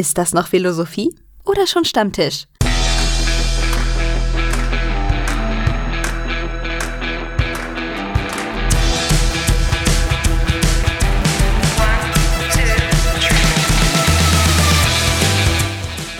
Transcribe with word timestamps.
Ist 0.00 0.16
das 0.16 0.32
noch 0.32 0.46
Philosophie 0.46 1.14
oder 1.44 1.66
schon 1.66 1.84
Stammtisch? 1.84 2.46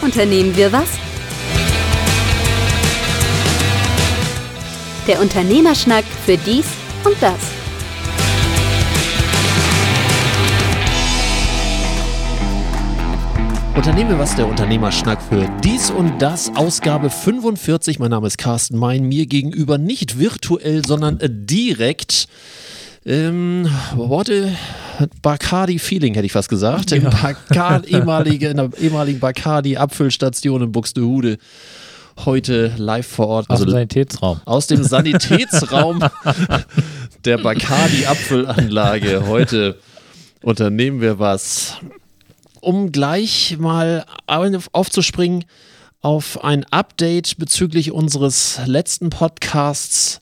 Unternehmen 0.03 0.55
wir 0.55 0.71
was? 0.71 0.91
Der 5.07 5.23
Unternehmerschnack 5.23 6.05
für 6.27 6.37
dies 6.37 6.67
und 7.07 7.17
das. 7.23 7.60
Unternehmen 13.77 14.11
wir 14.11 14.18
was, 14.18 14.34
der 14.34 14.48
Unternehmerschnack 14.48 15.23
für 15.23 15.48
dies 15.62 15.91
und 15.91 16.19
das, 16.20 16.55
Ausgabe 16.56 17.09
45. 17.09 17.98
Mein 17.98 18.11
Name 18.11 18.27
ist 18.27 18.37
Carsten 18.37 18.77
Mein, 18.77 19.05
mir 19.05 19.27
gegenüber 19.27 19.78
nicht 19.78 20.19
virtuell, 20.19 20.84
sondern 20.84 21.20
äh, 21.20 21.30
direkt. 21.30 22.27
Ähm, 23.06 23.69
Worte, 23.95 24.52
Bacardi-Feeling 25.23 26.14
hätte 26.14 26.27
ich 26.27 26.33
fast 26.33 26.48
gesagt. 26.48 26.92
Im 26.92 27.05
Bacardi, 27.05 27.88
ehemalige, 27.95 28.48
in 28.48 28.56
der 28.56 28.70
ehemaligen 28.78 29.20
Bacardi-Abfüllstation 29.20 30.62
in 30.62 30.73
Buxtehude. 30.73 31.39
Heute 32.25 32.73
live 32.77 33.06
vor 33.06 33.28
Ort. 33.28 33.50
Aus 33.50 33.61
dem 33.61 33.70
Sanitätsraum. 33.70 34.41
Aus 34.45 34.66
dem 34.66 34.83
Sanitätsraum 34.83 36.00
der 37.25 37.39
Bacardi-Abfüllanlage. 37.39 39.27
Heute 39.27 39.78
unternehmen 40.42 41.00
wir 41.00 41.19
was 41.19 41.78
um 42.60 42.92
gleich 42.92 43.56
mal 43.59 44.05
aufzuspringen 44.27 45.45
auf 46.00 46.42
ein 46.45 46.64
Update 46.70 47.36
bezüglich 47.39 47.92
unseres 47.92 48.61
letzten 48.67 49.11
Podcasts 49.11 50.20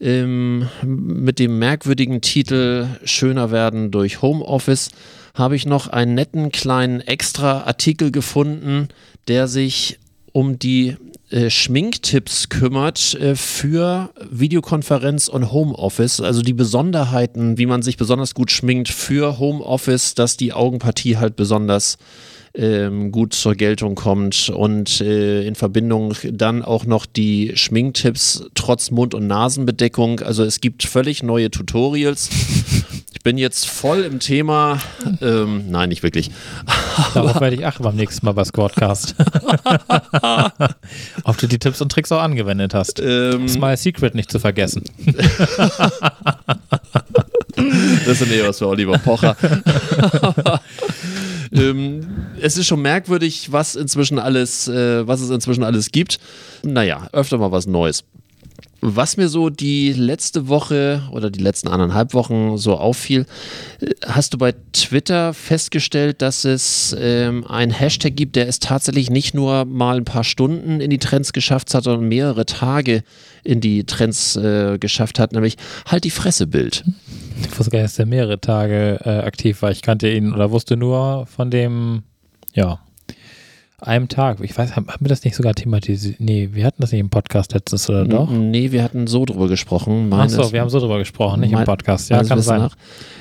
ähm, 0.00 0.68
mit 0.82 1.38
dem 1.38 1.58
merkwürdigen 1.58 2.20
Titel 2.20 2.88
Schöner 3.04 3.50
werden 3.50 3.90
durch 3.90 4.20
Homeoffice, 4.20 4.90
habe 5.34 5.56
ich 5.56 5.66
noch 5.66 5.88
einen 5.88 6.14
netten 6.14 6.50
kleinen 6.50 7.00
Extra-Artikel 7.00 8.10
gefunden, 8.10 8.88
der 9.28 9.48
sich 9.48 9.98
um 10.32 10.58
die 10.58 10.96
äh, 11.30 11.50
Schminktipps 11.50 12.48
kümmert 12.48 13.14
äh, 13.14 13.34
für 13.34 14.10
Videokonferenz 14.30 15.26
und 15.28 15.50
Homeoffice. 15.50 16.20
Also 16.20 16.42
die 16.42 16.52
Besonderheiten, 16.52 17.58
wie 17.58 17.66
man 17.66 17.82
sich 17.82 17.96
besonders 17.96 18.34
gut 18.34 18.50
schminkt 18.52 18.88
für 18.88 19.38
Homeoffice, 19.38 20.14
dass 20.14 20.36
die 20.36 20.52
Augenpartie 20.52 21.16
halt 21.16 21.34
besonders 21.34 21.98
ähm, 22.56 23.12
gut 23.12 23.34
zur 23.34 23.54
Geltung 23.54 23.94
kommt 23.94 24.48
und 24.48 25.00
äh, 25.00 25.46
in 25.46 25.54
Verbindung 25.54 26.14
dann 26.30 26.62
auch 26.62 26.86
noch 26.86 27.06
die 27.06 27.52
Schminktipps 27.54 28.46
trotz 28.54 28.90
Mund- 28.90 29.14
und 29.14 29.26
Nasenbedeckung. 29.26 30.20
Also 30.20 30.44
es 30.44 30.60
gibt 30.60 30.84
völlig 30.84 31.22
neue 31.22 31.50
Tutorials. 31.50 32.30
Ich 33.12 33.22
bin 33.22 33.38
jetzt 33.38 33.68
voll 33.68 34.02
im 34.02 34.20
Thema. 34.20 34.78
Ähm, 35.20 35.70
nein, 35.70 35.88
nicht 35.88 36.02
wirklich. 36.02 36.30
Darauf 37.14 37.40
werde 37.40 37.56
ich 37.56 37.66
achten 37.66 37.82
beim 37.82 37.96
nächsten 37.96 38.24
Mal 38.24 38.32
bei 38.32 38.44
Squadcast. 38.44 39.16
Ob 41.24 41.36
du 41.38 41.48
die 41.48 41.58
Tipps 41.58 41.80
und 41.80 41.90
Tricks 41.90 42.12
auch 42.12 42.20
angewendet 42.20 42.72
hast. 42.72 43.00
Ähm, 43.00 43.48
Smile 43.48 43.76
Secret 43.76 44.14
nicht 44.14 44.30
zu 44.30 44.38
vergessen. 44.38 44.84
das 48.06 48.20
ist 48.20 48.30
ja 48.30 48.48
was 48.48 48.58
für 48.58 48.68
Oliver 48.68 48.98
Pocher. 48.98 49.36
ähm, 51.52 52.15
es 52.46 52.56
ist 52.56 52.66
schon 52.66 52.80
merkwürdig, 52.80 53.50
was 53.50 53.74
inzwischen 53.74 54.18
alles, 54.18 54.68
äh, 54.68 55.06
was 55.06 55.20
es 55.20 55.30
inzwischen 55.30 55.64
alles 55.64 55.90
gibt. 55.90 56.18
Naja, 56.62 57.08
öfter 57.12 57.38
mal 57.38 57.50
was 57.50 57.66
Neues. 57.66 58.04
Was 58.82 59.16
mir 59.16 59.28
so 59.28 59.50
die 59.50 59.92
letzte 59.92 60.48
Woche 60.48 61.02
oder 61.10 61.30
die 61.30 61.40
letzten 61.40 61.66
anderthalb 61.66 62.14
Wochen 62.14 62.56
so 62.56 62.76
auffiel, 62.76 63.26
äh, 63.80 63.86
hast 64.06 64.32
du 64.32 64.38
bei 64.38 64.54
Twitter 64.72 65.34
festgestellt, 65.34 66.22
dass 66.22 66.44
es 66.44 66.94
ähm, 66.96 67.44
ein 67.48 67.70
Hashtag 67.70 68.14
gibt, 68.14 68.36
der 68.36 68.46
es 68.46 68.60
tatsächlich 68.60 69.10
nicht 69.10 69.34
nur 69.34 69.64
mal 69.64 69.96
ein 69.96 70.04
paar 70.04 70.24
Stunden 70.24 70.80
in 70.80 70.90
die 70.90 70.98
Trends 70.98 71.32
geschafft 71.32 71.74
hat, 71.74 71.82
sondern 71.82 72.08
mehrere 72.08 72.46
Tage 72.46 73.02
in 73.42 73.60
die 73.60 73.84
Trends 73.84 74.36
äh, 74.36 74.78
geschafft 74.78 75.18
hat, 75.18 75.32
nämlich 75.32 75.56
halt 75.86 76.04
die 76.04 76.10
Fressebild. 76.10 76.84
Ich 77.40 77.58
wusste 77.58 77.72
gar 77.72 77.80
nicht, 77.80 77.90
dass 77.90 77.96
der 77.96 78.06
mehrere 78.06 78.40
Tage 78.40 79.00
äh, 79.04 79.08
aktiv 79.26 79.62
war. 79.62 79.72
Ich 79.72 79.82
kannte 79.82 80.08
ihn 80.08 80.32
oder 80.32 80.52
wusste 80.52 80.76
nur 80.76 81.26
von 81.26 81.50
dem, 81.50 82.04
ja, 82.56 82.80
einem 83.80 84.08
Tag. 84.08 84.38
Ich 84.40 84.56
weiß, 84.56 84.74
haben, 84.74 84.86
wir 84.86 85.08
das 85.08 85.24
nicht 85.24 85.36
sogar 85.36 85.54
thematisiert? 85.54 86.18
Nee, 86.18 86.50
wir 86.52 86.64
hatten 86.64 86.80
das 86.80 86.92
nicht 86.92 87.00
im 87.00 87.10
Podcast 87.10 87.52
letztes 87.52 87.88
oder 87.90 88.04
doch? 88.04 88.30
Nee, 88.30 88.72
wir 88.72 88.82
hatten 88.82 89.06
so 89.06 89.24
drüber 89.24 89.48
gesprochen. 89.48 90.08
Meines, 90.08 90.38
Ach 90.38 90.44
so, 90.44 90.52
wir 90.52 90.60
haben 90.60 90.70
so 90.70 90.80
drüber 90.80 90.98
gesprochen, 90.98 91.40
nicht 91.40 91.52
mein, 91.52 91.62
im 91.62 91.66
Podcast. 91.66 92.08
Ja, 92.08 92.24
kann 92.24 92.40
sein. 92.40 92.60
Nach. 92.62 92.76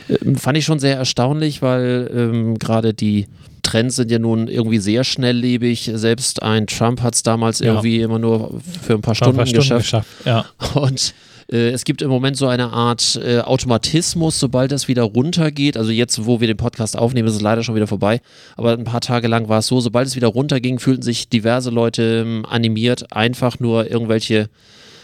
Ähm, 0.09 0.35
fand 0.35 0.57
ich 0.57 0.65
schon 0.65 0.79
sehr 0.79 0.97
erstaunlich, 0.97 1.61
weil 1.61 2.09
ähm, 2.13 2.57
gerade 2.57 2.93
die 2.93 3.27
Trends 3.63 3.97
sind 3.97 4.11
ja 4.11 4.19
nun 4.19 4.47
irgendwie 4.47 4.77
sehr 4.77 5.03
schnelllebig. 5.03 5.91
Selbst 5.93 6.41
ein 6.41 6.67
Trump 6.67 7.01
hat 7.01 7.15
es 7.15 7.23
damals 7.23 7.59
ja. 7.59 7.67
irgendwie 7.67 7.99
immer 7.99 8.19
nur 8.19 8.61
für 8.81 8.93
ein 8.93 9.01
paar 9.01 9.15
Stunden, 9.15 9.35
ein 9.35 9.37
paar 9.37 9.47
Stunden 9.47 9.79
geschafft. 9.79 10.07
geschafft. 10.23 10.25
Ja. 10.25 10.45
Und 10.79 11.13
äh, 11.51 11.69
es 11.69 11.83
gibt 11.83 12.01
im 12.01 12.09
Moment 12.09 12.37
so 12.37 12.47
eine 12.47 12.71
Art 12.71 13.19
äh, 13.23 13.39
Automatismus, 13.39 14.39
sobald 14.39 14.71
das 14.71 14.87
wieder 14.87 15.03
runtergeht. 15.03 15.77
Also 15.77 15.91
jetzt, 15.91 16.25
wo 16.25 16.39
wir 16.39 16.47
den 16.47 16.57
Podcast 16.57 16.97
aufnehmen, 16.97 17.27
ist 17.27 17.35
es 17.35 17.41
leider 17.41 17.63
schon 17.63 17.75
wieder 17.75 17.87
vorbei. 17.87 18.21
Aber 18.57 18.73
ein 18.73 18.83
paar 18.83 19.01
Tage 19.01 19.27
lang 19.27 19.49
war 19.49 19.59
es 19.59 19.67
so, 19.67 19.79
sobald 19.79 20.07
es 20.07 20.15
wieder 20.15 20.27
runterging, 20.27 20.79
fühlten 20.79 21.03
sich 21.03 21.29
diverse 21.29 21.69
Leute 21.69 22.23
ähm, 22.25 22.45
animiert, 22.47 23.11
einfach 23.11 23.59
nur 23.59 23.89
irgendwelche 23.89 24.49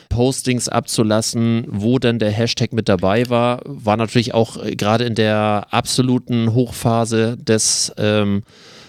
Postings 0.09 0.67
abzulassen, 0.67 1.65
wo 1.67 1.97
dann 1.97 2.19
der 2.19 2.31
Hashtag 2.31 2.73
mit 2.73 2.89
dabei 2.89 3.29
war. 3.29 3.61
War 3.65 3.97
natürlich 3.97 4.33
auch 4.33 4.63
äh, 4.63 4.75
gerade 4.75 5.05
in 5.05 5.15
der 5.15 5.67
absoluten 5.71 6.53
Hochphase 6.53 7.37
des 7.37 7.93
ähm, 7.97 8.43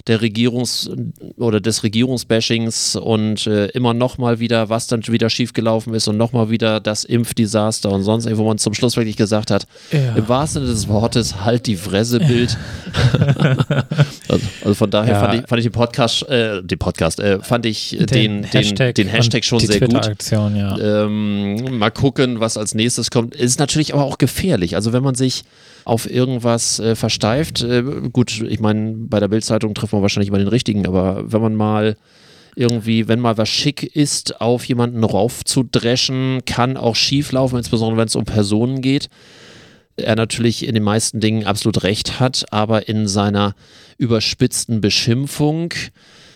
der 0.06 0.20
Regierungs- 0.20 0.90
oder 1.36 1.60
des 1.60 1.82
Regierungsbashings 1.84 2.96
und 2.96 3.46
äh, 3.46 3.66
immer 3.68 3.94
nochmal 3.94 4.40
wieder, 4.40 4.68
was 4.68 4.86
dann 4.86 5.06
wieder 5.06 5.30
schiefgelaufen 5.30 5.94
ist 5.94 6.08
und 6.08 6.16
nochmal 6.16 6.50
wieder 6.50 6.80
das 6.80 7.04
Impfdesaster 7.04 7.90
und 7.90 8.02
sonst, 8.02 8.28
wo 8.36 8.44
man 8.44 8.58
zum 8.58 8.74
Schluss 8.74 8.96
wirklich 8.96 9.16
gesagt 9.16 9.50
hat, 9.50 9.66
ja. 9.92 10.14
im 10.14 10.28
wahrsten 10.28 10.62
Sinne 10.62 10.74
des 10.74 10.88
Wortes, 10.88 11.44
halt 11.44 11.66
die 11.66 11.76
Fresse-Bild. 11.76 12.56
also, 14.28 14.46
also, 14.62 14.74
von 14.74 14.90
daher 14.90 15.14
ja. 15.14 15.20
fand, 15.20 15.34
ich, 15.34 15.48
fand 15.48 15.58
ich 15.60 15.66
den 15.66 15.72
Podcast, 15.72 16.28
äh, 16.28 16.62
den 16.62 16.78
Podcast, 16.78 17.20
äh, 17.20 17.40
fand 17.40 17.66
ich 17.66 17.90
den, 17.90 18.06
den, 18.06 18.44
Hashtag, 18.44 18.94
den, 18.94 19.06
den 19.06 19.14
Hashtag 19.14 19.44
schon 19.44 19.60
sehr 19.60 19.80
gut. 19.80 20.30
Ja. 20.30 20.78
Ähm, 20.78 21.78
mal 21.78 21.90
gucken, 21.90 22.40
was 22.40 22.56
als 22.56 22.74
nächstes 22.74 23.10
kommt. 23.10 23.34
Ist 23.34 23.58
natürlich 23.60 23.94
aber 23.94 24.04
auch 24.04 24.18
gefährlich. 24.18 24.74
Also 24.74 24.92
wenn 24.92 25.02
man 25.02 25.14
sich 25.14 25.44
auf 25.84 26.10
irgendwas 26.10 26.78
äh, 26.80 26.94
versteift. 26.94 27.62
Äh, 27.62 27.82
gut, 28.12 28.40
ich 28.40 28.60
meine, 28.60 28.94
bei 28.96 29.20
der 29.20 29.28
Bildzeitung 29.28 29.74
trifft 29.74 29.92
man 29.92 30.02
wahrscheinlich 30.02 30.28
immer 30.28 30.38
den 30.38 30.48
richtigen, 30.48 30.86
aber 30.86 31.30
wenn 31.32 31.40
man 31.40 31.54
mal 31.54 31.96
irgendwie, 32.54 33.08
wenn 33.08 33.20
mal 33.20 33.38
was 33.38 33.48
schick 33.48 33.82
ist, 33.82 34.40
auf 34.40 34.64
jemanden 34.64 35.04
raufzudreschen, 35.04 36.42
kann 36.44 36.76
auch 36.76 36.96
schief 36.96 37.32
laufen, 37.32 37.56
insbesondere 37.56 37.98
wenn 37.98 38.08
es 38.08 38.16
um 38.16 38.24
Personen 38.24 38.82
geht. 38.82 39.08
Er 39.96 40.16
natürlich 40.16 40.66
in 40.66 40.74
den 40.74 40.82
meisten 40.82 41.20
Dingen 41.20 41.44
absolut 41.44 41.82
recht 41.82 42.20
hat, 42.20 42.46
aber 42.50 42.88
in 42.88 43.08
seiner 43.08 43.54
überspitzten 43.98 44.80
Beschimpfung, 44.80 45.72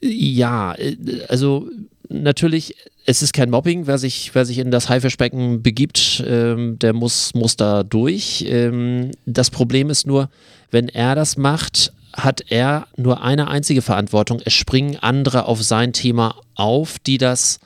ja, 0.08 0.74
äh, 0.74 0.96
also 1.28 1.68
natürlich 2.08 2.74
es 3.06 3.22
ist 3.22 3.32
kein 3.32 3.50
Mobbing, 3.50 3.86
wer 3.86 3.98
sich, 3.98 4.34
wer 4.34 4.44
sich 4.44 4.58
in 4.58 4.72
das 4.72 4.88
Haifischbecken 4.88 5.62
begibt, 5.62 6.22
ähm, 6.26 6.76
der 6.80 6.92
muss, 6.92 7.32
muss 7.34 7.56
da 7.56 7.84
durch. 7.84 8.44
Ähm, 8.48 9.12
das 9.26 9.50
Problem 9.50 9.90
ist 9.90 10.06
nur, 10.06 10.28
wenn 10.72 10.88
er 10.88 11.14
das 11.14 11.36
macht, 11.36 11.92
hat 12.12 12.44
er 12.48 12.88
nur 12.96 13.22
eine 13.22 13.48
einzige 13.48 13.80
Verantwortung. 13.80 14.40
Es 14.44 14.54
springen 14.54 14.96
andere 15.00 15.46
auf 15.46 15.62
sein 15.62 15.92
Thema 15.92 16.34
auf, 16.56 16.98
die 16.98 17.18
das 17.18 17.60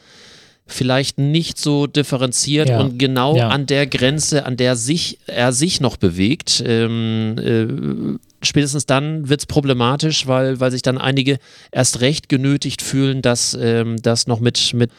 vielleicht 0.72 1.19
nicht 1.19 1.58
so 1.58 1.87
differenziert 1.87 2.69
ja. 2.69 2.81
und 2.81 2.99
genau 2.99 3.37
ja. 3.37 3.49
an 3.49 3.67
der 3.67 3.87
Grenze, 3.87 4.44
an 4.46 4.56
der 4.56 4.76
sich, 4.76 5.19
er 5.26 5.52
sich 5.52 5.81
noch 5.81 5.96
bewegt. 5.96 6.62
Ähm, 6.67 7.37
äh, 7.38 8.44
spätestens 8.44 8.87
dann 8.87 9.28
wird 9.28 9.40
es 9.40 9.46
problematisch, 9.46 10.26
weil, 10.26 10.61
weil 10.61 10.70
sich 10.70 10.82
dann 10.82 10.99
einige 10.99 11.38
erst 11.70 12.00
recht 12.00 12.28
genötigt 12.28 12.82
fühlen, 12.82 13.22
das, 13.22 13.56
ähm, 13.61 14.00
das 14.02 14.26
noch 14.26 14.40
mit, 14.40 14.72
mit 14.75 14.90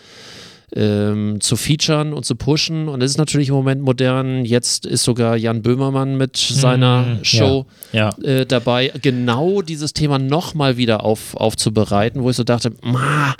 ähm, 0.75 1.41
zu 1.41 1.57
featuren 1.57 2.13
und 2.13 2.25
zu 2.25 2.35
pushen. 2.35 2.87
Und 2.87 3.01
es 3.01 3.11
ist 3.11 3.17
natürlich 3.17 3.49
im 3.49 3.55
Moment 3.55 3.81
modern. 3.81 4.45
Jetzt 4.45 4.85
ist 4.85 5.03
sogar 5.03 5.35
Jan 5.35 5.61
Böhmermann 5.61 6.17
mit 6.17 6.37
seiner 6.37 7.01
mm, 7.01 7.23
Show 7.23 7.65
ja, 7.91 8.11
ja. 8.21 8.23
Äh, 8.23 8.45
dabei, 8.45 8.91
genau 9.01 9.61
dieses 9.61 9.93
Thema 9.93 10.19
nochmal 10.19 10.77
wieder 10.77 11.03
auf, 11.03 11.35
aufzubereiten, 11.35 12.23
wo 12.23 12.29
ich 12.29 12.35
so 12.35 12.43
dachte, 12.43 12.71
ma, 12.81 13.35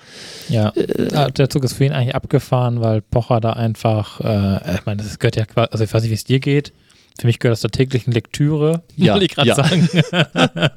ja, 0.50 0.70
äh, 0.70 1.32
der 1.32 1.50
Zug 1.50 1.64
ist 1.64 1.74
für 1.74 1.86
ihn 1.86 1.94
eigentlich 1.94 2.16
abgefahren, 2.16 2.82
weil 2.82 3.02
Pocher 3.02 3.40
da 3.40 3.54
einfach, 3.54 4.20
äh, 4.20 4.76
ich 4.76 4.86
meine, 4.86 5.02
das 5.02 5.18
gehört 5.20 5.36
ja 5.36 5.46
quasi, 5.46 5.70
also 5.72 5.84
ich 5.84 5.94
weiß 5.94 6.02
nicht, 6.04 6.12
wie 6.12 6.16
es 6.16 6.26
dir 6.26 6.40
geht, 6.40 6.74
Für 7.20 7.28
mich 7.28 7.40
gehört 7.40 7.54
das 7.54 7.62
zur 7.62 7.72
täglichen 7.72 8.14
Lektüre, 8.14 8.82
Ja, 8.96 9.14
wollte 9.14 9.26
ich 9.26 9.36
gerade 9.36 9.50
ja. 9.50 9.56
sagen. 9.56 9.90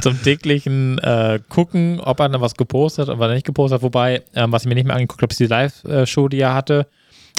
Zum 0.00 0.22
täglichen 0.22 0.98
äh, 0.98 1.40
Gucken, 1.48 2.00
ob 2.00 2.20
er 2.20 2.28
da 2.28 2.40
was 2.40 2.54
gepostet 2.54 3.08
hat 3.08 3.16
oder 3.16 3.32
nicht 3.32 3.46
gepostet 3.46 3.76
hat. 3.76 3.82
Wobei, 3.82 4.22
ähm, 4.34 4.52
was 4.52 4.62
ich 4.62 4.68
mir 4.68 4.74
nicht 4.74 4.86
mehr 4.86 4.96
angeguckt 4.96 5.22
habe, 5.22 5.30
ist 5.32 5.40
die 5.40 5.46
Live-Show, 5.46 6.28
die 6.28 6.40
er 6.40 6.54
hatte. 6.54 6.86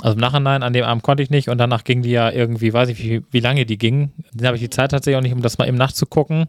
Also 0.02 0.14
im 0.16 0.22
Nachhinein, 0.22 0.64
an 0.64 0.74
dem 0.74 0.86
Abend 0.86 1.04
konnte 1.04 1.24
ich 1.24 1.30
nicht 1.30 1.50
und 1.50 1.58
danach 1.58 1.84
ging 1.84 2.02
die 2.02 2.12
ja 2.12 2.32
irgendwie, 2.32 2.72
weiß 2.72 2.90
ich 2.90 3.04
wie, 3.04 3.22
wie 3.32 3.40
lange 3.42 3.66
die 3.66 3.78
ging. 3.78 4.12
Dann 4.34 4.48
habe 4.48 4.56
ich 4.56 4.64
die 4.64 4.70
Zeit 4.70 4.92
tatsächlich 4.92 5.18
auch 5.18 5.22
nicht, 5.22 5.34
um 5.34 5.42
das 5.42 5.58
mal 5.58 5.68
eben 5.68 5.78
nachzugucken. 5.78 6.48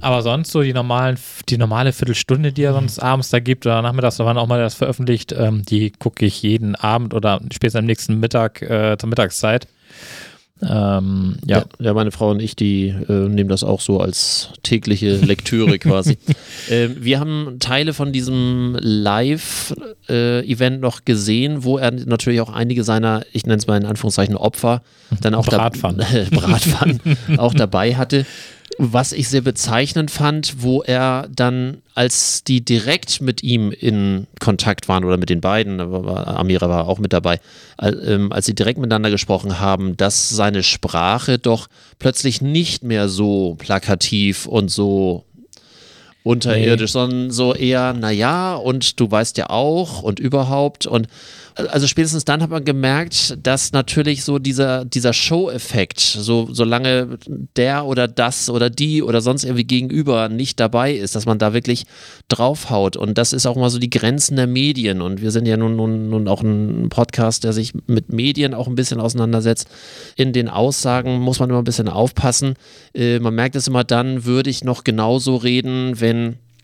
Aber 0.00 0.22
sonst 0.22 0.52
so 0.52 0.62
die 0.62 0.72
normalen, 0.72 1.18
die 1.50 1.58
normale 1.58 1.92
Viertelstunde, 1.92 2.52
die 2.52 2.62
er 2.62 2.72
sonst 2.72 2.98
abends 2.98 3.28
da 3.28 3.40
gibt 3.40 3.66
oder 3.66 3.82
nachmittags, 3.82 4.16
da 4.16 4.24
waren 4.24 4.38
auch 4.38 4.46
mal 4.46 4.58
das 4.58 4.74
veröffentlicht, 4.74 5.32
ähm, 5.32 5.64
die 5.68 5.90
gucke 5.90 6.24
ich 6.24 6.42
jeden 6.42 6.74
Abend 6.74 7.12
oder 7.12 7.40
spätestens 7.52 7.80
am 7.80 7.84
nächsten 7.84 8.18
Mittag 8.18 8.62
äh, 8.62 8.96
zur 8.98 9.10
Mittagszeit. 9.10 9.68
Ähm, 10.62 11.36
ja. 11.46 11.58
Ja, 11.58 11.64
ja, 11.80 11.94
meine 11.94 12.12
Frau 12.12 12.30
und 12.30 12.40
ich, 12.40 12.54
die 12.56 12.88
äh, 12.88 13.28
nehmen 13.28 13.48
das 13.48 13.64
auch 13.64 13.80
so 13.80 14.00
als 14.00 14.50
tägliche 14.62 15.16
Lektüre 15.16 15.78
quasi. 15.80 16.18
ähm, 16.70 16.96
wir 17.00 17.18
haben 17.20 17.56
Teile 17.58 17.92
von 17.94 18.12
diesem 18.12 18.76
Live-Event 18.80 20.80
noch 20.80 21.04
gesehen, 21.04 21.64
wo 21.64 21.78
er 21.78 21.90
natürlich 21.90 22.40
auch 22.40 22.52
einige 22.52 22.84
seiner, 22.84 23.22
ich 23.32 23.44
nenne 23.44 23.58
es 23.58 23.66
mal 23.66 23.76
in 23.76 23.86
Anführungszeichen 23.86 24.36
Opfer, 24.36 24.82
dann 25.20 25.34
auch 25.34 25.46
da- 25.46 25.58
Bratpfannen. 25.58 26.06
Bratpfannen 26.30 27.00
auch 27.38 27.54
dabei 27.54 27.96
hatte. 27.96 28.24
Was 28.78 29.12
ich 29.12 29.28
sehr 29.28 29.40
bezeichnend 29.40 30.10
fand, 30.10 30.62
wo 30.62 30.82
er 30.82 31.28
dann, 31.34 31.82
als 31.94 32.44
die 32.44 32.64
direkt 32.64 33.20
mit 33.20 33.42
ihm 33.42 33.70
in 33.70 34.26
Kontakt 34.40 34.88
waren 34.88 35.04
oder 35.04 35.16
mit 35.16 35.30
den 35.30 35.40
beiden, 35.40 35.80
Amira 35.80 36.68
war 36.68 36.88
auch 36.88 36.98
mit 36.98 37.12
dabei, 37.12 37.40
ähm, 37.80 38.32
als 38.32 38.46
sie 38.46 38.54
direkt 38.54 38.78
miteinander 38.78 39.10
gesprochen 39.10 39.60
haben, 39.60 39.96
dass 39.96 40.28
seine 40.28 40.62
Sprache 40.62 41.38
doch 41.38 41.68
plötzlich 41.98 42.40
nicht 42.40 42.82
mehr 42.82 43.08
so 43.08 43.56
plakativ 43.58 44.46
und 44.46 44.70
so 44.70 45.24
unterirdisch, 46.22 46.92
sondern 46.92 47.30
so 47.30 47.54
eher, 47.54 47.92
naja, 47.92 48.54
und 48.54 49.00
du 49.00 49.10
weißt 49.10 49.38
ja 49.38 49.50
auch 49.50 50.02
und 50.02 50.20
überhaupt 50.20 50.86
und 50.86 51.08
also 51.54 51.86
spätestens 51.86 52.24
dann 52.24 52.42
hat 52.42 52.50
man 52.50 52.64
gemerkt, 52.64 53.36
dass 53.42 53.72
natürlich 53.72 54.24
so 54.24 54.38
dieser, 54.38 54.84
dieser 54.84 55.12
Show-Effekt, 55.12 56.00
so 56.00 56.48
solange 56.50 57.18
der 57.56 57.84
oder 57.84 58.08
das 58.08 58.48
oder 58.48 58.70
die 58.70 59.02
oder 59.02 59.20
sonst 59.20 59.44
irgendwie 59.44 59.64
gegenüber 59.64 60.28
nicht 60.28 60.60
dabei 60.60 60.94
ist, 60.94 61.14
dass 61.14 61.26
man 61.26 61.38
da 61.38 61.52
wirklich 61.52 61.84
draufhaut. 62.28 62.96
Und 62.96 63.18
das 63.18 63.32
ist 63.32 63.46
auch 63.46 63.56
mal 63.56 63.70
so 63.70 63.78
die 63.78 63.90
Grenzen 63.90 64.36
der 64.36 64.46
Medien. 64.46 65.02
Und 65.02 65.20
wir 65.20 65.30
sind 65.30 65.46
ja 65.46 65.56
nun, 65.56 65.76
nun, 65.76 66.08
nun 66.08 66.28
auch 66.28 66.42
ein 66.42 66.88
Podcast, 66.88 67.44
der 67.44 67.52
sich 67.52 67.72
mit 67.86 68.12
Medien 68.12 68.54
auch 68.54 68.66
ein 68.66 68.74
bisschen 68.74 69.00
auseinandersetzt. 69.00 69.68
In 70.16 70.32
den 70.32 70.48
Aussagen 70.48 71.20
muss 71.20 71.38
man 71.38 71.50
immer 71.50 71.60
ein 71.60 71.64
bisschen 71.64 71.88
aufpassen. 71.88 72.54
Äh, 72.94 73.18
man 73.18 73.34
merkt 73.34 73.56
es 73.56 73.68
immer 73.68 73.84
dann, 73.84 74.24
würde 74.24 74.48
ich 74.48 74.64
noch 74.64 74.84
genauso 74.84 75.36
reden, 75.36 76.00
wenn 76.00 76.11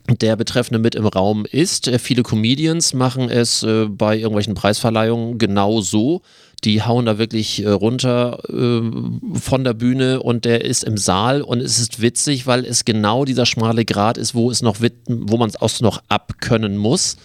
der 0.08 0.36
Betreffende 0.36 0.78
mit 0.78 0.94
im 0.94 1.06
Raum 1.06 1.46
ist. 1.50 1.88
Äh, 1.88 1.98
viele 1.98 2.22
Comedians 2.22 2.94
machen 2.94 3.28
es 3.30 3.62
äh, 3.62 3.86
bei 3.86 4.16
irgendwelchen 4.16 4.54
Preisverleihungen 4.54 5.38
genau 5.38 5.80
so. 5.80 6.22
Die 6.64 6.82
hauen 6.82 7.06
da 7.06 7.18
wirklich 7.18 7.62
äh, 7.62 7.68
runter 7.68 8.38
äh, 8.48 9.38
von 9.38 9.64
der 9.64 9.74
Bühne 9.74 10.22
und 10.22 10.44
der 10.44 10.64
ist 10.64 10.82
im 10.82 10.96
Saal 10.96 11.42
und 11.42 11.60
es 11.60 11.78
ist 11.78 12.00
witzig, 12.00 12.46
weil 12.46 12.64
es 12.64 12.84
genau 12.84 13.24
dieser 13.24 13.46
schmale 13.46 13.84
Grat 13.84 14.18
ist, 14.18 14.34
wo 14.34 14.50
es 14.50 14.62
noch 14.62 14.76
wo 15.06 15.36
man 15.36 15.48
es 15.48 15.60
auch 15.60 15.80
noch 15.80 16.02
abkönnen 16.08 16.76
muss. 16.76 17.16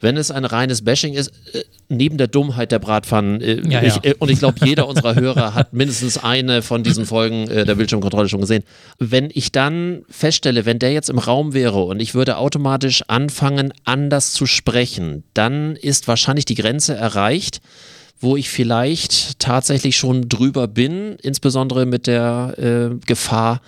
Wenn 0.00 0.16
es 0.16 0.30
ein 0.30 0.44
reines 0.44 0.82
Bashing 0.82 1.14
ist, 1.14 1.28
äh, 1.52 1.62
neben 1.88 2.18
der 2.18 2.26
Dummheit 2.26 2.72
der 2.72 2.78
Bratpfannen, 2.78 3.40
äh, 3.40 3.60
Ja, 3.68 3.82
ich, 3.82 3.96
ja. 3.96 4.00
äh, 4.04 4.14
und 4.18 4.30
ich 4.30 4.38
glaube, 4.38 4.64
jeder 4.64 4.88
unserer 4.88 5.14
Hörer 5.14 5.54
hat 5.54 5.72
mindestens 5.72 6.18
eine 6.18 6.62
von 6.62 6.82
diesen 6.82 7.06
Folgen 7.06 7.46
der 7.46 7.74
Bildschirmkontrolle 7.74 8.28
schon 8.28 8.40
gesehen. 8.40 8.62
Wenn 8.98 9.30
ich 9.32 9.52
dann 9.52 10.02
feststelle, 10.08 10.66
wenn 10.66 10.78
der 10.78 10.92
jetzt 10.92 11.10
im 11.10 11.18
Raum 11.18 11.54
wäre 11.54 11.84
und 11.84 12.00
ich 12.00 12.14
würde 12.14 12.38
automatisch 12.38 13.02
anfangen, 13.08 13.72
anders 13.84 14.32
zu 14.32 14.46
sprechen, 14.46 15.24
dann 15.34 15.76
ist 15.76 16.08
wahrscheinlich 16.08 16.44
die 16.44 16.54
Grenze 16.54 16.94
erreicht, 16.94 17.60
wo 18.20 18.36
ich 18.36 18.48
vielleicht 18.48 19.38
tatsächlich 19.38 19.96
schon 19.96 20.28
drüber 20.28 20.68
bin, 20.68 21.16
insbesondere 21.22 21.84
mit 21.86 22.06
der 22.06 22.54
äh, 22.56 22.96
Gefahr, 23.06 23.60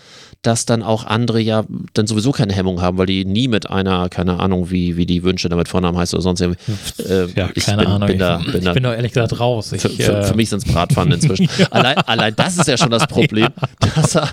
dass 0.42 0.66
dann 0.66 0.82
auch 0.82 1.04
andere 1.04 1.40
ja 1.40 1.64
dann 1.94 2.06
sowieso 2.06 2.30
keine 2.30 2.52
Hemmung 2.52 2.80
haben, 2.80 2.96
weil 2.96 3.06
die 3.06 3.24
nie 3.24 3.48
mit 3.48 3.68
einer, 3.68 4.08
keine 4.08 4.38
Ahnung, 4.38 4.70
wie, 4.70 4.96
wie 4.96 5.04
die 5.04 5.24
Wünsche 5.24 5.48
damit 5.48 5.66
Vornamen 5.68 5.98
heißt 5.98 6.14
oder 6.14 6.22
sonst 6.22 6.40
irgendwie. 6.40 6.60
Äh, 7.02 7.28
Ja, 7.34 7.50
ich 7.54 7.66
keine 7.66 7.82
bin, 7.82 7.90
Ahnung. 7.90 8.06
Bin 8.06 8.18
da, 8.18 8.40
ich, 8.40 8.52
bin 8.52 8.64
da, 8.64 8.72
bin 8.72 8.84
ehrlich 8.84 9.12
gesagt 9.12 9.40
raus. 9.40 9.72
Ich, 9.72 9.82
für, 9.82 9.88
für, 9.88 10.18
äh, 10.18 10.22
für 10.22 10.34
mich 10.34 10.48
sind 10.48 10.64
es 10.64 10.72
Bratpfannen 10.72 11.14
inzwischen. 11.14 11.48
allein, 11.70 11.96
allein 11.98 12.36
das 12.36 12.56
ist 12.56 12.68
ja 12.68 12.76
schon 12.76 12.90
das 12.90 13.08
Problem, 13.08 13.48
dass 13.96 14.14
er 14.14 14.28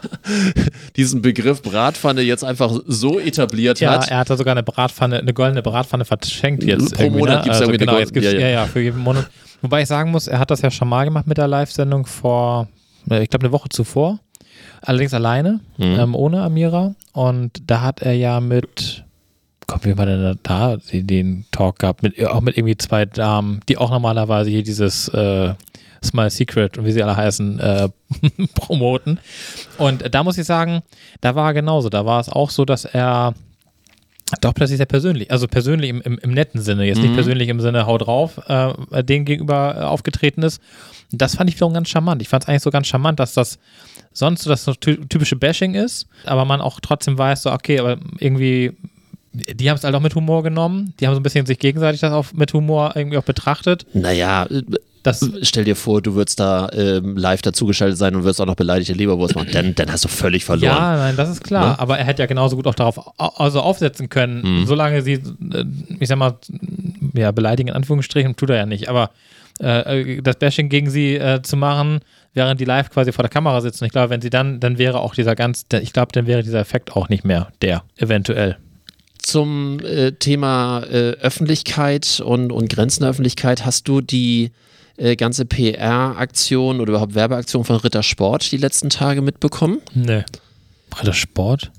diesen 0.95 1.23
Begriff 1.23 1.63
Bratpfanne 1.63 2.21
jetzt 2.21 2.43
einfach 2.43 2.71
so 2.85 3.19
etabliert 3.19 3.79
ja, 3.79 3.91
hat. 3.91 4.09
er 4.09 4.19
hat 4.19 4.29
da 4.29 4.37
sogar 4.37 4.51
eine 4.51 4.63
Bratpfanne, 4.63 5.19
eine 5.19 5.33
goldene 5.33 5.63
Bratpfanne 5.63 6.05
verschenkt 6.05 6.63
jetzt. 6.63 6.95
Pro 6.95 7.09
Monat 7.09 7.45
ne? 7.45 7.51
also, 7.51 7.63
irgendwie 7.63 7.79
eine 7.79 7.85
genau, 7.85 7.99
jetzt 7.99 8.13
gibt's, 8.13 8.31
ja, 8.31 8.39
ja, 8.39 8.47
ja. 8.47 8.53
ja, 8.61 8.65
für 8.67 8.79
jeden 8.79 8.99
Monat. 8.99 9.27
Wobei 9.61 9.81
ich 9.81 9.87
sagen 9.87 10.11
muss, 10.11 10.27
er 10.27 10.37
hat 10.37 10.51
das 10.51 10.61
ja 10.61 10.69
schon 10.69 10.87
mal 10.87 11.05
gemacht 11.05 11.25
mit 11.25 11.37
der 11.37 11.47
Live-Sendung 11.47 12.05
vor, 12.05 12.67
äh, 13.09 13.23
ich 13.23 13.29
glaube, 13.29 13.45
eine 13.45 13.51
Woche 13.51 13.69
zuvor. 13.69 14.19
Allerdings 14.81 15.13
alleine, 15.13 15.59
Mhm. 15.77 15.83
ähm, 15.99 16.15
ohne 16.15 16.41
Amira. 16.41 16.95
Und 17.13 17.51
da 17.67 17.81
hat 17.81 18.01
er 18.01 18.13
ja 18.13 18.39
mit, 18.39 19.03
Gott, 19.67 19.85
wie 19.85 19.97
war 19.97 20.05
denn 20.05 20.37
da 20.43 20.77
den 20.93 21.45
Talk 21.51 21.79
gehabt? 21.79 22.03
Mit, 22.03 22.23
auch 22.27 22.41
mit 22.41 22.57
irgendwie 22.57 22.77
zwei 22.77 23.05
Damen, 23.05 23.61
die 23.69 23.77
auch 23.77 23.89
normalerweise 23.89 24.49
hier 24.49 24.63
dieses 24.63 25.07
äh, 25.09 25.53
Smile 26.03 26.29
Secret 26.29 26.77
und 26.77 26.85
wie 26.85 26.91
sie 26.91 27.01
alle 27.01 27.17
heißen, 27.17 27.59
äh, 27.59 27.89
promoten. 28.53 29.19
Und 29.77 30.13
da 30.13 30.23
muss 30.23 30.37
ich 30.37 30.45
sagen, 30.45 30.81
da 31.21 31.33
war 31.35 31.49
er 31.49 31.53
genauso. 31.55 31.89
Da 31.89 32.05
war 32.05 32.19
es 32.19 32.29
auch 32.29 32.49
so, 32.51 32.63
dass 32.65 32.85
er 32.85 33.33
doch 34.41 34.53
plötzlich 34.53 34.77
sehr 34.77 34.85
persönlich, 34.87 35.31
also 35.31 35.47
persönlich 35.47 35.89
im, 35.89 36.01
im, 36.01 36.17
im 36.17 36.31
netten 36.31 36.59
Sinne, 36.61 36.85
jetzt 36.85 36.97
nicht 36.99 37.11
Mhm. 37.11 37.15
persönlich 37.15 37.47
im 37.49 37.59
Sinne 37.61 37.85
hau 37.85 37.97
drauf, 37.97 38.39
äh, 38.47 39.03
denen 39.03 39.23
gegenüber 39.25 39.75
äh, 39.77 39.81
aufgetreten 39.83 40.41
ist. 40.43 40.61
Das 41.11 41.35
fand 41.35 41.49
ich 41.49 41.55
wiederum 41.55 41.73
ganz 41.73 41.89
charmant. 41.89 42.21
Ich 42.21 42.27
fand 42.29 42.43
es 42.43 42.49
eigentlich 42.49 42.63
so 42.63 42.71
ganz 42.71 42.87
charmant, 42.87 43.19
dass 43.19 43.33
das 43.33 43.59
sonst 44.15 44.41
so 44.43 44.49
das 44.49 44.63
so 44.63 44.73
ty- 44.73 45.05
typische 45.07 45.35
Bashing 45.35 45.75
ist, 45.75 46.07
aber 46.25 46.43
man 46.45 46.59
auch 46.61 46.79
trotzdem 46.79 47.17
weiß, 47.17 47.43
so, 47.43 47.51
okay, 47.51 47.77
aber 47.79 47.97
irgendwie, 48.19 48.71
die 49.33 49.69
haben 49.69 49.77
es 49.77 49.83
halt 49.83 49.93
auch 49.93 49.99
mit 50.01 50.15
Humor 50.15 50.41
genommen. 50.41 50.93
Die 50.99 51.05
haben 51.05 51.13
so 51.13 51.19
ein 51.19 51.23
bisschen 51.23 51.45
sich 51.45 51.59
gegenseitig 51.59 52.01
das 52.01 52.11
auch 52.13 52.33
mit 52.33 52.51
Humor 52.53 52.93
irgendwie 52.95 53.17
auch 53.17 53.23
betrachtet. 53.23 53.85
Naja, 53.93 54.45
äh, 54.49 54.63
Das, 55.03 55.29
stell 55.43 55.65
dir 55.65 55.75
vor, 55.75 56.01
du 56.01 56.15
würdest 56.15 56.39
da 56.39 56.67
ähm, 56.73 57.15
live 57.17 57.41
dazugeschaltet 57.43 57.95
sein 57.97 58.15
und 58.15 58.23
würdest 58.23 58.41
auch 58.41 58.47
noch 58.47 58.55
beleidigte 58.55 58.93
Leberwurst 58.93 59.35
machen. 59.35 59.49
Dann, 59.51 59.75
dann 59.75 59.91
hast 59.91 60.03
du 60.05 60.07
völlig 60.07 60.43
verloren. 60.45 60.73
Ja, 60.75 60.95
nein, 60.97 61.15
das 61.17 61.29
ist 61.29 61.43
klar. 61.43 61.71
Ne? 61.73 61.79
Aber 61.79 61.99
er 61.99 62.05
hätte 62.05 62.23
ja 62.23 62.25
genauso 62.25 62.55
gut 62.55 62.65
auch 62.65 62.73
darauf 62.73 62.97
au- 62.97 63.33
also 63.37 63.59
aufsetzen 63.61 64.09
können, 64.09 64.61
Mhm. 64.61 64.65
solange 64.65 65.01
sie, 65.03 65.13
äh, 65.13 65.65
ich 65.99 66.07
sag 66.07 66.17
mal, 66.17 66.35
ja, 67.13 67.31
beleidigen 67.31 67.69
in 67.69 67.75
Anführungsstrichen, 67.75 68.35
tut 68.35 68.49
er 68.49 68.55
ja 68.55 68.65
nicht. 68.65 68.87
Aber 68.89 69.11
äh, 69.59 70.21
das 70.23 70.37
Bashing 70.37 70.69
gegen 70.69 70.89
sie 70.89 71.15
äh, 71.17 71.41
zu 71.43 71.55
machen, 71.55 71.99
während 72.35 72.61
die 72.61 72.65
live 72.65 72.91
quasi 72.91 73.11
vor 73.11 73.23
der 73.23 73.29
Kamera 73.31 73.59
sitzen, 73.61 73.85
ich 73.85 73.91
glaube, 73.91 74.11
wenn 74.11 74.21
sie 74.21 74.29
dann, 74.29 74.59
dann 74.59 74.77
wäre 74.77 74.99
auch 74.99 75.15
dieser 75.15 75.35
ganz, 75.35 75.65
ich 75.81 75.93
glaube, 75.93 76.11
dann 76.11 76.27
wäre 76.27 76.43
dieser 76.43 76.59
Effekt 76.59 76.95
auch 76.95 77.09
nicht 77.09 77.25
mehr 77.25 77.47
der, 77.61 77.83
eventuell. 77.97 78.57
Zum 79.17 79.79
äh, 79.79 80.11
Thema 80.11 80.83
äh, 80.83 81.13
Öffentlichkeit 81.13 82.21
und, 82.23 82.51
und 82.51 82.69
Grenzen 82.69 83.01
der 83.01 83.09
Öffentlichkeit 83.09 83.65
hast 83.65 83.87
du 83.87 84.01
die 84.01 84.51
äh, 84.97 85.15
ganze 85.15 85.45
PR-Aktion 85.45 86.79
oder 86.79 86.91
überhaupt 86.91 87.15
Werbeaktion 87.15 87.63
von 87.63 87.77
Ritter 87.77 88.03
Sport 88.03 88.51
die 88.51 88.57
letzten 88.57 88.89
Tage 88.89 89.21
mitbekommen? 89.21 89.81
Nee. 89.95 90.23
War 90.91 91.03
das 91.03 91.17
Sport? 91.17 91.71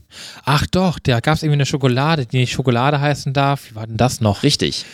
Ach 0.45 0.67
doch, 0.67 0.99
da 0.99 1.21
gab 1.21 1.37
es 1.37 1.43
irgendwie 1.43 1.57
eine 1.57 1.67
Schokolade, 1.67 2.27
die 2.27 2.39
nicht 2.39 2.53
Schokolade 2.53 3.01
heißen 3.01 3.33
darf. 3.33 3.71
Wie 3.71 3.75
war 3.75 3.87
denn 3.87 3.97
das 3.97 4.21
noch? 4.21 4.43
Richtig. 4.43 4.85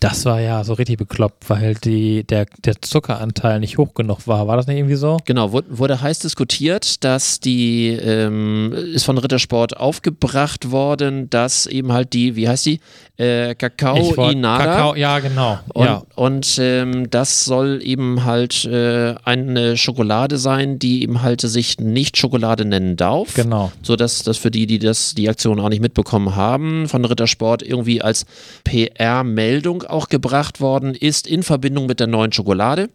Das 0.00 0.24
war 0.24 0.40
ja 0.40 0.62
so 0.64 0.74
richtig 0.74 0.98
bekloppt, 0.98 1.48
weil 1.48 1.74
die, 1.74 2.24
der, 2.24 2.46
der 2.64 2.80
Zuckeranteil 2.82 3.60
nicht 3.60 3.78
hoch 3.78 3.94
genug 3.94 4.26
war. 4.26 4.46
War 4.46 4.56
das 4.56 4.66
nicht 4.66 4.76
irgendwie 4.78 4.96
so? 4.96 5.16
Genau, 5.24 5.52
wurde, 5.52 6.00
heiß 6.00 6.18
diskutiert, 6.18 7.02
dass 7.04 7.40
die, 7.40 7.88
ähm, 7.88 8.72
ist 8.72 9.04
von 9.04 9.16
Rittersport 9.18 9.76
aufgebracht 9.76 10.70
worden, 10.70 11.30
dass 11.30 11.66
eben 11.66 11.92
halt 11.92 12.12
die, 12.12 12.36
wie 12.36 12.48
heißt 12.48 12.66
die, 12.66 12.80
äh, 13.16 13.54
Kakao 13.54 14.16
wollt- 14.16 14.32
Inada. 14.34 14.64
Kakao, 14.64 14.94
ja, 14.94 15.18
genau. 15.20 15.58
Und, 15.72 15.84
ja. 15.86 16.02
und 16.14 16.58
ähm, 16.60 17.08
das 17.10 17.44
soll 17.44 17.80
eben 17.82 18.24
halt 18.24 18.64
äh, 18.66 19.14
eine 19.24 19.76
Schokolade 19.78 20.36
sein, 20.36 20.78
die 20.78 21.02
eben 21.02 21.22
halt 21.22 21.40
sich 21.40 21.78
nicht 21.78 22.16
Schokolade 22.18 22.64
nennen 22.64 22.96
darf. 22.96 23.34
Genau. 23.34 23.72
So 23.82 23.96
dass 23.96 24.22
das 24.22 24.36
für 24.36 24.50
die, 24.50 24.66
die 24.66 24.78
das 24.78 25.14
die 25.14 25.28
Aktion 25.28 25.58
auch 25.60 25.68
nicht 25.70 25.80
mitbekommen 25.80 26.36
haben, 26.36 26.88
von 26.88 27.04
Rittersport 27.04 27.62
irgendwie 27.62 28.02
als 28.02 28.26
PR-Meldung 28.64 29.82
auch 29.86 30.08
gebracht 30.08 30.60
worden 30.60 30.94
ist 30.94 31.26
in 31.26 31.42
Verbindung 31.42 31.86
mit 31.86 32.00
der 32.00 32.06
neuen 32.06 32.32
Schokolade. 32.32 32.88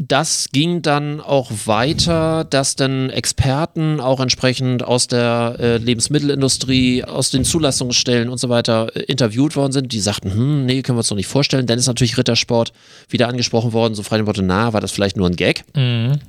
Das 0.00 0.50
ging 0.52 0.80
dann 0.80 1.20
auch 1.20 1.50
weiter, 1.64 2.44
dass 2.44 2.76
dann 2.76 3.10
Experten 3.10 3.98
auch 3.98 4.20
entsprechend 4.20 4.84
aus 4.84 5.08
der 5.08 5.56
äh, 5.58 5.76
Lebensmittelindustrie, 5.78 7.02
aus 7.02 7.30
den 7.30 7.44
Zulassungsstellen 7.44 8.28
und 8.28 8.38
so 8.38 8.48
weiter 8.48 8.94
äh, 8.94 9.00
interviewt 9.00 9.56
worden 9.56 9.72
sind. 9.72 9.92
Die 9.92 9.98
sagten, 9.98 10.32
hm, 10.32 10.66
nee, 10.66 10.82
können 10.82 10.96
wir 10.96 11.00
uns 11.00 11.08
doch 11.08 11.16
nicht 11.16 11.26
vorstellen. 11.26 11.66
Dann 11.66 11.80
ist 11.80 11.88
natürlich 11.88 12.16
Rittersport 12.16 12.72
wieder 13.08 13.26
angesprochen 13.26 13.72
worden, 13.72 13.96
so 13.96 14.04
frei 14.04 14.18
dem 14.18 14.26
Motto, 14.26 14.40
na, 14.40 14.72
war 14.72 14.80
das 14.80 14.92
vielleicht 14.92 15.16
nur 15.16 15.26
ein 15.26 15.34
Gag? 15.34 15.64
Mhm. 15.74 16.20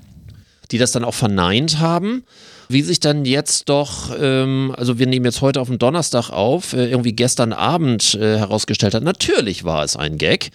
die 0.71 0.79
das 0.79 0.91
dann 0.91 1.03
auch 1.03 1.13
verneint 1.13 1.79
haben. 1.79 2.23
Wie 2.71 2.83
sich 2.83 2.99
dann 2.99 3.25
jetzt 3.25 3.67
doch, 3.67 4.11
ähm, 4.15 4.75
also 4.77 4.99
wir 4.99 5.07
nehmen 5.07 5.25
jetzt 5.25 5.41
heute 5.41 5.59
auf 5.59 5.69
den 5.69 5.79
Donnerstag 5.79 6.29
auf, 6.29 6.73
äh, 6.73 6.87
irgendwie 6.87 7.13
gestern 7.13 7.51
Abend 7.51 8.13
äh, 8.13 8.37
herausgestellt 8.37 8.93
hat, 8.93 9.01
natürlich 9.01 9.63
war 9.63 9.83
es 9.83 9.95
ein 9.95 10.19
Gag. 10.19 10.51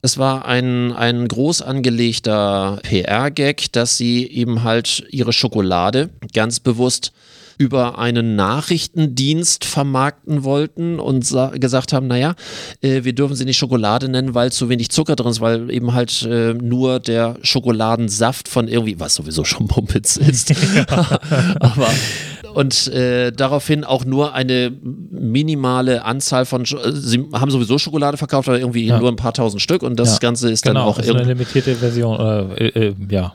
Es 0.00 0.16
war 0.16 0.46
ein, 0.46 0.94
ein 0.94 1.28
groß 1.28 1.60
angelegter 1.60 2.78
PR-Gag, 2.82 3.70
dass 3.72 3.98
sie 3.98 4.26
eben 4.26 4.64
halt 4.64 5.04
ihre 5.10 5.34
Schokolade 5.34 6.08
ganz 6.32 6.60
bewusst 6.60 7.12
über 7.60 7.98
einen 7.98 8.36
Nachrichtendienst 8.36 9.66
vermarkten 9.66 10.44
wollten 10.44 10.98
und 10.98 11.30
gesagt 11.60 11.92
haben, 11.92 12.06
naja, 12.06 12.34
äh, 12.80 13.04
wir 13.04 13.12
dürfen 13.12 13.36
sie 13.36 13.44
nicht 13.44 13.58
Schokolade 13.58 14.08
nennen, 14.08 14.34
weil 14.34 14.50
zu 14.50 14.70
wenig 14.70 14.88
Zucker 14.88 15.14
drin 15.14 15.30
ist, 15.30 15.42
weil 15.42 15.70
eben 15.70 15.92
halt 15.92 16.22
äh, 16.22 16.54
nur 16.54 17.00
der 17.00 17.36
Schokoladensaft 17.42 18.48
von 18.48 18.66
irgendwie, 18.66 18.98
was 18.98 19.14
sowieso 19.14 19.44
schon 19.44 19.66
Mumpitz 19.66 20.16
ist. 20.16 20.54
Aber 21.60 21.88
und 22.54 22.88
äh, 22.88 23.30
daraufhin 23.30 23.84
auch 23.84 24.06
nur 24.06 24.32
eine 24.32 24.72
minimale 24.82 26.02
Anzahl 26.02 26.46
von, 26.46 26.64
Sch 26.64 26.76
sie 26.94 27.28
haben 27.34 27.50
sowieso 27.50 27.76
Schokolade 27.76 28.16
verkauft, 28.16 28.48
aber 28.48 28.58
irgendwie 28.58 28.86
ja. 28.86 28.98
nur 28.98 29.10
ein 29.10 29.16
paar 29.16 29.34
tausend 29.34 29.60
Stück 29.60 29.82
und 29.82 30.00
das 30.00 30.14
ja. 30.14 30.18
Ganze 30.18 30.50
ist 30.50 30.62
genau, 30.62 30.80
dann 30.80 30.88
auch 30.88 30.98
irgendwie. 30.98 31.18
eine 31.18 31.28
limitierte 31.34 31.74
Version, 31.76 32.18
äh, 32.56 32.68
äh, 32.68 32.94
ja. 33.10 33.34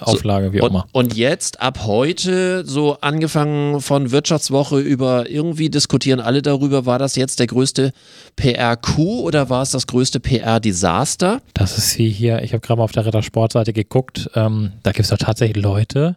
Auflage, 0.00 0.52
wie 0.52 0.60
auch 0.60 0.68
immer. 0.68 0.86
Und, 0.92 1.10
und 1.10 1.16
jetzt 1.16 1.60
ab 1.60 1.80
heute, 1.84 2.64
so 2.66 2.98
angefangen 3.00 3.80
von 3.80 4.10
Wirtschaftswoche 4.10 4.78
über 4.78 5.30
irgendwie 5.30 5.70
diskutieren 5.70 6.20
alle 6.20 6.42
darüber, 6.42 6.86
war 6.86 6.98
das 6.98 7.16
jetzt 7.16 7.40
der 7.40 7.46
größte 7.46 7.92
PR-Coup 8.36 9.22
oder 9.22 9.48
war 9.50 9.62
es 9.62 9.70
das 9.70 9.86
größte 9.86 10.20
PR-Desaster? 10.20 11.40
Das 11.54 11.78
ist 11.78 11.98
wie 11.98 12.10
hier, 12.10 12.42
ich 12.42 12.52
habe 12.52 12.60
gerade 12.60 12.78
mal 12.78 12.84
auf 12.84 12.92
der 12.92 13.06
Rittersportseite 13.06 13.72
geguckt, 13.72 14.30
ähm, 14.34 14.72
da 14.82 14.92
gibt 14.92 15.04
es 15.04 15.10
doch 15.10 15.18
tatsächlich 15.18 15.62
Leute, 15.62 16.16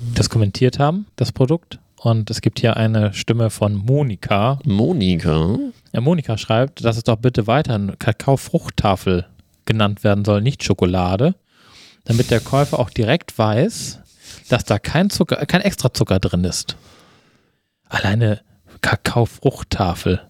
die 0.00 0.14
das 0.14 0.30
kommentiert 0.30 0.78
haben, 0.78 1.06
das 1.16 1.32
Produkt. 1.32 1.78
Und 2.00 2.30
es 2.30 2.40
gibt 2.40 2.60
hier 2.60 2.76
eine 2.76 3.12
Stimme 3.12 3.50
von 3.50 3.74
Monika. 3.74 4.60
Monika? 4.64 5.58
Ja, 5.92 6.00
Monika 6.00 6.38
schreibt, 6.38 6.84
dass 6.84 6.96
es 6.96 7.02
doch 7.02 7.16
bitte 7.16 7.48
weiter 7.48 7.76
Kakao-Fruchttafel 7.98 9.26
genannt 9.64 10.04
werden 10.04 10.24
soll, 10.24 10.40
nicht 10.40 10.62
Schokolade 10.62 11.34
damit 12.08 12.30
der 12.30 12.40
Käufer 12.40 12.78
auch 12.78 12.90
direkt 12.90 13.38
weiß, 13.38 13.98
dass 14.48 14.64
da 14.64 14.78
kein 14.78 15.10
Zucker, 15.10 15.44
kein 15.46 15.60
Extrazucker 15.60 16.18
drin 16.18 16.42
ist. 16.42 16.76
Alleine 17.88 18.40
Kakaofruchttafel. 18.80 20.22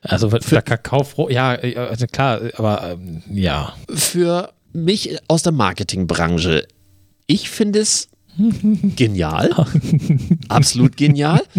Also 0.00 0.30
für 0.30 0.38
der 0.38 0.62
Kakaofrucht, 0.62 1.32
ja, 1.32 1.50
also 1.50 2.06
klar, 2.06 2.40
aber 2.54 2.92
ähm, 2.92 3.22
ja. 3.30 3.74
Für 3.90 4.52
mich 4.72 5.18
aus 5.26 5.42
der 5.42 5.52
Marketingbranche, 5.52 6.68
ich 7.26 7.50
finde 7.50 7.80
es 7.80 8.08
genial. 8.96 9.50
Absolut 10.48 10.96
genial. 10.96 11.42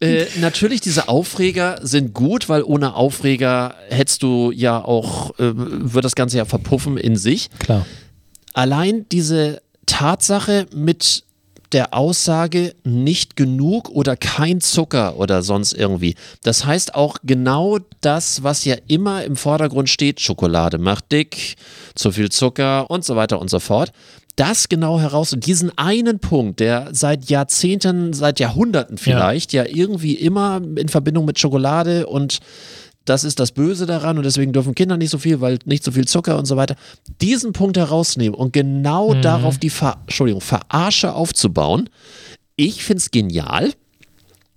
Äh, 0.00 0.26
natürlich, 0.40 0.80
diese 0.80 1.08
Aufreger 1.08 1.80
sind 1.82 2.14
gut, 2.14 2.48
weil 2.48 2.62
ohne 2.62 2.94
Aufreger 2.94 3.74
hättest 3.88 4.22
du 4.22 4.52
ja 4.52 4.80
auch, 4.80 5.36
äh, 5.40 5.50
wird 5.56 6.04
das 6.04 6.14
Ganze 6.14 6.36
ja 6.36 6.44
verpuffen 6.44 6.98
in 6.98 7.16
sich. 7.16 7.50
Klar 7.58 7.84
allein 8.58 9.06
diese 9.12 9.62
Tatsache 9.86 10.66
mit 10.74 11.22
der 11.70 11.94
Aussage 11.94 12.74
nicht 12.82 13.36
genug 13.36 13.88
oder 13.90 14.16
kein 14.16 14.60
Zucker 14.60 15.16
oder 15.16 15.42
sonst 15.42 15.74
irgendwie. 15.74 16.16
Das 16.42 16.64
heißt 16.64 16.96
auch 16.96 17.18
genau 17.22 17.78
das, 18.00 18.42
was 18.42 18.64
ja 18.64 18.74
immer 18.88 19.22
im 19.22 19.36
Vordergrund 19.36 19.88
steht, 19.88 20.20
Schokolade 20.20 20.78
macht 20.78 21.12
dick, 21.12 21.54
zu 21.94 22.10
viel 22.10 22.30
Zucker 22.30 22.90
und 22.90 23.04
so 23.04 23.14
weiter 23.14 23.38
und 23.38 23.48
so 23.48 23.60
fort. 23.60 23.92
Das 24.34 24.68
genau 24.68 24.98
heraus 24.98 25.32
und 25.32 25.46
diesen 25.46 25.76
einen 25.78 26.18
Punkt, 26.18 26.58
der 26.58 26.88
seit 26.92 27.30
Jahrzehnten, 27.30 28.12
seit 28.12 28.40
Jahrhunderten 28.40 28.98
vielleicht 28.98 29.52
ja, 29.52 29.64
ja 29.64 29.70
irgendwie 29.72 30.14
immer 30.14 30.60
in 30.76 30.88
Verbindung 30.88 31.26
mit 31.26 31.38
Schokolade 31.38 32.06
und 32.06 32.40
das 33.08 33.24
ist 33.24 33.40
das 33.40 33.52
Böse 33.52 33.86
daran 33.86 34.18
und 34.18 34.24
deswegen 34.24 34.52
dürfen 34.52 34.74
Kinder 34.74 34.96
nicht 34.96 35.10
so 35.10 35.18
viel, 35.18 35.40
weil 35.40 35.58
nicht 35.64 35.84
so 35.84 35.92
viel 35.92 36.06
Zucker 36.06 36.38
und 36.38 36.46
so 36.46 36.56
weiter. 36.56 36.76
Diesen 37.20 37.52
Punkt 37.52 37.76
herausnehmen 37.76 38.34
und 38.34 38.52
genau 38.52 39.14
mhm. 39.14 39.22
darauf 39.22 39.58
die 39.58 39.70
Ver 39.70 39.98
Entschuldigung, 40.02 40.40
Verarsche 40.40 41.14
aufzubauen, 41.14 41.88
ich 42.56 42.84
finde 42.84 42.98
es 42.98 43.10
genial. 43.10 43.72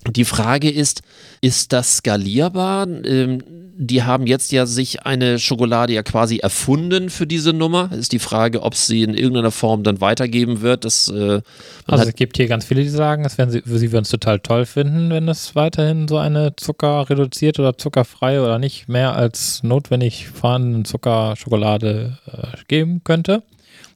Die 0.10 0.26
Frage 0.26 0.70
ist, 0.70 1.04
ist 1.42 1.74
das 1.74 1.98
skalierbar? 1.98 2.88
Ähm, 2.88 3.44
die 3.78 4.04
haben 4.04 4.28
jetzt 4.28 4.52
ja 4.52 4.66
sich 4.66 5.06
eine 5.06 5.40
Schokolade 5.40 5.94
ja 5.94 6.04
quasi 6.04 6.38
erfunden 6.38 7.10
für 7.10 7.26
diese 7.26 7.54
Nummer. 7.54 7.92
Ist 7.92 8.12
die 8.12 8.20
Frage, 8.20 8.64
ob 8.64 8.76
sie 8.76 9.04
in 9.04 9.14
irgendeiner 9.14 9.52
Form 9.52 9.84
dann 9.84 10.02
weitergeben 10.02 10.62
wird. 10.62 10.86
Das, 10.86 11.08
äh, 11.08 11.42
also 11.88 12.08
es 12.08 12.16
gibt 12.16 12.38
hier 12.38 12.48
ganz 12.48 12.66
viele, 12.66 12.82
die 12.84 12.90
sagen, 12.90 13.24
das 13.24 13.38
werden 13.38 13.52
sie, 13.52 13.62
sie 13.64 13.92
würden 13.92 14.04
es 14.04 14.10
total 14.10 14.40
toll 14.40 14.66
finden, 14.66 15.10
wenn 15.12 15.28
es 15.28 15.56
weiterhin 15.56 16.08
so 16.08 16.18
eine 16.18 16.56
zuckerreduzierte 16.56 17.62
oder 17.62 17.78
zuckerfreie 17.78 18.44
oder 18.44 18.60
nicht 18.60 18.88
mehr 18.88 19.16
als 19.16 19.64
notwendig 19.64 20.28
vorhandene 20.28 20.84
Zuckerschokolade 20.84 22.18
äh, 22.26 22.58
geben 22.68 23.04
könnte. 23.04 23.44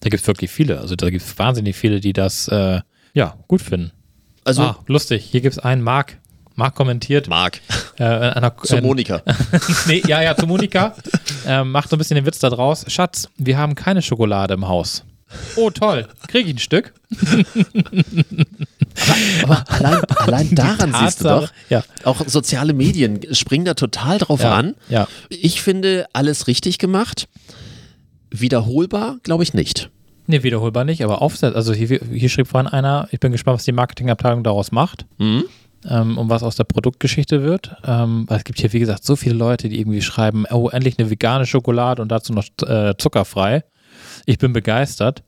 Da 0.01 0.09
gibt 0.09 0.21
es 0.21 0.27
wirklich 0.27 0.51
viele. 0.51 0.79
Also 0.79 0.95
da 0.95 1.09
gibt 1.09 1.23
es 1.23 1.37
wahnsinnig 1.37 1.75
viele, 1.75 1.99
die 1.99 2.13
das 2.13 2.47
äh, 2.47 2.81
ja 3.13 3.35
gut 3.47 3.61
finden. 3.61 3.91
Also 4.45 4.61
ah, 4.61 4.79
lustig. 4.87 5.25
Hier 5.29 5.41
gibt 5.41 5.57
es 5.57 5.59
einen 5.59 5.81
Marc. 5.81 6.17
Marc 6.53 6.75
kommentiert. 6.75 7.27
Marc. 7.27 7.59
Äh, 7.97 8.03
einer, 8.03 8.55
zu 8.63 8.77
Monika. 8.77 9.21
nee, 9.87 10.01
ja, 10.07 10.21
ja, 10.21 10.37
zu 10.37 10.47
Monika. 10.47 10.95
äh, 11.47 11.63
macht 11.63 11.89
so 11.89 11.95
ein 11.95 11.99
bisschen 11.99 12.15
den 12.15 12.25
Witz 12.25 12.39
da 12.39 12.49
draus. 12.49 12.85
Schatz, 12.87 13.27
wir 13.37 13.57
haben 13.57 13.75
keine 13.75 14.01
Schokolade 14.01 14.53
im 14.53 14.67
Haus. 14.67 15.03
Oh, 15.55 15.71
toll. 15.71 16.07
Krieg 16.27 16.45
ich 16.45 16.53
ein 16.53 16.59
Stück? 16.59 16.93
aber, 19.41 19.65
aber 19.65 19.71
allein, 19.71 20.03
allein 20.03 20.55
daran 20.55 20.91
Tatsache, 20.91 21.05
siehst 21.05 21.21
du 21.21 21.23
doch, 21.25 21.49
ja. 21.69 21.83
auch 22.03 22.21
soziale 22.27 22.73
Medien 22.73 23.19
springen 23.33 23.65
da 23.65 23.73
total 23.73 24.19
drauf 24.19 24.41
ja, 24.41 24.53
an. 24.53 24.75
Ja. 24.87 25.07
Ich 25.29 25.61
finde 25.63 26.05
alles 26.13 26.47
richtig 26.47 26.77
gemacht. 26.77 27.27
Wiederholbar, 28.29 29.17
glaube 29.23 29.43
ich 29.43 29.55
nicht. 29.55 29.89
Nee, 30.27 30.43
wiederholbar 30.43 30.85
nicht, 30.85 31.03
aber 31.03 31.21
Offset. 31.21 31.55
Also 31.55 31.73
hier, 31.73 31.99
hier 32.11 32.29
schrieb 32.29 32.47
vorhin 32.47 32.67
einer, 32.67 33.07
ich 33.11 33.19
bin 33.19 33.31
gespannt, 33.31 33.57
was 33.57 33.65
die 33.65 33.71
Marketingabteilung 33.71 34.43
daraus 34.43 34.71
macht. 34.71 35.05
Mhm. 35.17 35.45
Ähm, 35.87 36.17
und 36.17 36.29
was 36.29 36.41
aus 36.41 36.55
der 36.55 36.63
Produktgeschichte 36.63 37.43
wird. 37.43 37.75
Ähm, 37.85 38.25
weil 38.27 38.37
es 38.37 38.43
gibt 38.43 38.59
hier, 38.59 38.73
wie 38.73 38.79
gesagt, 38.79 39.03
so 39.03 39.15
viele 39.15 39.35
Leute, 39.35 39.69
die 39.69 39.79
irgendwie 39.79 40.01
schreiben, 40.01 40.45
oh, 40.49 40.69
endlich 40.69 40.97
eine 40.97 41.11
vegane 41.11 41.45
Schokolade 41.45 42.01
und 42.01 42.09
dazu 42.09 42.33
noch 42.33 42.45
äh, 42.67 42.95
zuckerfrei. 42.97 43.63
Ich 44.25 44.39
bin 44.39 44.51
begeistert. 44.51 45.23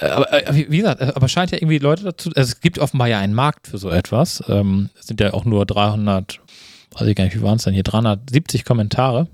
Äh, 0.00 0.06
aber 0.06 0.32
äh, 0.32 0.66
wie 0.68 0.76
gesagt, 0.76 1.00
aber 1.16 1.28
scheint 1.28 1.50
ja 1.50 1.58
irgendwie 1.58 1.78
Leute 1.78 2.04
dazu, 2.04 2.30
also 2.36 2.52
es 2.52 2.60
gibt 2.60 2.78
offenbar 2.78 3.08
ja 3.08 3.18
einen 3.18 3.34
Markt 3.34 3.66
für 3.66 3.78
so 3.78 3.90
etwas. 3.90 4.42
Ähm, 4.48 4.90
es 4.98 5.06
sind 5.06 5.20
ja 5.20 5.34
auch 5.34 5.44
nur 5.44 5.66
300, 5.66 6.40
weiß 6.92 7.08
ich 7.08 7.16
gar 7.16 7.24
nicht, 7.24 7.36
wie 7.36 7.42
waren 7.42 7.56
es 7.56 7.64
denn 7.64 7.74
hier, 7.74 7.82
370 7.82 8.64
Kommentare. 8.64 9.26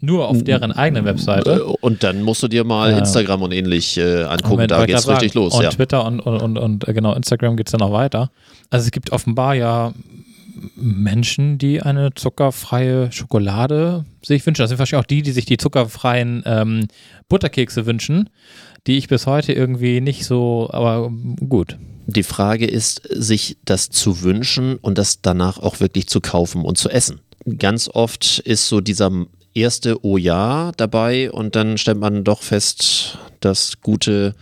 Nur 0.00 0.28
auf 0.28 0.44
deren 0.44 0.72
eigenen 0.72 1.06
Webseite. 1.06 1.52
Äh, 1.52 1.60
und 1.60 2.02
dann 2.02 2.22
musst 2.22 2.42
du 2.42 2.48
dir 2.48 2.64
mal 2.64 2.90
ja. 2.90 2.98
Instagram 2.98 3.42
und 3.42 3.52
ähnlich 3.52 3.96
äh, 3.96 4.24
angucken, 4.24 4.50
Moment, 4.50 4.70
da 4.70 4.84
geht's 4.84 5.08
richtig 5.08 5.34
los. 5.34 5.54
Und 5.54 5.62
ja. 5.62 5.70
Twitter 5.70 6.04
und, 6.04 6.20
und, 6.20 6.42
und, 6.42 6.58
und, 6.58 6.88
äh, 6.88 6.92
genau, 6.92 7.14
Instagram 7.14 7.56
geht 7.56 7.68
es 7.68 7.72
dann 7.72 7.80
noch 7.80 7.92
weiter. 7.92 8.30
Also 8.68 8.84
es 8.84 8.90
gibt 8.90 9.10
offenbar 9.12 9.54
ja 9.54 9.94
Menschen, 10.74 11.58
die 11.58 11.82
eine 11.82 12.14
zuckerfreie 12.14 13.10
Schokolade 13.10 14.04
sich 14.22 14.44
wünschen. 14.46 14.62
Das 14.62 14.70
sind 14.70 14.78
wahrscheinlich 14.78 15.04
auch 15.04 15.08
die, 15.08 15.22
die 15.22 15.32
sich 15.32 15.46
die 15.46 15.56
zuckerfreien 15.56 16.42
ähm, 16.44 16.88
Butterkekse 17.28 17.86
wünschen, 17.86 18.28
die 18.86 18.98
ich 18.98 19.08
bis 19.08 19.26
heute 19.26 19.52
irgendwie 19.52 20.00
nicht 20.00 20.26
so, 20.26 20.68
aber 20.72 21.10
gut. 21.48 21.78
Die 22.06 22.22
Frage 22.22 22.66
ist, 22.66 23.02
sich 23.10 23.56
das 23.64 23.90
zu 23.90 24.22
wünschen 24.22 24.76
und 24.76 24.98
das 24.98 25.22
danach 25.22 25.58
auch 25.58 25.80
wirklich 25.80 26.06
zu 26.06 26.20
kaufen 26.20 26.62
und 26.62 26.78
zu 26.78 26.88
essen. 26.88 27.20
Ganz 27.58 27.88
oft 27.92 28.38
ist 28.40 28.68
so 28.68 28.80
dieser 28.80 29.10
erste 29.56 30.04
Oh 30.04 30.16
ja 30.16 30.72
dabei 30.76 31.30
und 31.30 31.56
dann 31.56 31.78
stellt 31.78 31.98
man 31.98 32.24
doch 32.24 32.42
fest, 32.42 33.18
das 33.40 33.80
gute 33.80 34.34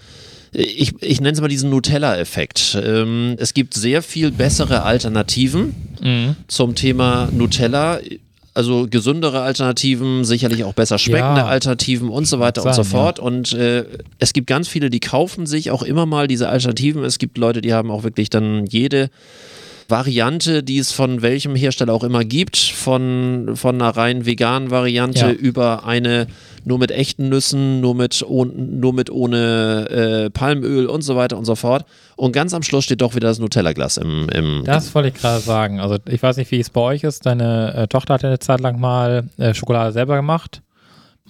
ich, 0.54 0.94
ich 1.02 1.20
nenne 1.20 1.32
es 1.32 1.40
mal 1.40 1.48
diesen 1.48 1.68
Nutella-Effekt. 1.70 2.78
Ähm, 2.80 3.34
es 3.38 3.54
gibt 3.54 3.74
sehr 3.74 4.02
viel 4.02 4.30
bessere 4.30 4.84
Alternativen 4.84 5.74
mhm. 6.00 6.36
zum 6.46 6.76
Thema 6.76 7.28
Nutella. 7.32 7.98
Also 8.56 8.86
gesündere 8.88 9.40
Alternativen, 9.40 10.24
sicherlich 10.24 10.62
auch 10.62 10.74
besser 10.74 10.96
schmeckende 10.96 11.40
ja. 11.40 11.46
Alternativen 11.46 12.08
und 12.08 12.28
so 12.28 12.38
weiter 12.38 12.62
Sein, 12.62 12.70
und 12.70 12.76
so 12.76 12.84
fort. 12.84 13.18
Ja. 13.18 13.24
Und 13.24 13.52
äh, 13.52 13.84
es 14.20 14.32
gibt 14.32 14.46
ganz 14.46 14.68
viele, 14.68 14.90
die 14.90 15.00
kaufen 15.00 15.46
sich 15.46 15.72
auch 15.72 15.82
immer 15.82 16.06
mal 16.06 16.28
diese 16.28 16.48
Alternativen. 16.48 17.02
Es 17.02 17.18
gibt 17.18 17.36
Leute, 17.36 17.60
die 17.60 17.74
haben 17.74 17.90
auch 17.90 18.04
wirklich 18.04 18.30
dann 18.30 18.64
jede 18.66 19.10
Variante, 19.88 20.62
die 20.62 20.78
es 20.78 20.92
von 20.92 21.22
welchem 21.22 21.54
Hersteller 21.54 21.92
auch 21.92 22.04
immer 22.04 22.24
gibt, 22.24 22.56
von, 22.56 23.52
von 23.54 23.74
einer 23.80 23.96
rein 23.96 24.26
veganen 24.26 24.70
Variante 24.70 25.26
ja. 25.26 25.32
über 25.32 25.86
eine 25.86 26.26
nur 26.64 26.78
mit 26.78 26.90
echten 26.90 27.28
Nüssen, 27.28 27.80
nur 27.80 27.94
mit, 27.94 28.24
oh, 28.26 28.44
nur 28.44 28.94
mit 28.94 29.10
ohne 29.10 30.26
äh, 30.26 30.30
Palmöl 30.30 30.86
und 30.86 31.02
so 31.02 31.14
weiter 31.16 31.36
und 31.36 31.44
so 31.44 31.54
fort. 31.54 31.84
Und 32.16 32.32
ganz 32.32 32.54
am 32.54 32.62
Schluss 32.62 32.84
steht 32.84 33.02
doch 33.02 33.14
wieder 33.14 33.28
das 33.28 33.38
Nutella-Glas 33.38 33.98
im, 33.98 34.28
im. 34.30 34.62
Das 34.64 34.94
wollte 34.94 35.08
ich 35.08 35.14
gerade 35.14 35.40
sagen. 35.40 35.80
Also, 35.80 35.98
ich 36.06 36.22
weiß 36.22 36.38
nicht, 36.38 36.50
wie 36.50 36.60
es 36.60 36.70
bei 36.70 36.80
euch 36.80 37.04
ist. 37.04 37.26
Deine 37.26 37.74
äh, 37.74 37.88
Tochter 37.88 38.14
hat 38.14 38.22
ja 38.22 38.30
eine 38.30 38.38
Zeit 38.38 38.60
lang 38.60 38.80
mal 38.80 39.28
äh, 39.36 39.52
Schokolade 39.52 39.92
selber 39.92 40.16
gemacht 40.16 40.62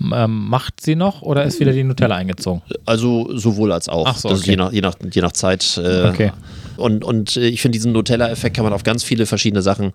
Ähm, 0.01 0.49
macht 0.49 0.81
sie 0.81 0.97
noch 0.97 1.23
oder 1.23 1.45
ist 1.45 1.61
wieder 1.61 1.73
die 1.73 1.85
Nutella 1.85 2.17
eingezogen? 2.17 2.63
Also 2.85 3.37
sowohl 3.37 3.71
als 3.73 3.89
auch. 3.89 4.07
Ach 4.09 4.17
so, 4.17 4.29
das 4.29 4.39
ist 4.39 4.45
okay. 4.45 4.51
je, 4.53 4.57
nach, 4.57 4.73
je, 4.73 4.81
nach, 4.81 4.95
je 5.13 5.23
nach 5.23 5.33
Zeit. 5.33 5.79
Äh, 5.79 6.09
Okay. 6.09 6.33
Und, 6.77 7.05
und 7.05 7.37
äh, 7.37 7.47
ich 7.47 7.61
finde, 7.61 7.77
diesen 7.77 7.93
Nutella-Effekt 7.93 8.57
kann 8.57 8.65
man 8.65 8.73
auf 8.73 8.83
ganz 8.83 9.05
viele 9.05 9.27
verschiedene 9.27 9.63
Sachen 9.63 9.93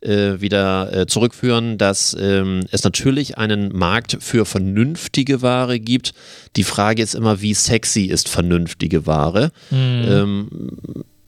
äh, 0.00 0.40
wieder 0.40 0.92
äh, 0.92 1.06
zurückführen, 1.06 1.78
dass 1.78 2.16
ähm, 2.18 2.64
es 2.72 2.82
natürlich 2.82 3.38
einen 3.38 3.76
Markt 3.76 4.16
für 4.20 4.44
vernünftige 4.44 5.42
Ware 5.42 5.78
gibt. 5.78 6.12
Die 6.56 6.64
Frage 6.64 7.02
ist 7.02 7.14
immer, 7.14 7.40
wie 7.42 7.54
sexy 7.54 8.06
ist 8.06 8.28
vernünftige 8.28 9.06
Ware? 9.06 9.52
Ähm, 9.72 10.48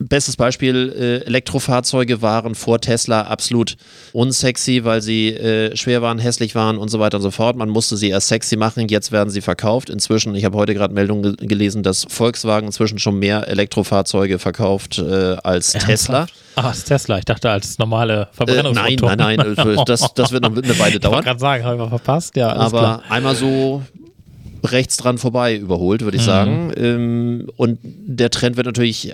Bestes 0.01 0.37
Beispiel, 0.37 0.95
äh, 0.97 1.27
Elektrofahrzeuge 1.27 2.23
waren 2.23 2.55
vor 2.55 2.81
Tesla 2.81 3.23
absolut 3.23 3.77
unsexy, 4.13 4.85
weil 4.85 5.03
sie 5.03 5.31
äh, 5.31 5.77
schwer 5.77 6.03
waren, 6.03 6.19
hässlich 6.21 6.55
waren 6.55 6.79
und 6.79 6.89
so 6.89 7.01
weiter 7.01 7.17
und 7.17 7.23
so 7.23 7.33
fort. 7.33 7.57
Man 7.57 7.69
musste 7.69 7.97
sie 7.97 8.11
erst 8.11 8.29
sexy 8.29 8.57
machen, 8.57 8.87
jetzt 8.89 9.11
werden 9.11 9.31
sie 9.31 9.41
verkauft. 9.41 9.91
Inzwischen, 9.91 10.37
ich 10.37 10.45
habe 10.45 10.57
heute 10.57 10.73
gerade 10.75 10.95
Meldungen 10.95 11.37
ge 11.37 11.47
gelesen, 11.49 11.83
dass 11.83 12.05
Volkswagen 12.09 12.67
inzwischen 12.69 13.01
schon 13.01 13.19
mehr 13.19 13.49
Elektrofahrzeuge 13.49 14.39
verkauft 14.39 14.99
äh, 14.99 15.37
als 15.43 15.73
Tesla. 15.73 16.27
Das 16.55 16.79
ist 16.79 16.85
Tesla. 16.85 17.19
Ich 17.19 17.25
dachte 17.25 17.51
als 17.51 17.79
normale 17.79 18.13
Äh, 18.15 18.17
nein, 18.19 18.27
Verbrennungsmotor. 18.33 19.17
nein, 19.17 19.37
nein, 19.57 19.57
äh, 19.77 19.77
das, 19.87 20.15
das 20.15 20.31
wird 20.31 20.43
noch 20.45 20.51
eine 20.51 20.61
Weile 20.63 20.71
Ich 20.71 20.79
wollte 20.79 21.01
dauern. 21.01 21.25
gerade 21.25 21.41
sagen, 21.41 21.65
habe 21.65 21.75
ich 21.75 21.81
mal 21.81 21.89
verpasst. 21.89 22.37
Ja, 22.37 22.53
aber 22.55 22.79
klar. 22.79 23.03
einmal 23.09 23.35
so 23.35 23.83
rechts 24.65 24.97
dran 24.97 25.19
vorbei 25.19 25.57
überholt, 25.57 26.01
Mhm. 26.01 26.05
würde 26.07 26.17
ich 26.17 26.23
sagen. 26.23 26.73
Ähm, 26.77 27.49
und 27.57 27.79
der 27.83 28.31
Trend 28.31 28.57
wird 28.57 28.67
natürlich 28.67 29.13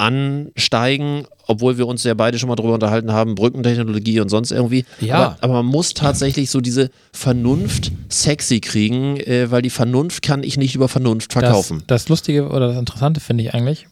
ansteigen, 0.00 1.26
obwohl 1.46 1.76
wir 1.76 1.86
uns 1.86 2.04
ja 2.04 2.14
beide 2.14 2.38
schon 2.38 2.48
mal 2.48 2.56
drüber 2.56 2.74
unterhalten 2.74 3.12
haben, 3.12 3.34
Brückentechnologie 3.34 4.20
und 4.20 4.30
sonst 4.30 4.50
irgendwie. 4.50 4.86
Ja. 5.00 5.16
Aber, 5.16 5.36
aber 5.42 5.52
man 5.54 5.66
muss 5.66 5.92
tatsächlich 5.92 6.50
so 6.50 6.60
diese 6.60 6.90
Vernunft 7.12 7.92
sexy 8.08 8.60
kriegen, 8.60 9.18
äh, 9.18 9.50
weil 9.50 9.60
die 9.60 9.70
Vernunft 9.70 10.22
kann 10.22 10.42
ich 10.42 10.56
nicht 10.56 10.74
über 10.74 10.88
Vernunft 10.88 11.34
verkaufen. 11.34 11.82
Das, 11.86 12.04
das 12.04 12.08
Lustige 12.08 12.48
oder 12.48 12.68
das 12.68 12.78
Interessante 12.78 13.20
finde 13.20 13.44
ich 13.44 13.54
eigentlich, 13.54 13.88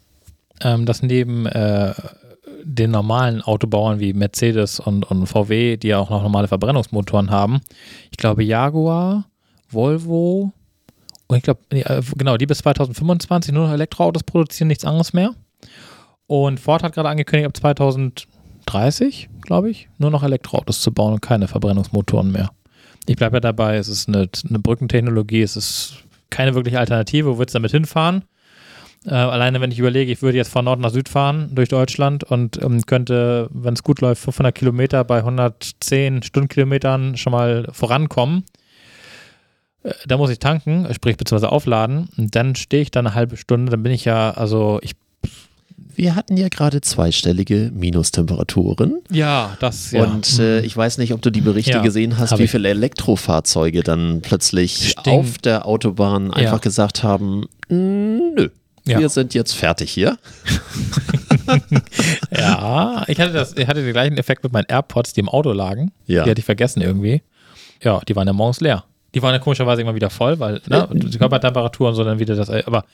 ähm, 0.62 0.86
dass 0.86 1.02
neben 1.02 1.44
äh, 1.44 1.92
den 2.64 2.90
normalen 2.90 3.42
Autobauern 3.42 4.00
wie 4.00 4.14
Mercedes 4.14 4.80
und, 4.80 5.04
und 5.10 5.26
VW, 5.26 5.76
die 5.76 5.88
ja 5.88 5.98
auch 5.98 6.08
noch 6.08 6.22
normale 6.22 6.48
Verbrennungsmotoren 6.48 7.30
haben, 7.30 7.60
ich 8.10 8.16
glaube 8.16 8.42
Jaguar, 8.42 9.26
Volvo 9.70 10.52
und 11.26 11.36
ich 11.36 11.42
glaube, 11.42 11.60
genau, 12.16 12.38
die 12.38 12.46
bis 12.46 12.58
2025 12.58 13.52
nur 13.52 13.66
noch 13.66 13.74
Elektroautos 13.74 14.22
produzieren, 14.22 14.68
nichts 14.68 14.86
anderes 14.86 15.12
mehr. 15.12 15.34
Und 16.28 16.61
Ford 16.61 16.82
hat 16.82 16.94
gerade 16.94 17.08
angekündigt, 17.08 17.47
ab 17.49 17.56
2030, 17.56 19.28
glaube 19.40 19.70
ich, 19.70 19.88
nur 19.99 20.11
noch 20.11 20.23
Elektroautos 20.23 20.80
zu 20.80 20.92
bauen 20.92 21.14
und 21.14 21.23
keine 21.23 21.49
Verbrennungsmotoren 21.49 22.30
mehr. 22.30 22.50
Ich 23.06 23.16
bleibe 23.16 23.37
ja 23.37 23.40
dabei, 23.40 23.76
es 23.76 23.88
ist 23.88 24.08
eine, 24.08 24.28
eine 24.49 24.58
Brückentechnologie, 24.58 25.40
es 25.42 25.56
ist 25.56 26.04
keine 26.30 26.54
wirkliche 26.54 26.78
Alternative. 26.78 27.26
Wo 27.35 27.38
willst 27.38 27.54
du 27.54 27.58
damit 27.58 27.70
hinfahren? 27.70 28.25
Äh, 29.06 29.14
alleine, 29.14 29.62
wenn 29.62 29.70
ich 29.70 29.78
überlege, 29.78 30.12
ich 30.12 30.20
würde 30.20 30.37
jetzt 30.37 30.52
von 30.52 30.66
Nord 30.66 30.80
nach 30.80 30.90
Süd 30.90 31.08
fahren 31.08 31.49
durch 31.54 31.70
Deutschland 31.70 32.25
und 32.25 32.62
ähm, 32.62 32.85
könnte, 32.85 33.49
wenn 33.50 33.73
es 33.73 33.82
gut 33.82 34.02
läuft, 34.02 34.23
500 34.23 34.54
Kilometer 34.54 35.04
bei 35.04 35.18
110 35.18 36.23
Stundenkilometern 36.23 37.16
schon 37.16 37.30
mal 37.30 37.68
vorankommen. 37.73 38.44
Äh, 39.82 39.92
Da 40.06 40.18
muss 40.18 40.28
ich 40.30 40.40
tanken, 40.40 40.87
sprich 40.92 41.16
beziehungsweise 41.16 41.50
aufladen. 41.52 42.11
Und 42.18 42.35
dann 42.37 42.54
stehe 42.54 42.82
ich 42.82 42.90
da 42.90 43.00
eine 43.00 43.14
halbe 43.14 43.38
Stunde. 43.38 43.70
Dann 43.70 43.82
bin 43.82 43.92
ich 43.92 44.04
ja, 44.04 44.32
also 44.32 44.78
ich. 44.82 44.92
Wir 45.98 46.14
hatten 46.14 46.36
ja 46.36 46.48
gerade 46.48 46.80
zweistellige 46.80 47.72
Minustemperaturen. 47.74 49.00
Ja, 49.10 49.56
das 49.58 49.90
ja. 49.90 50.04
Und 50.04 50.38
äh, 50.38 50.60
ich 50.60 50.76
weiß 50.76 50.98
nicht, 50.98 51.12
ob 51.12 51.20
du 51.22 51.30
die 51.30 51.40
Berichte 51.40 51.72
Ja, 51.72 51.82
gesehen 51.82 52.18
hast, 52.18 52.38
wie 52.38 52.46
viele 52.46 52.68
Elektrofahrzeuge 52.68 53.82
dann 53.82 54.20
plötzlich 54.22 54.90
Stimmt. 54.90 55.08
auf 55.08 55.38
der 55.38 55.66
Autobahn 55.66 56.30
einfach 56.32 56.52
Ja. 56.52 56.58
gesagt 56.58 57.02
haben, 57.02 57.46
nö, 57.68 58.48
Ja. 58.86 59.00
wir 59.00 59.08
sind 59.08 59.34
jetzt 59.34 59.54
fertig 59.54 59.90
hier. 59.90 60.18
Ja, 62.30 63.04
ich 63.08 63.18
hatte, 63.18 63.32
das, 63.32 63.56
ich 63.56 63.66
hatte 63.66 63.82
den 63.82 63.92
gleichen 63.92 64.16
Effekt 64.18 64.42
mit 64.44 64.52
meinen 64.52 64.66
AirPods, 64.68 65.14
die 65.14 65.20
im 65.20 65.28
Auto 65.28 65.52
lagen. 65.52 65.92
Ja. 66.06 66.24
Die 66.24 66.30
hatte 66.30 66.40
ich 66.40 66.44
vergessen 66.44 66.80
irgendwie. 66.82 67.22
Ja, 67.82 68.00
die 68.06 68.14
waren 68.16 68.26
ja 68.26 68.32
morgens 68.32 68.60
leer. 68.60 68.84
Die 69.14 69.22
waren 69.22 69.32
ja 69.32 69.38
komischerweise 69.38 69.80
immer 69.80 69.94
wieder 69.94 70.10
voll, 70.10 70.38
weil 70.38 70.60
ne, 70.68 70.87
die 70.92 71.16
Körpertemperatur 71.16 71.88
und 71.88 71.94
so 71.94 72.04
dann 72.04 72.18
wieder 72.18 72.37
das. 72.37 72.50
Aber, 72.50 72.85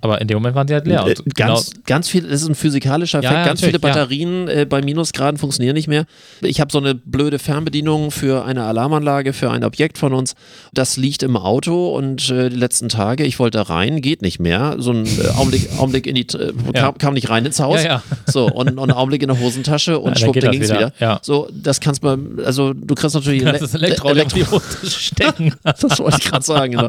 aber 0.00 0.20
in 0.20 0.26
dem 0.26 0.36
Moment 0.38 0.56
waren 0.56 0.66
sie 0.66 0.74
halt 0.74 0.84
leer. 0.84 1.06
Äh, 1.06 1.14
Und 1.24 1.34
genau, 1.36 1.54
ganz, 1.54 1.72
ganz 1.86 2.08
viel, 2.08 2.22
das 2.22 2.42
ist 2.42 2.48
ein 2.48 2.56
physikalischer 2.56 3.18
Effekt. 3.18 3.32
Ja, 3.32 3.38
ja, 3.40 3.46
ganz 3.46 3.60
viele 3.60 3.74
natürlich, 3.74 3.94
ja. 3.94 4.00
Batterien 4.02 4.48
äh, 4.48 4.66
bei 4.68 4.82
Minusgraden 4.82 5.38
funktionieren 5.38 5.74
nicht 5.74 5.86
mehr. 5.86 6.06
Ich 6.40 6.60
habe 6.60 6.72
so 6.72 6.78
eine 6.78 6.96
blöde 6.96 7.38
Fernbedienung 7.38 8.10
für 8.10 8.44
eine 8.44 8.64
Alarmanlage, 8.64 9.32
für 9.32 9.50
ein 9.52 9.62
Objekt 9.62 9.96
von 9.96 10.12
uns. 10.12 10.34
Das 10.74 10.96
liegt 10.96 11.22
im 11.22 11.36
Auto 11.36 11.94
und 11.94 12.28
äh, 12.30 12.50
die 12.50 12.56
letzten 12.56 12.88
Tage, 12.88 13.24
ich 13.24 13.38
wollte 13.38 13.58
da 13.58 13.62
rein, 13.62 14.00
geht 14.00 14.22
nicht 14.22 14.40
mehr. 14.40 14.74
So 14.78 14.90
ein 14.90 15.06
äh, 15.06 15.28
Augenblick, 15.36 15.68
Augenblick 15.78 16.08
in 16.08 16.16
die, 16.16 16.26
äh, 16.36 16.52
kam, 16.74 16.98
kam 16.98 17.14
nicht 17.14 17.30
rein 17.30 17.46
ins 17.46 17.60
Haus. 17.60 17.80
So, 18.26 18.46
und, 18.46 18.70
und 18.70 18.78
einen 18.80 18.90
Augenblick 18.90 19.22
in 19.22 19.28
der 19.28 19.38
Hosentasche 19.38 19.98
und 20.00 20.18
Ja, 20.18 20.26
dann 20.26 20.34
schwupp, 20.34 20.34
dann 20.34 20.42
das 20.46 20.50
ging 20.52 20.62
es 20.62 20.70
wieder. 20.70 20.92
wieder. 20.98 21.20
So, 21.22 21.48
das 21.54 21.78
kannst 21.78 22.02
du, 22.02 22.08
also 22.44 22.72
du 22.72 22.94
kriegst 22.96 23.14
natürlich 23.14 23.44
das 23.44 23.62
ist 23.62 23.74
Elektro, 23.76 24.10
Elektro 24.10 24.36
Elektro 24.38 24.60
stecken. 24.88 25.52
das 25.80 25.98
wollte 25.98 26.18
ich 26.20 26.24
gerade 26.24 26.44
sagen. 26.44 26.72
Genau. 26.72 26.88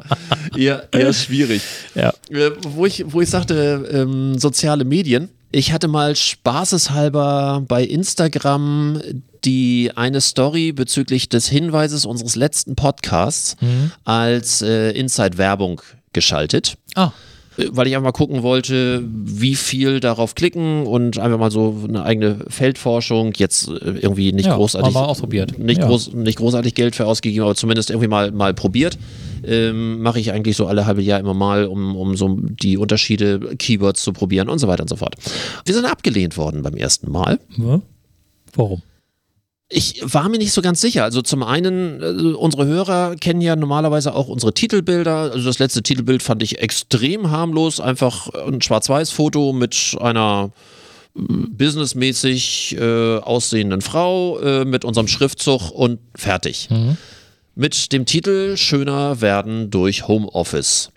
Eher, 0.55 0.87
eher 0.91 1.13
schwierig. 1.13 1.61
ja. 1.95 2.13
Äh, 2.29 2.51
wo, 2.63 2.85
ich, 2.85 3.03
wo 3.07 3.21
ich 3.21 3.29
sagte, 3.29 3.89
ähm, 3.91 4.37
soziale 4.37 4.85
Medien. 4.85 5.29
Ich 5.51 5.73
hatte 5.73 5.87
mal 5.89 6.15
spaßeshalber 6.15 7.63
bei 7.67 7.83
Instagram 7.83 9.01
die 9.43 9.91
eine 9.95 10.21
Story 10.21 10.71
bezüglich 10.71 11.27
des 11.27 11.47
Hinweises 11.49 12.05
unseres 12.05 12.35
letzten 12.35 12.75
Podcasts 12.75 13.57
als 14.05 14.61
äh, 14.61 14.91
Inside-Werbung 14.91 15.81
geschaltet. 16.13 16.75
Ah, 16.95 17.07
Äh, 17.07 17.09
Weil 17.57 17.87
ich 17.87 17.95
einfach 17.95 18.05
mal 18.07 18.11
gucken 18.13 18.43
wollte, 18.43 19.03
wie 19.11 19.55
viel 19.55 19.99
darauf 19.99 20.35
klicken 20.35 20.87
und 20.87 21.19
einfach 21.19 21.37
mal 21.37 21.51
so 21.51 21.83
eine 21.87 22.03
eigene 22.03 22.37
Feldforschung, 22.47 23.33
jetzt 23.35 23.67
äh, 23.67 23.71
irgendwie 23.99 24.31
nicht 24.31 24.45
Ja, 24.45 24.55
großartig. 24.55 24.93
mal 24.93 25.03
ausprobiert. 25.05 25.59
Nicht, 25.59 25.79
Ja. 25.81 25.87
groß, 25.87 26.13
nicht 26.13 26.37
großartig 26.37 26.75
Geld 26.75 26.95
für 26.95 27.05
ausgegeben, 27.05 27.43
aber 27.43 27.55
zumindest 27.55 27.89
irgendwie 27.89 28.07
mal, 28.07 28.31
mal 28.31 28.53
probiert. 28.53 28.97
Ähm, 29.43 30.01
Mache 30.01 30.19
ich 30.19 30.31
eigentlich 30.31 30.55
so 30.55 30.65
alle 30.67 30.85
halbe 30.85 31.01
Jahr 31.01 31.19
immer 31.19 31.33
mal, 31.33 31.65
um, 31.65 31.95
um 31.97 32.15
so 32.15 32.37
die 32.41 32.77
Unterschiede, 32.77 33.39
Keywords 33.57 34.01
zu 34.03 34.13
probieren 34.13 34.47
und 34.47 34.59
so 34.59 34.67
weiter 34.67 34.83
und 34.83 34.87
so 34.89 34.95
fort. 34.95 35.15
Wir 35.65 35.73
sind 35.75 35.85
abgelehnt 35.85 36.37
worden 36.37 36.61
beim 36.61 36.75
ersten 36.75 37.11
Mal. 37.11 37.39
hm? 37.55 37.81
warum? 38.55 38.81
Ich 39.73 40.01
war 40.03 40.27
mir 40.27 40.37
nicht 40.37 40.51
so 40.51 40.61
ganz 40.61 40.81
sicher. 40.81 41.05
Also 41.05 41.21
zum 41.21 41.43
einen, 41.43 42.01
äh, 42.01 42.33
unsere 42.33 42.65
Hörer 42.65 43.15
kennen 43.15 43.39
ja 43.39 43.55
normalerweise 43.55 44.13
auch 44.13 44.27
unsere 44.27 44.53
Titelbilder. 44.53 45.31
Also 45.31 45.45
das 45.45 45.59
letzte 45.59 45.81
Titelbild 45.81 46.21
fand 46.21 46.43
ich 46.43 46.59
extrem 46.59 47.31
harmlos. 47.31 47.79
Einfach 47.79 48.27
ein 48.47 48.61
Schwarz-Weiß-Foto 48.61 49.53
mit 49.53 49.95
einer 50.01 50.51
äh, 51.15 51.21
businessmäßig 51.21 52.77
äh, 52.77 53.17
aussehenden 53.19 53.81
Frau 53.81 54.39
äh, 54.39 54.65
mit 54.65 54.83
unserem 54.83 55.07
Schriftzug 55.07 55.71
und 55.71 55.99
fertig. 56.15 56.67
Mit 57.55 57.93
dem 57.93 58.05
Titel 58.05 58.57
Schöner 58.57 59.21
werden 59.21 59.71
durch 59.71 60.07
Homeoffice. 60.07 60.89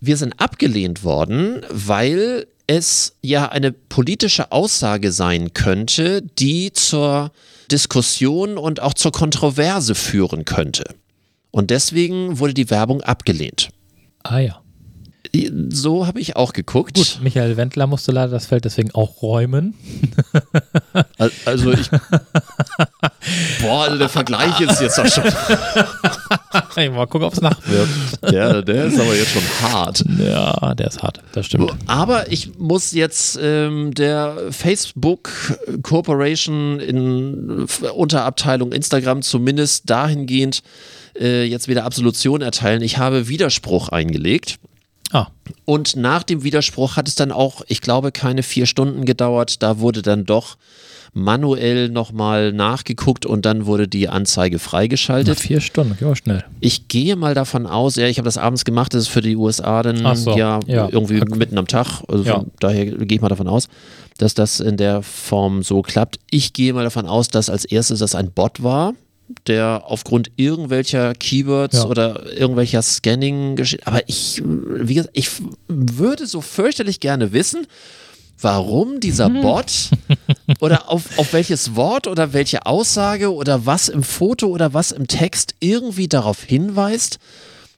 Wir 0.00 0.16
sind 0.16 0.38
abgelehnt 0.40 1.04
worden, 1.04 1.62
weil 1.70 2.46
es 2.66 3.16
ja 3.22 3.48
eine 3.48 3.72
politische 3.72 4.52
Aussage 4.52 5.12
sein 5.12 5.54
könnte, 5.54 6.22
die 6.22 6.72
zur 6.72 7.30
Diskussion 7.70 8.58
und 8.58 8.80
auch 8.80 8.94
zur 8.94 9.12
Kontroverse 9.12 9.94
führen 9.94 10.44
könnte. 10.44 10.84
Und 11.50 11.70
deswegen 11.70 12.38
wurde 12.38 12.54
die 12.54 12.70
Werbung 12.70 13.02
abgelehnt. 13.02 13.70
Ah 14.22 14.38
ja. 14.38 14.62
So 15.70 16.06
habe 16.06 16.20
ich 16.20 16.36
auch 16.36 16.52
geguckt. 16.52 16.94
Gut, 16.94 17.18
Michael 17.22 17.56
Wendler 17.56 17.86
musste 17.86 18.12
leider 18.12 18.32
das 18.32 18.46
Feld 18.46 18.64
deswegen 18.64 18.90
auch 18.92 19.22
räumen. 19.22 19.74
Al- 21.18 21.32
Also 21.44 21.72
ich. 21.72 21.90
Boah, 23.60 23.84
also 23.84 23.98
der 23.98 24.08
Vergleich 24.08 24.60
ist 24.60 24.80
jetzt 24.80 24.98
auch 25.00 25.06
schon. 25.06 25.24
Hey, 26.74 26.90
mal 26.90 27.06
gucken, 27.06 27.26
ob 27.26 27.32
es 27.32 27.40
nachwirkt. 27.40 27.90
Der, 28.30 28.60
der 28.62 28.84
ist 28.86 28.98
aber 29.00 29.14
jetzt 29.14 29.30
schon 29.30 29.42
hart. 29.62 30.04
Ja, 30.18 30.74
der 30.74 30.88
ist 30.88 31.02
hart. 31.02 31.20
Das 31.32 31.46
stimmt. 31.46 31.72
Aber 31.86 32.30
ich 32.30 32.58
muss 32.58 32.92
jetzt 32.92 33.38
ähm, 33.42 33.94
der 33.94 34.36
Facebook 34.50 35.30
Corporation 35.82 36.78
in 36.80 37.64
F- 37.64 37.82
Unterabteilung 37.94 38.72
Instagram 38.72 39.22
zumindest 39.22 39.88
dahingehend 39.88 40.62
äh, 41.18 41.44
jetzt 41.44 41.68
wieder 41.68 41.84
Absolution 41.84 42.42
erteilen. 42.42 42.82
Ich 42.82 42.98
habe 42.98 43.28
Widerspruch 43.28 43.88
eingelegt. 43.88 44.58
Ah, 45.16 45.28
Und 45.64 45.96
nach 45.96 46.22
dem 46.22 46.42
Widerspruch 46.42 46.96
hat 46.96 47.08
es 47.08 47.14
dann 47.14 47.32
auch, 47.32 47.62
ich 47.68 47.80
glaube, 47.80 48.12
keine 48.12 48.42
vier 48.42 48.66
Stunden 48.66 49.04
gedauert. 49.04 49.62
Da 49.62 49.78
wurde 49.78 50.02
dann 50.02 50.24
doch 50.24 50.56
manuell 51.14 51.88
nochmal 51.88 52.52
nachgeguckt 52.52 53.24
und 53.24 53.46
dann 53.46 53.64
wurde 53.64 53.88
die 53.88 54.08
Anzeige 54.10 54.58
freigeschaltet. 54.58 55.40
vier 55.40 55.60
Stunden, 55.62 55.96
auch 56.04 56.14
schnell. 56.14 56.44
Ich 56.60 56.88
gehe 56.88 57.16
mal 57.16 57.32
davon 57.32 57.66
aus, 57.66 57.96
ja, 57.96 58.06
ich 58.06 58.18
habe 58.18 58.26
das 58.26 58.36
abends 58.36 58.66
gemacht, 58.66 58.92
das 58.92 59.04
ist 59.04 59.08
für 59.08 59.22
die 59.22 59.34
USA 59.34 59.82
dann 59.82 60.14
so, 60.14 60.36
ja, 60.36 60.60
ja. 60.66 60.88
irgendwie 60.92 61.20
mitten 61.34 61.56
am 61.56 61.66
Tag. 61.66 62.02
Also 62.08 62.22
Ja. 62.24 62.44
daher 62.60 62.84
gehe 62.84 63.16
ich 63.16 63.22
mal 63.22 63.30
davon 63.30 63.48
aus, 63.48 63.68
dass 64.18 64.34
das 64.34 64.60
in 64.60 64.76
der 64.76 65.00
Form 65.02 65.62
so 65.62 65.80
klappt. 65.80 66.18
Ich 66.30 66.52
gehe 66.52 66.74
mal 66.74 66.84
davon 66.84 67.06
aus, 67.06 67.28
dass 67.28 67.48
als 67.48 67.64
erstes 67.64 68.00
das 68.00 68.14
ein 68.14 68.30
Bot 68.30 68.62
war. 68.62 68.92
Der 69.46 69.82
aufgrund 69.86 70.30
irgendwelcher 70.36 71.14
Keywords 71.14 71.76
Ja. 71.78 71.84
oder 71.86 72.32
irgendwelcher 72.32 72.82
Scanning 72.82 73.56
geschieht. 73.56 73.86
Aber 73.86 74.08
ich, 74.08 74.42
wie 74.44 74.94
gesagt, 74.94 75.16
ich 75.16 75.30
würde 75.68 76.26
so 76.26 76.40
fürchterlich 76.40 77.00
gerne 77.00 77.32
wissen, 77.32 77.66
warum 78.40 79.00
dieser 79.00 79.30
Bot 79.30 79.90
oder 80.60 80.90
auf, 80.90 81.18
auf 81.18 81.32
welches 81.32 81.74
Wort 81.74 82.06
oder 82.06 82.32
welche 82.32 82.66
Aussage 82.66 83.32
oder 83.32 83.66
was 83.66 83.88
im 83.88 84.02
Foto 84.02 84.48
oder 84.48 84.74
was 84.74 84.92
im 84.92 85.06
Text 85.08 85.54
irgendwie 85.60 86.06
darauf 86.08 86.42
hinweist, 86.42 87.18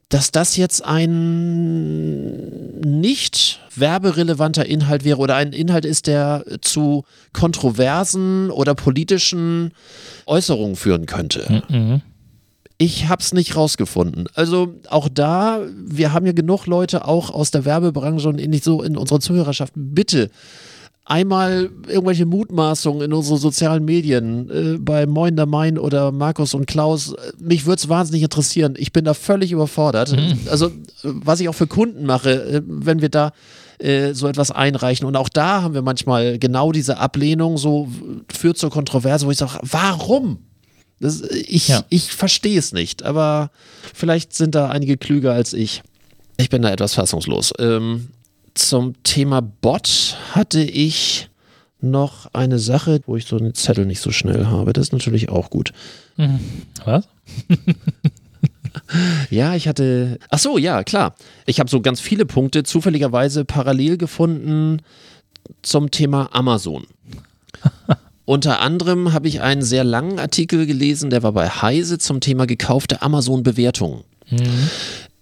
dass 0.09 0.31
das 0.31 0.57
jetzt 0.57 0.85
ein 0.85 2.81
nicht 2.81 3.61
werberelevanter 3.75 4.65
Inhalt 4.65 5.05
wäre 5.05 5.19
oder 5.19 5.37
ein 5.37 5.53
Inhalt 5.53 5.85
ist, 5.85 6.07
der 6.07 6.45
zu 6.63 7.05
kontroversen 7.33 8.51
oder 8.51 8.75
politischen 8.75 9.73
Äußerungen 10.27 10.77
führen 10.77 11.07
könnte. 11.07 11.63
Mhm. 11.69 12.01
Ich 12.79 13.09
hab's 13.09 13.35
nicht 13.35 13.57
rausgefunden. 13.57 14.29
Also 14.35 14.77
auch 14.89 15.09
da, 15.13 15.61
wir 15.75 16.13
haben 16.13 16.27
ja 16.27 16.33
genug 16.33 16.67
Leute 16.67 17.07
auch 17.07 17.31
aus 17.31 17.51
der 17.51 17.65
Werbebranche 17.65 18.29
und 18.29 18.39
ähnlich 18.39 18.63
so 18.63 18.83
in 18.83 18.97
unserer 18.97 19.21
Zuhörerschaft. 19.21 19.73
Bitte 19.75 20.31
einmal 21.09 21.71
irgendwelche 21.87 22.27
Mutmaßungen 22.27 23.03
in 23.03 23.13
unsere 23.15 23.39
sozialen 23.39 23.85
Medien 23.85 24.51
äh, 24.51 24.79
bei 24.79 25.07
Moin 25.07 25.37
der 25.37 25.47
Main 25.47 25.79
oder 25.79 26.13
Markus 26.13 26.53
und 26.53 26.67
Klaus. 26.67 27.15
Mich 27.39 27.65
würde 27.65 27.81
es 27.81 27.89
wahnsinnig 27.89 28.23
interessieren. 28.23 28.75
Ich 28.77 28.93
bin 28.93 29.05
da 29.07 29.15
völlig 29.15 29.51
überfordert. 29.51 30.15
Also 30.51 30.67
äh, 30.67 30.71
was 31.03 31.41
ich 31.41 31.49
auch 31.49 31.55
für 31.55 31.67
Kunden 31.67 32.05
mache, 32.05 32.31
äh, 32.31 32.63
wenn 32.67 33.01
wir 33.01 33.09
da 33.09 33.33
äh, 33.79 34.13
so 34.13 34.29
etwas 34.29 34.51
einreichen. 34.51 35.07
Und 35.07 35.17
auch 35.17 35.31
da 35.31 35.63
haben 35.63 35.73
wir 35.73 35.83
manchmal 35.83 36.39
genau 36.39 36.73
diese 36.73 36.99
Ablehnung, 36.99 37.57
so 37.57 37.89
führt 38.31 38.59
zur 38.59 38.71
Kontroverse, 38.71 39.25
wo 39.27 39.31
ich 39.31 39.39
sage, 39.39 39.59
warum? 39.63 40.39
Das, 41.01 41.23
ich 41.23 41.69
Ja. 41.69 41.85
ich 41.89 42.13
verstehe 42.13 42.59
es 42.59 42.73
nicht, 42.73 43.05
aber 43.05 43.51
vielleicht 43.95 44.35
sind 44.35 44.55
da 44.57 44.69
einige 44.69 44.97
klüger 44.97 45.33
als 45.33 45.53
ich. 45.53 45.83
Ich 46.37 46.51
bin 46.51 46.61
da 46.63 46.71
etwas 46.71 46.95
fassungslos. 46.95 47.53
Ähm, 47.59 48.09
zum 48.59 49.03
Thema 49.03 49.41
Bot 49.41 50.17
hatte 50.33 50.61
ich 50.63 51.31
noch 51.81 52.33
eine 52.35 52.59
Sache, 52.59 53.01
wo 53.07 53.17
ich 53.17 53.27
so 53.27 53.37
einen 53.37 53.55
Zettel 53.55 53.87
nicht 53.87 54.01
so 54.01 54.11
schnell 54.11 54.47
habe. 54.47 54.73
Das 54.73 54.89
ist 54.89 54.93
natürlich 54.93 55.29
auch 55.29 55.51
gut. 55.51 55.73
Was? 56.85 57.09
Ja, 59.31 59.55
ich 59.55 59.69
hatte. 59.69 60.19
Ach 60.31 60.39
so, 60.39 60.57
ja, 60.57 60.83
klar. 60.85 61.15
Ich 61.47 61.61
habe 61.61 61.69
so 61.69 61.81
ganz 61.81 62.01
viele 62.01 62.25
Punkte 62.25 62.63
zufälligerweise 62.63 63.45
parallel 63.45 63.99
gefunden 63.99 64.81
zum 65.63 65.91
Thema 65.91 66.31
Amazon. 66.33 66.87
Unter 68.25 68.61
anderem 68.61 69.13
habe 69.13 69.29
ich 69.29 69.41
einen 69.41 69.63
sehr 69.63 69.85
langen 69.85 70.19
Artikel 70.19 70.67
gelesen, 70.67 71.11
der 71.11 71.23
war 71.23 71.33
bei 71.33 71.49
Heise 71.49 71.99
zum 71.99 72.21
Thema 72.21 72.47
gekaufte 72.47 73.03
Amazon-Bewertungen. 73.03 74.05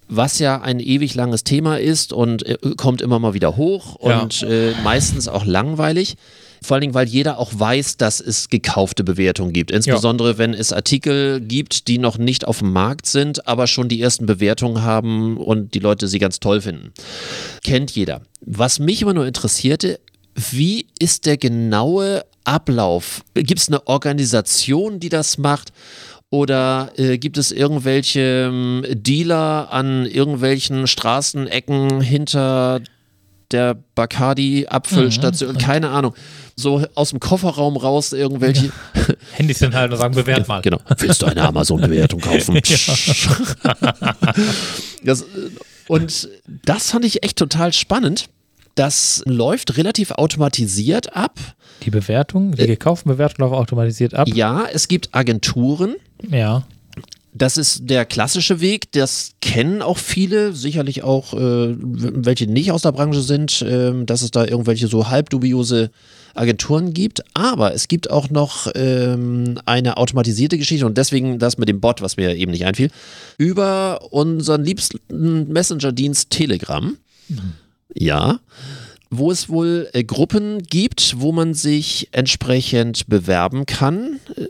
Was 0.08 0.38
ja 0.38 0.60
ein 0.60 0.78
ewig 0.80 1.14
langes 1.14 1.42
Thema 1.44 1.78
ist 1.80 2.12
und 2.12 2.44
äh, 2.46 2.56
kommt 2.76 3.02
immer 3.02 3.18
mal 3.18 3.34
wieder 3.34 3.56
hoch 3.56 3.96
Ja. 4.04 4.20
und 4.20 4.42
äh, 4.42 4.72
meistens 4.84 5.26
auch 5.28 5.44
langweilig. 5.44 6.16
Vor 6.62 6.74
allen 6.76 6.80
Dingen, 6.82 6.94
weil 6.94 7.06
jeder 7.08 7.38
auch 7.38 7.50
weiß, 7.54 7.96
dass 7.96 8.18
es 8.20 8.48
gekaufte 8.48 9.04
Bewertungen 9.04 9.52
gibt. 9.52 9.70
Insbesondere, 9.70 10.38
wenn 10.38 10.54
es 10.54 10.72
Artikel 10.72 11.40
gibt, 11.40 11.86
die 11.86 11.98
noch 11.98 12.18
nicht 12.18 12.46
auf 12.46 12.58
dem 12.60 12.72
Markt 12.72 13.06
sind, 13.06 13.46
aber 13.46 13.66
schon 13.66 13.88
die 13.88 14.00
ersten 14.00 14.26
Bewertungen 14.26 14.82
haben 14.82 15.36
und 15.36 15.74
die 15.74 15.80
Leute 15.80 16.08
sie 16.08 16.18
ganz 16.18 16.40
toll 16.40 16.60
finden. 16.62 16.92
Kennt 17.62 17.90
jeder. 17.92 18.22
Was 18.40 18.78
mich 18.78 19.02
immer 19.02 19.12
nur 19.14 19.26
interessierte, 19.26 20.00
wie 20.34 20.86
ist 20.98 21.26
der 21.26 21.36
genaue 21.36 22.24
Ablauf? 22.44 23.22
Gibt 23.34 23.60
es 23.60 23.68
eine 23.68 23.86
Organisation, 23.86 24.98
die 24.98 25.08
das 25.08 25.38
macht? 25.38 25.72
Oder 26.30 26.92
äh, 26.96 27.18
gibt 27.18 27.38
es 27.38 27.52
irgendwelche 27.52 28.48
ähm, 28.48 28.84
Dealer 28.90 29.72
an 29.72 30.06
irgendwelchen 30.06 30.86
Straßenecken 30.86 32.00
hinter 32.00 32.80
der 33.52 33.76
Bacardi-Abfüllstation? 33.94 35.56
Keine 35.58 35.90
Ahnung. 35.90 36.14
So 36.56 36.84
aus 36.94 37.10
dem 37.10 37.20
Kofferraum 37.20 37.76
raus 37.76 38.12
irgendwelche. 38.12 38.72
Handys 39.34 39.60
sind 39.60 39.74
halt 39.74 39.92
und 39.92 39.98
sagen, 39.98 40.14
bewert 40.14 40.48
mal. 40.48 40.62
Genau. 40.62 40.78
Willst 40.98 41.22
du 41.22 41.26
eine 41.26 41.42
Amazon-Bewertung 41.42 42.20
kaufen? 42.20 42.54
das, 45.04 45.20
äh, 45.22 45.24
und 45.86 46.28
das 46.64 46.90
fand 46.90 47.04
ich 47.04 47.22
echt 47.22 47.38
total 47.38 47.72
spannend. 47.72 48.28
Das 48.74 49.22
läuft 49.26 49.76
relativ 49.78 50.10
automatisiert 50.10 51.16
ab. 51.16 51.38
Die 51.84 51.90
Bewertung, 51.90 52.52
die 52.52 52.66
gekauften 52.66 53.10
Bewertungen 53.10 53.48
laufen 53.48 53.60
automatisiert 53.60 54.12
ab. 54.14 54.28
Ja, 54.28 54.66
es 54.70 54.88
gibt 54.88 55.14
Agenturen. 55.14 55.94
Ja. 56.30 56.66
Das 57.36 57.58
ist 57.58 57.90
der 57.90 58.06
klassische 58.06 58.60
Weg. 58.60 58.90
Das 58.92 59.32
kennen 59.42 59.82
auch 59.82 59.98
viele, 59.98 60.54
sicherlich 60.54 61.02
auch 61.02 61.34
äh, 61.34 61.76
welche 61.78 62.46
nicht 62.46 62.72
aus 62.72 62.82
der 62.82 62.92
Branche 62.92 63.20
sind, 63.20 63.62
ähm, 63.66 64.06
dass 64.06 64.22
es 64.22 64.30
da 64.30 64.46
irgendwelche 64.46 64.88
so 64.88 65.08
halbdubiose 65.08 65.90
Agenturen 66.34 66.94
gibt. 66.94 67.22
Aber 67.34 67.74
es 67.74 67.88
gibt 67.88 68.10
auch 68.10 68.30
noch 68.30 68.68
ähm, 68.74 69.58
eine 69.66 69.98
automatisierte 69.98 70.56
Geschichte 70.56 70.86
und 70.86 70.96
deswegen 70.96 71.38
das 71.38 71.58
mit 71.58 71.68
dem 71.68 71.80
Bot, 71.80 72.00
was 72.00 72.16
mir 72.16 72.34
eben 72.34 72.52
nicht 72.52 72.64
einfiel, 72.64 72.90
über 73.36 74.12
unseren 74.12 74.64
liebsten 74.64 75.52
Messenger-Dienst 75.52 76.30
Telegram. 76.30 76.96
Ja. 77.94 78.40
Wo 79.10 79.30
es 79.30 79.50
wohl 79.50 79.88
äh, 79.92 80.04
Gruppen 80.04 80.62
gibt, 80.62 81.16
wo 81.18 81.32
man 81.32 81.52
sich 81.52 82.08
entsprechend 82.12 83.08
bewerben 83.08 83.66
kann 83.66 84.20
äh, 84.36 84.46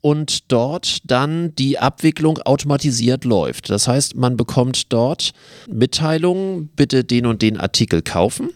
und 0.00 0.50
dort 0.50 0.98
dann 1.04 1.54
die 1.54 1.78
Abwicklung 1.78 2.38
automatisiert 2.38 3.24
läuft. 3.24 3.70
Das 3.70 3.88
heißt, 3.88 4.16
man 4.16 4.36
bekommt 4.36 4.92
dort 4.92 5.32
Mitteilungen, 5.70 6.68
bitte 6.68 7.04
den 7.04 7.26
und 7.26 7.42
den 7.42 7.58
Artikel 7.58 8.02
kaufen. 8.02 8.50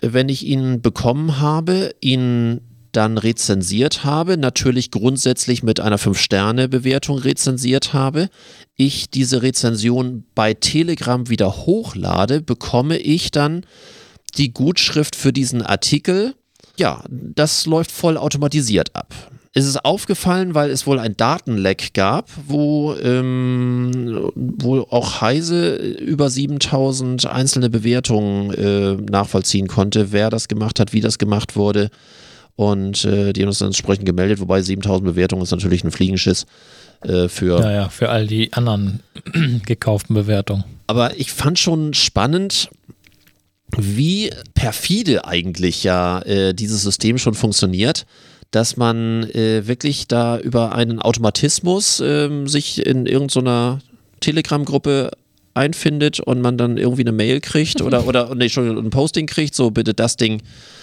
Wenn 0.00 0.28
ich 0.28 0.46
ihn 0.46 0.80
bekommen 0.80 1.40
habe, 1.40 1.94
ihn 2.00 2.60
dann 2.92 3.18
rezensiert 3.18 4.04
habe, 4.04 4.36
natürlich 4.36 4.90
grundsätzlich 4.90 5.62
mit 5.62 5.78
einer 5.80 5.98
5-Sterne-Bewertung 5.98 7.18
rezensiert 7.18 7.92
habe, 7.92 8.28
ich 8.76 9.10
diese 9.10 9.42
Rezension 9.42 10.24
bei 10.34 10.54
Telegram 10.54 11.28
wieder 11.28 11.66
hochlade, 11.66 12.40
bekomme 12.40 12.98
ich 12.98 13.30
dann 13.30 13.64
die 14.36 14.52
Gutschrift 14.52 15.16
für 15.16 15.32
diesen 15.32 15.62
Artikel. 15.62 16.34
Ja, 16.76 17.04
das 17.08 17.66
läuft 17.66 17.90
voll 17.92 18.16
automatisiert 18.16 18.96
ab. 18.96 19.14
Es 19.52 19.66
ist 19.66 19.84
aufgefallen, 19.84 20.54
weil 20.54 20.70
es 20.70 20.86
wohl 20.86 21.00
ein 21.00 21.16
Datenleck 21.16 21.92
gab, 21.92 22.30
wo, 22.46 22.94
ähm, 22.94 24.30
wo 24.36 24.82
auch 24.90 25.20
Heise 25.20 25.74
über 25.74 26.30
7000 26.30 27.26
einzelne 27.26 27.68
Bewertungen 27.68 28.54
äh, 28.54 28.92
nachvollziehen 29.10 29.66
konnte, 29.66 30.12
wer 30.12 30.30
das 30.30 30.46
gemacht 30.46 30.78
hat, 30.78 30.92
wie 30.92 31.00
das 31.00 31.18
gemacht 31.18 31.56
wurde. 31.56 31.90
Und 32.54 33.04
äh, 33.04 33.32
die 33.32 33.40
haben 33.42 33.48
uns 33.48 33.58
dann 33.58 33.68
entsprechend 33.68 34.06
gemeldet, 34.06 34.38
wobei 34.38 34.62
7000 34.62 35.04
Bewertungen 35.04 35.42
ist 35.42 35.50
natürlich 35.50 35.82
ein 35.82 35.90
Fliegenschiss 35.90 36.46
äh, 37.02 37.26
für 37.26 37.58
Naja, 37.58 37.88
für 37.88 38.08
all 38.08 38.28
die 38.28 38.52
anderen 38.52 39.00
gekauften 39.66 40.14
Bewertungen. 40.14 40.62
aber 40.86 41.18
ich 41.18 41.32
fand 41.32 41.58
schon 41.58 41.92
spannend, 41.94 42.68
wie 43.76 44.30
perfide 44.54 45.24
eigentlich 45.24 45.82
ja 45.82 46.20
äh, 46.22 46.54
dieses 46.54 46.82
System 46.82 47.18
schon 47.18 47.34
funktioniert, 47.34 48.06
dass 48.50 48.76
man 48.76 49.24
äh, 49.30 49.66
wirklich 49.66 50.08
da 50.08 50.38
über 50.38 50.74
einen 50.74 51.00
Automatismus 51.00 52.00
ähm, 52.04 52.48
sich 52.48 52.84
in 52.84 53.06
irgendeiner 53.06 53.80
Telegram-Gruppe 54.20 55.10
einfindet 55.54 56.20
und 56.20 56.40
man 56.40 56.56
dann 56.56 56.76
irgendwie 56.76 57.02
eine 57.02 57.12
Mail 57.12 57.40
kriegt 57.40 57.80
oder, 57.82 58.06
oder 58.06 58.34
nee, 58.34 58.44
Entschuldigung, 58.44 58.84
ein 58.84 58.90
Posting 58.90 59.26
kriegt, 59.26 59.54
so 59.54 59.70
bitte 59.70 59.94
das 59.94 60.16
Ding 60.16 60.42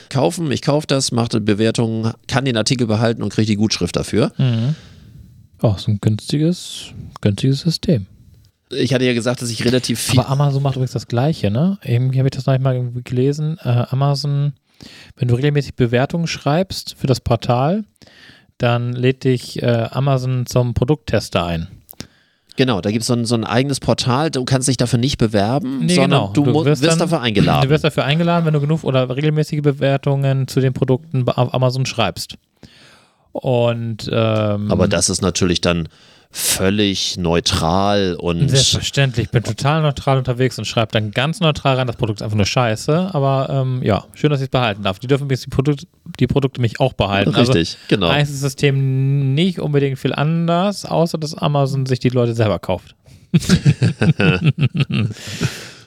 kaufen, 0.10 0.52
ich 0.52 0.62
kaufe 0.62 0.88
das, 0.88 1.12
mache 1.12 1.32
eine 1.34 1.42
Bewertung, 1.42 2.12
kann 2.28 2.46
den 2.46 2.58
Artikel 2.58 2.88
behalten 2.88 3.24
und 3.24 3.34
kriege 3.34 3.48
die 3.48 3.56
Gutschrift 3.56 3.96
dafür. 3.96 4.32
Oh, 5.62 5.76
so 5.78 5.92
ein 5.92 6.00
günstiges, 6.02 6.88
günstiges 7.22 7.62
System. 7.62 8.06
Ich 8.70 8.94
hatte 8.94 9.06
ja 9.06 9.14
gesagt, 9.14 9.42
dass 9.42 9.50
ich 9.50 9.64
relativ 9.64 10.00
viel 10.00 10.20
Aber 10.20 10.30
Amazon 10.30 10.62
macht 10.62 10.76
übrigens 10.76 10.92
das 10.92 11.08
Gleiche, 11.08 11.50
ne? 11.50 11.78
Irgendwie 11.84 12.20
habe 12.20 12.28
ich 12.28 12.36
das 12.36 12.46
noch 12.46 12.54
nicht 12.54 12.64
mal 12.64 12.92
gelesen. 13.04 13.58
Äh, 13.64 13.86
Amazon, 13.90 14.54
wenn 15.16 15.28
du 15.28 15.36
regelmäßig 15.36 15.76
Bewertungen 15.76 16.28
schreibst 16.28 16.96
für 16.98 17.08
das 17.08 17.20
Portal, 17.20 17.84
dann 18.58 18.94
lädt 18.94 19.24
dich 19.24 19.62
äh, 19.62 19.88
Amazon 19.92 20.46
zum 20.46 20.74
Produkttester 20.74 21.46
ein. 21.46 21.68
Genau, 22.56 22.82
da 22.82 22.90
gibt 22.90 23.02
es 23.02 23.08
so 23.08 23.14
ein, 23.14 23.24
so 23.26 23.36
ein 23.36 23.44
eigenes 23.44 23.80
Portal, 23.80 24.32
du 24.32 24.44
kannst 24.44 24.68
dich 24.68 24.78
dafür 24.78 24.98
nicht 24.98 25.20
bewerben, 25.20 25.86
Nee, 25.86 25.94
sondern 25.94 26.34
genau. 26.34 26.34
du, 26.34 26.44
Du 26.46 26.66
wirst, 26.66 26.84
dann- 26.84 26.98
dafür 26.98 27.18
Du 27.20 27.24
eingeladen. 27.24 27.70
wirst 27.70 27.84
dafür 27.84 28.04
eingeladen, 28.06 28.46
wenn 28.46 28.54
du 28.56 28.60
genug 28.60 28.84
oder 28.84 29.16
regelmäßige 29.16 29.62
Bewertungen 29.62 30.48
zu 30.48 30.60
den 30.60 30.74
Produkten 30.74 31.28
auf 31.30 31.54
Amazon 31.54 31.86
schreibst. 31.86 32.36
Und 33.32 34.10
ähm, 34.12 34.72
Aber 34.72 34.88
das 34.88 35.10
ist 35.10 35.22
natürlich 35.22 35.62
dann 35.62 35.88
völlig 36.30 37.18
neutral 37.18 38.16
und 38.20 38.50
Selbstverständlich, 38.50 39.26
ich 39.26 39.32
bin 39.32 39.44
total 39.44 39.82
neutral 39.82 40.18
unterwegs 40.18 40.58
und 40.60 40.66
schreibe 40.66 40.92
dann 40.92 41.12
ganz 41.12 41.40
neutral 41.40 41.76
rein, 41.78 41.88
das 41.88 41.96
Produkt 41.96 42.20
ist 42.20 42.24
einfach 42.24 42.38
nur 42.38 42.46
scheiße, 42.46 43.14
aber 43.14 43.48
ähm, 43.50 43.82
ja, 43.84 44.06
schön, 44.14 44.30
dass 44.30 44.40
ich 44.40 44.46
es 44.46 44.52
behalten 44.52 44.84
darf. 44.84 45.00
Die 45.00 45.08
dürfen 45.08 45.24
übrigens 45.26 45.44
die, 45.44 45.50
Produkt, 45.50 45.88
die 46.20 46.28
Produkte 46.28 46.62
mich 46.62 46.80
auch 46.80 46.94
behalten. 46.94 47.30
richtig, 47.34 47.58
also, 47.58 47.78
genau. 47.88 48.08
Eigentlich 48.08 48.24
ist 48.24 48.34
das 48.34 48.42
System 48.42 49.34
nicht 49.34 49.60
unbedingt 49.60 49.98
viel 50.00 50.14
anders, 50.14 50.86
außer 50.86 51.18
dass 51.18 51.34
Amazon 51.34 51.86
sich 51.86 52.00
die 52.00 52.10
Leute 52.10 52.34
selber 52.34 52.60
kauft. 52.60 52.96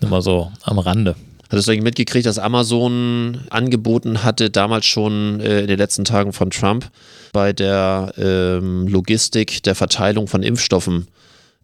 Immer 0.00 0.22
so 0.22 0.50
am 0.62 0.78
Rande. 0.78 1.14
Hattest 1.50 1.66
du 1.66 1.72
eigentlich 1.72 1.84
mitgekriegt, 1.84 2.26
dass 2.26 2.38
Amazon 2.38 3.40
angeboten 3.50 4.22
hatte, 4.22 4.50
damals 4.50 4.86
schon 4.86 5.40
äh, 5.40 5.62
in 5.62 5.66
den 5.66 5.78
letzten 5.78 6.04
Tagen 6.04 6.32
von 6.32 6.50
Trump, 6.50 6.88
bei 7.32 7.52
der 7.52 8.12
ähm, 8.16 8.86
Logistik 8.88 9.62
der 9.62 9.74
Verteilung 9.74 10.26
von 10.26 10.42
Impfstoffen 10.42 11.08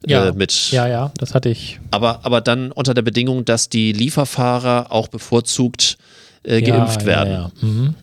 Ja. 0.06 0.28
äh, 0.28 0.32
mit. 0.32 0.70
Ja, 0.72 0.86
ja, 0.86 1.12
das 1.18 1.34
hatte 1.34 1.48
ich. 1.48 1.80
Aber, 1.90 2.20
aber 2.24 2.40
dann 2.40 2.72
unter 2.72 2.94
der 2.94 3.02
Bedingung, 3.02 3.44
dass 3.44 3.68
die 3.68 3.92
Lieferfahrer 3.92 4.92
auch 4.92 5.08
bevorzugt 5.08 5.98
äh, 6.42 6.62
geimpft 6.62 7.02
ja, 7.02 7.06
werden. 7.06 7.32
Ja, 7.32 7.38
ja. 7.60 7.68
Mhm. 7.68 7.94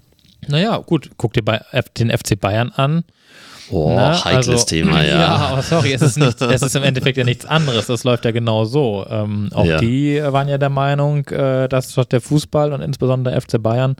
Naja, 0.47 0.77
gut, 0.77 1.11
guck 1.17 1.33
dir 1.33 1.43
bei 1.43 1.61
den 1.97 2.09
FC 2.09 2.39
Bayern 2.39 2.71
an. 2.71 3.03
Oh, 3.69 3.89
Ne? 3.95 4.23
heikles 4.23 4.47
Also- 4.49 4.65
Thema, 4.65 5.03
ja. 5.03 5.19
Ja, 5.19 5.27
aber 5.35 5.61
sorry, 5.61 5.93
es 5.93 6.01
ist, 6.01 6.17
nicht, 6.17 6.41
es 6.41 6.61
ist 6.61 6.75
im 6.75 6.83
Endeffekt 6.83 7.17
ja 7.17 7.23
nichts 7.23 7.45
anderes. 7.45 7.87
Das 7.87 8.03
läuft 8.03 8.25
ja 8.25 8.31
genau 8.31 8.65
so. 8.65 9.05
Ähm, 9.09 9.49
auch 9.53 9.65
Ja. 9.65 9.77
die 9.79 10.21
waren 10.21 10.47
ja 10.49 10.57
der 10.57 10.69
Meinung, 10.69 11.25
äh, 11.27 11.67
dass 11.69 11.93
der 12.11 12.21
Fußball 12.21 12.73
und 12.73 12.81
insbesondere 12.81 13.33
der 13.33 13.41
FC 13.41 13.61
Bayern 13.61 13.95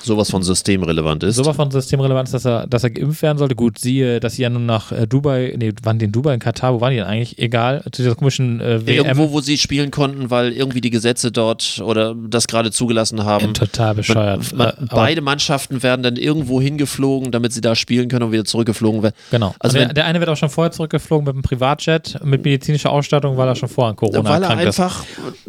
Sowas 0.00 0.30
von 0.30 0.42
systemrelevant 0.44 1.24
ist. 1.24 1.36
sowas 1.36 1.56
von 1.56 1.70
systemrelevant 1.72 2.28
ist, 2.28 2.32
dass 2.32 2.46
er, 2.46 2.66
dass 2.68 2.84
er 2.84 2.90
geimpft 2.90 3.20
werden 3.22 3.36
sollte. 3.36 3.56
Gut, 3.56 3.78
siehe, 3.78 4.20
dass 4.20 4.34
sie 4.36 4.42
ja 4.42 4.48
nun 4.50 4.64
nach 4.64 4.92
äh, 4.92 5.06
Dubai, 5.08 5.54
nee, 5.58 5.72
waren 5.82 5.98
die 5.98 6.04
in 6.04 6.12
Dubai, 6.12 6.34
in 6.34 6.40
Katar, 6.40 6.72
wo 6.74 6.80
waren 6.80 6.90
die 6.92 6.98
denn 6.98 7.06
eigentlich? 7.06 7.38
Egal, 7.38 7.82
zu 7.92 8.02
dieser 8.02 8.14
komischen 8.14 8.60
äh, 8.60 8.86
WM. 8.86 9.06
Irgendwo, 9.06 9.32
wo 9.32 9.40
sie 9.40 9.58
spielen 9.58 9.90
konnten, 9.90 10.30
weil 10.30 10.52
irgendwie 10.52 10.80
die 10.80 10.90
Gesetze 10.90 11.32
dort 11.32 11.82
oder 11.84 12.14
das 12.14 12.46
gerade 12.46 12.70
zugelassen 12.70 13.24
haben. 13.24 13.54
total 13.54 13.94
bescheuert. 13.96 14.54
Man, 14.54 14.68
Äh, 14.68 14.72
aber- 14.78 14.86
beide 14.96 15.20
Mannschaften 15.20 15.82
werden 15.82 16.02
dann 16.04 16.16
irgendwo 16.16 16.60
hingeflogen, 16.60 17.32
damit 17.32 17.52
sie 17.52 17.60
da 17.60 17.74
spielen 17.74 18.08
können 18.08 18.22
und 18.24 18.32
wieder 18.32 18.44
zurückgeflogen 18.44 18.97
werden. 19.02 19.14
Genau. 19.30 19.54
Also 19.58 19.78
Also 19.78 19.92
der, 19.92 20.04
eine 20.06 20.20
wird 20.20 20.28
auch 20.30 20.36
schon 20.36 20.50
vorher 20.50 20.70
zurückgeflogen 20.72 21.24
mit 21.26 21.34
einem 21.34 21.42
Privatjet, 21.42 22.18
mit 22.24 22.44
medizinischer 22.44 22.90
Ausstattung, 22.90 23.36
weil 23.36 23.48
er 23.48 23.54
schon 23.56 23.68
vorher 23.68 23.90
an 23.90 23.96
Corona 23.96 24.24
weil 24.24 24.42
er 24.42 24.48
erkrankt 24.50 24.64
ist. 24.68 24.80
einfach 24.80 25.04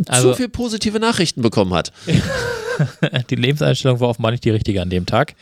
Also- 0.07 0.31
zu 0.31 0.37
viel 0.37 0.49
positive 0.49 0.99
Nachrichten 0.99 1.41
bekommen 1.41 1.73
hat. 1.73 1.91
Die 3.29 3.35
Lebenseinstellung 3.35 3.99
war 3.99 4.07
offenbar 4.09 4.31
nicht 4.31 4.45
die 4.45 4.51
richtige 4.51 4.81
an 4.81 4.89
dem 4.89 5.05
Tag. 5.05 5.35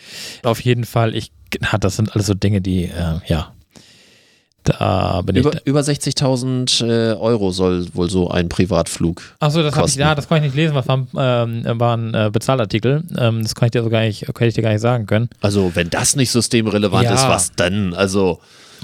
Auf 0.43 0.59
jeden 0.61 0.85
Fall, 0.85 1.15
ich, 1.15 1.31
na, 1.59 1.77
das 1.77 1.95
sind 1.95 2.13
alles 2.15 2.25
so 2.27 2.33
Dinge, 2.33 2.61
die, 2.61 2.85
äh, 2.85 3.19
ja, 3.27 3.53
da 4.69 5.21
bin 5.21 5.35
Über, 5.35 5.53
ich. 5.53 5.61
über 5.65 5.79
60.000 5.81 6.85
äh, 6.85 7.13
Euro 7.15 7.51
soll 7.51 7.87
wohl 7.93 8.09
so 8.09 8.29
ein 8.29 8.49
Privatflug. 8.49 9.21
Achso, 9.39 9.61
das 9.63 9.73
habe 9.75 9.81
ich, 9.87 9.91
kosten. 9.93 9.99
ja, 10.01 10.15
das 10.15 10.27
konnte 10.27 10.45
ich 10.47 10.53
nicht 10.53 10.57
lesen, 10.61 10.75
was 10.75 10.87
war, 10.87 11.05
ähm, 11.17 11.63
war 11.79 11.95
ein 11.97 12.13
äh, 12.13 12.29
Bezahlartikel. 12.31 13.03
Ähm, 13.17 13.43
das 13.43 13.55
kann 13.55 13.67
ich 13.67 13.71
dir 13.71 13.83
so 13.83 13.89
gar 13.89 14.01
nicht, 14.01 14.25
kann 14.33 14.47
ich 14.47 14.53
dir 14.53 14.61
gar 14.61 14.71
nicht 14.71 14.81
sagen 14.81 15.05
können. 15.05 15.29
Also, 15.41 15.71
wenn 15.75 15.89
das 15.89 16.15
nicht 16.15 16.31
systemrelevant 16.31 17.05
Ja. 17.05 17.13
ist, 17.15 17.27
was 17.27 17.51
dann? 17.55 17.93
Also, 17.93 18.39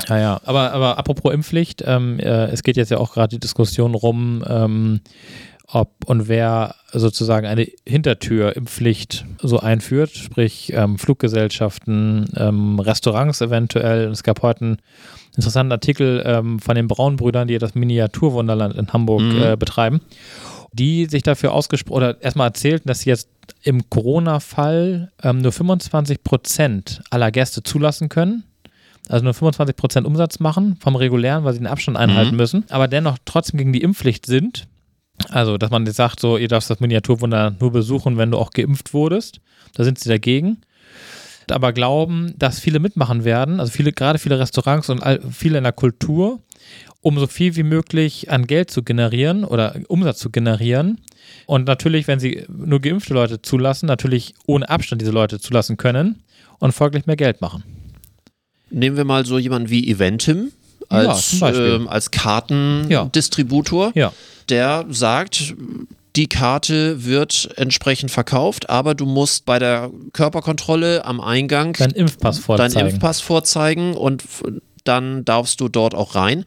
Ja, 0.10 0.18
ja. 0.20 0.42
Aber, 0.46 0.72
aber 0.74 0.98
apropos 0.98 1.34
Impfpflicht, 1.34 1.84
ähm, 1.86 2.20
äh, 2.20 2.46
es 2.48 2.64
geht 2.64 2.78
jetzt 2.78 2.90
ja 2.90 2.98
auch 2.98 3.14
gerade 3.14 3.30
die 3.36 3.40
Diskussion 3.40 3.94
rum, 3.96 4.44
ähm, 4.48 5.02
ob 5.68 5.90
und 6.06 6.28
wer 6.28 6.76
sozusagen 6.92 7.48
eine 7.48 7.68
Hintertür-Impfpflicht 7.88 9.26
so 9.42 9.60
einführt, 9.60 10.12
sprich 10.12 10.72
ähm, 10.76 10.98
Fluggesellschaften, 11.00 12.28
ähm, 12.36 12.80
Restaurants 12.80 13.42
eventuell. 13.42 14.12
Es 14.12 14.24
gab 14.24 14.42
heute 14.42 14.66
einen 14.66 14.78
interessanten 15.36 15.72
Artikel 15.72 16.22
ähm, 16.26 16.60
von 16.60 16.76
den 16.76 16.88
Braunbrüdern, 16.88 17.48
die 17.48 17.58
das 17.58 17.76
Miniaturwunderland 17.76 18.76
in 18.76 18.92
Hamburg 18.94 19.22
Mhm. 19.22 19.42
äh, 19.42 19.56
betreiben, 19.58 20.02
die 20.72 21.06
sich 21.06 21.24
dafür 21.24 21.54
ausgesprochen 21.54 21.98
oder 21.98 22.22
erstmal 22.22 22.48
erzählten, 22.48 22.88
dass 22.88 23.02
sie 23.02 23.10
jetzt 23.10 23.30
im 23.64 23.90
Corona-Fall 23.90 25.12
ähm, 25.24 25.40
nur 25.40 25.52
25 25.52 26.24
Prozent 26.24 27.02
aller 27.10 27.32
Gäste 27.32 27.64
zulassen 27.64 28.10
können 28.10 28.44
also 29.10 29.26
nur 29.26 29.34
25% 29.34 30.06
Umsatz 30.06 30.40
machen 30.40 30.78
vom 30.80 30.96
regulären, 30.96 31.44
weil 31.44 31.52
sie 31.52 31.60
den 31.60 31.68
Abstand 31.68 31.98
einhalten 31.98 32.38
müssen, 32.38 32.64
aber 32.70 32.88
dennoch 32.88 33.18
trotzdem 33.26 33.58
gegen 33.58 33.74
die 33.74 33.82
Impfpflicht 33.82 34.26
sind. 34.26 34.66
Also, 35.30 35.58
dass 35.58 35.72
man 35.72 35.86
jetzt 35.86 35.98
sagt, 35.98 36.22
so, 36.22 36.38
ihr 36.38 36.48
darfst 36.48 36.70
das 36.70 36.80
Miniaturwunder 36.80 37.54
nur 37.60 37.72
besuchen, 37.74 38.18
wenn 38.18 38.32
du 38.32 38.38
auch 38.38 38.52
geimpft 38.52 38.94
wurdest. 38.94 39.42
Da 39.76 39.84
sind 39.84 40.00
sie 40.00 40.08
dagegen. 40.08 40.62
Aber 41.52 41.74
glauben, 41.74 42.34
dass 42.38 42.60
viele 42.60 42.80
mitmachen 42.80 43.24
werden, 43.24 43.60
also 43.60 43.72
viele, 43.72 43.92
gerade 43.92 44.20
viele 44.20 44.40
Restaurants 44.40 44.90
und 44.90 45.02
all, 45.04 45.20
viele 45.32 45.58
in 45.58 45.64
der 45.64 45.74
Kultur, 45.74 46.40
um 47.02 47.20
so 47.20 47.28
viel 47.28 47.56
wie 47.56 47.64
möglich 47.64 48.32
an 48.32 48.48
Geld 48.48 48.72
zu 48.72 48.84
generieren 48.84 49.44
oder 49.44 49.76
Umsatz 49.88 50.20
zu 50.20 50.30
generieren. 50.30 51.02
Und 51.46 51.68
natürlich, 51.68 52.08
wenn 52.08 52.20
sie 52.20 52.46
nur 52.48 52.80
geimpfte 52.80 53.14
Leute 53.14 53.42
zulassen, 53.42 53.86
natürlich 53.88 54.34
ohne 54.46 54.70
Abstand 54.70 55.02
diese 55.02 55.12
Leute 55.12 55.40
zulassen 55.40 55.78
können 55.78 56.24
und 56.60 56.72
folglich 56.72 57.06
mehr 57.06 57.16
Geld 57.18 57.42
machen. 57.42 57.64
nehmen 58.70 58.98
wir 58.98 59.06
mal 59.06 59.26
so 59.26 59.38
jemanden 59.38 59.70
wie 59.70 59.90
Eventim 59.90 60.52
Ja, 60.90 60.98
als, 60.98 61.40
Beispiel. 61.40 61.74
ähm, 61.76 61.88
als 61.88 62.10
Kartendistributor. 62.12 63.92
Ja. 63.96 64.14
der 64.50 64.86
sagt, 64.90 65.54
die 66.16 66.28
Karte 66.28 67.06
wird 67.06 67.50
entsprechend 67.56 68.12
verkauft, 68.12 68.70
aber 68.70 68.94
du 68.96 69.06
musst 69.06 69.46
bei 69.46 69.58
der 69.60 69.90
Körperkontrolle 70.14 71.06
am 71.06 71.20
Eingang 71.20 71.74
Deinen 71.74 71.94
Impfpass 71.94 72.40
vorzeigen. 72.40 72.74
deinen 72.74 72.88
Impfpass 72.90 73.20
vorzeigen 73.22 73.96
und 73.96 74.24
dann 74.84 75.26
darfst 75.26 75.60
du 75.62 75.70
dort 75.70 75.96
auch 75.96 76.16
rein. 76.16 76.46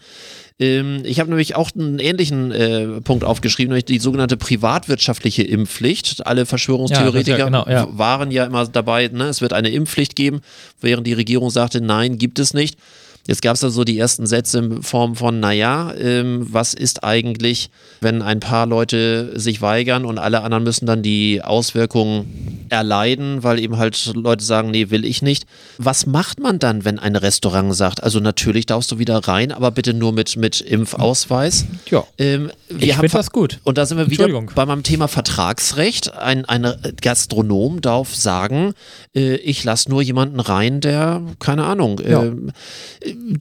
Ähm, 0.59 1.03
ich 1.05 1.21
habe 1.21 1.29
nämlich 1.31 1.55
auch 1.57 1.71
einen 1.75 1.99
ähnlichen 1.99 2.51
äh, 2.53 3.01
Punkt 3.01 3.25
aufgeschrieben, 3.25 3.71
nämlich 3.71 3.85
die 3.87 3.99
sogenannte 3.99 4.37
privatwirtschaftliche 4.37 5.43
Impfpflicht. 5.43 6.27
Alle 6.27 6.47
Verschwörungstheoretiker 6.47 7.33
Ja, 7.33 7.39
ja- 7.39 7.45
genau, 7.47 7.67
ja. 7.69 7.89
waren 7.99 8.31
ja 8.31 8.45
immer 8.45 8.67
dabei, 8.67 9.09
ne, 9.09 9.25
es 9.25 9.41
wird 9.41 9.53
eine 9.53 9.71
Impfpflicht 9.71 10.17
geben, 10.17 10.41
während 10.81 11.07
die 11.07 11.13
Regierung 11.13 11.51
sagte, 11.51 11.81
nein, 11.81 12.19
gibt 12.19 12.39
es 12.39 12.55
nicht. 12.55 12.79
Jetzt 13.27 13.43
gab 13.43 13.55
es 13.55 13.61
da 13.61 13.71
so 13.71 13.85
die 13.85 13.99
ersten 13.99 14.27
Sätze 14.27 14.59
in 14.59 14.83
Form 14.83 15.17
von, 15.17 15.41
naja, 15.41 15.93
ähm, 15.99 16.47
was 16.51 16.75
ist 16.75 17.03
eigentlich, 17.05 17.71
wenn 18.01 18.23
ein 18.23 18.41
paar 18.41 18.67
Leute 18.67 19.33
sich 19.39 19.61
weigern 19.63 20.05
und 20.05 20.19
alle 20.19 20.43
anderen 20.43 20.65
müssen 20.65 20.87
dann 20.87 21.03
die 21.03 21.43
Auswirkungen 21.43 22.67
erleiden, 22.69 23.43
weil 23.43 23.59
eben 23.59 23.77
halt 23.79 24.13
Leute 24.15 24.45
sagen, 24.45 24.71
nee, 24.71 24.91
will 24.91 25.05
ich 25.05 25.23
nicht. 25.23 25.47
Was 25.79 26.07
macht 26.07 26.41
man 26.41 26.59
dann, 26.59 26.85
wenn 26.85 26.99
ein 26.99 27.17
Restaurant 27.17 27.75
sagt, 27.75 28.03
also 28.03 28.21
natürlich 28.21 28.67
darfst 28.67 28.91
du 28.93 28.99
wieder 28.99 29.19
rein, 29.19 29.53
aber 29.53 29.71
bitte 29.71 29.95
nur 29.95 30.13
mit, 30.13 30.37
mit 30.37 30.61
Impfausweis? 30.61 31.65
Ja. 31.91 32.05
Ähm, 32.19 32.51
wir 32.69 32.89
Ich 32.89 32.97
haben 32.97 33.09
das 33.09 33.31
gut. 33.31 33.61
Und 33.65 33.79
da 33.79 33.87
sind 33.87 33.99
wir 33.99 34.11
wieder 34.11 34.29
bei 34.55 34.67
meinem 34.67 34.83
Thema 34.83 35.09
Vertragsrecht. 35.09 36.15
Ein, 36.15 36.45
ein 36.45 36.75
Gastronom 37.01 37.81
darf 37.81 38.15
sagen, 38.15 38.73
äh, 39.15 39.37
ich 39.37 39.63
lasse 39.65 39.91
nur 39.91 40.03
jemanden 40.03 40.41
rein, 40.41 40.81
der, 40.81 41.23
keine 41.39 41.65
Ahnung, 41.65 42.01
Ja. 42.07 42.25
ähm, 42.25 42.53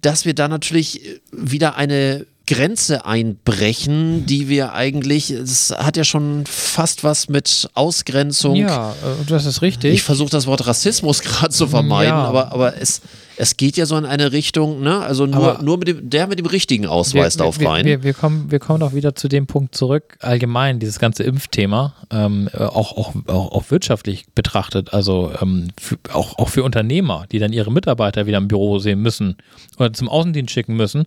dass 0.02 0.26
wir 0.26 0.34
da 0.34 0.48
natürlich 0.48 1.20
wieder 1.32 1.76
eine 1.76 2.26
Grenze 2.48 3.06
einbrechen, 3.06 4.26
die 4.28 4.48
wir 4.50 4.74
eigentlich, 4.74 5.32
es 5.32 5.72
hat 5.76 5.98
ja 5.98 6.04
schon 6.04 6.44
fast 6.46 7.04
was 7.04 7.28
mit 7.28 7.68
Ausgrenzung. 7.74 8.56
Ja, 8.56 8.92
äh, 8.92 9.26
das 9.28 9.46
ist 9.46 9.62
richtig. 9.64 9.94
Ich 9.94 10.04
versuche 10.04 10.30
das 10.30 10.46
Wort 10.46 10.68
Rassismus 10.68 11.22
gerade 11.24 11.50
zu 11.54 11.68
vermeiden, 11.68 12.14
Ja. 12.14 12.24
aber, 12.24 12.52
aber 12.52 12.80
es, 12.80 13.02
es 13.38 13.58
geht 13.58 13.78
ja 13.78 13.86
so 13.86 13.98
in 13.98 14.06
eine 14.06 14.32
Richtung, 14.32 14.82
ne? 14.82 15.00
Also 15.00 15.26
nur, 15.26 15.52
Aber- 15.56 15.64
nur 15.64 15.78
mit 15.78 15.88
dem, 15.88 16.10
der 16.10 16.28
mit 16.28 16.40
dem 16.40 16.46
richtigen 16.46 16.86
Ausweis 16.86 17.38
darf 17.38 17.60
wir, 17.60 17.70
rein. 17.70 17.86
Wir, 17.86 18.04
wir, 18.04 18.14
kommen, 18.14 18.52
wir 18.52 18.60
kommen 18.60 18.80
doch 18.80 18.94
wieder 18.94 19.16
zu 19.16 19.28
dem 19.28 19.48
Punkt 19.48 19.76
zurück, 19.76 20.18
allgemein, 20.22 20.80
dieses 20.80 21.00
ganze 21.00 21.24
Impfthema, 21.24 21.94
ähm, 22.12 22.50
äh, 22.54 22.58
auch, 22.64 22.98
auch, 22.98 23.14
auch, 23.28 23.52
auch 23.52 23.72
wirtschaftlich 23.72 24.26
betrachtet, 24.36 24.94
also 24.94 25.32
ähm, 25.42 25.70
für, 25.80 25.98
auch, 26.14 26.38
auch 26.38 26.50
für 26.50 26.64
Unternehmer, 26.64 27.26
die 27.32 27.40
dann 27.40 27.54
ihre 27.54 27.72
Mitarbeiter 27.72 28.26
wieder 28.26 28.38
im 28.38 28.48
Büro 28.48 28.80
sehen 28.80 29.02
müssen 29.02 29.38
oder 29.78 29.94
zum 29.94 30.10
Außendienst 30.10 30.54
schicken 30.54 30.76
müssen. 30.76 31.06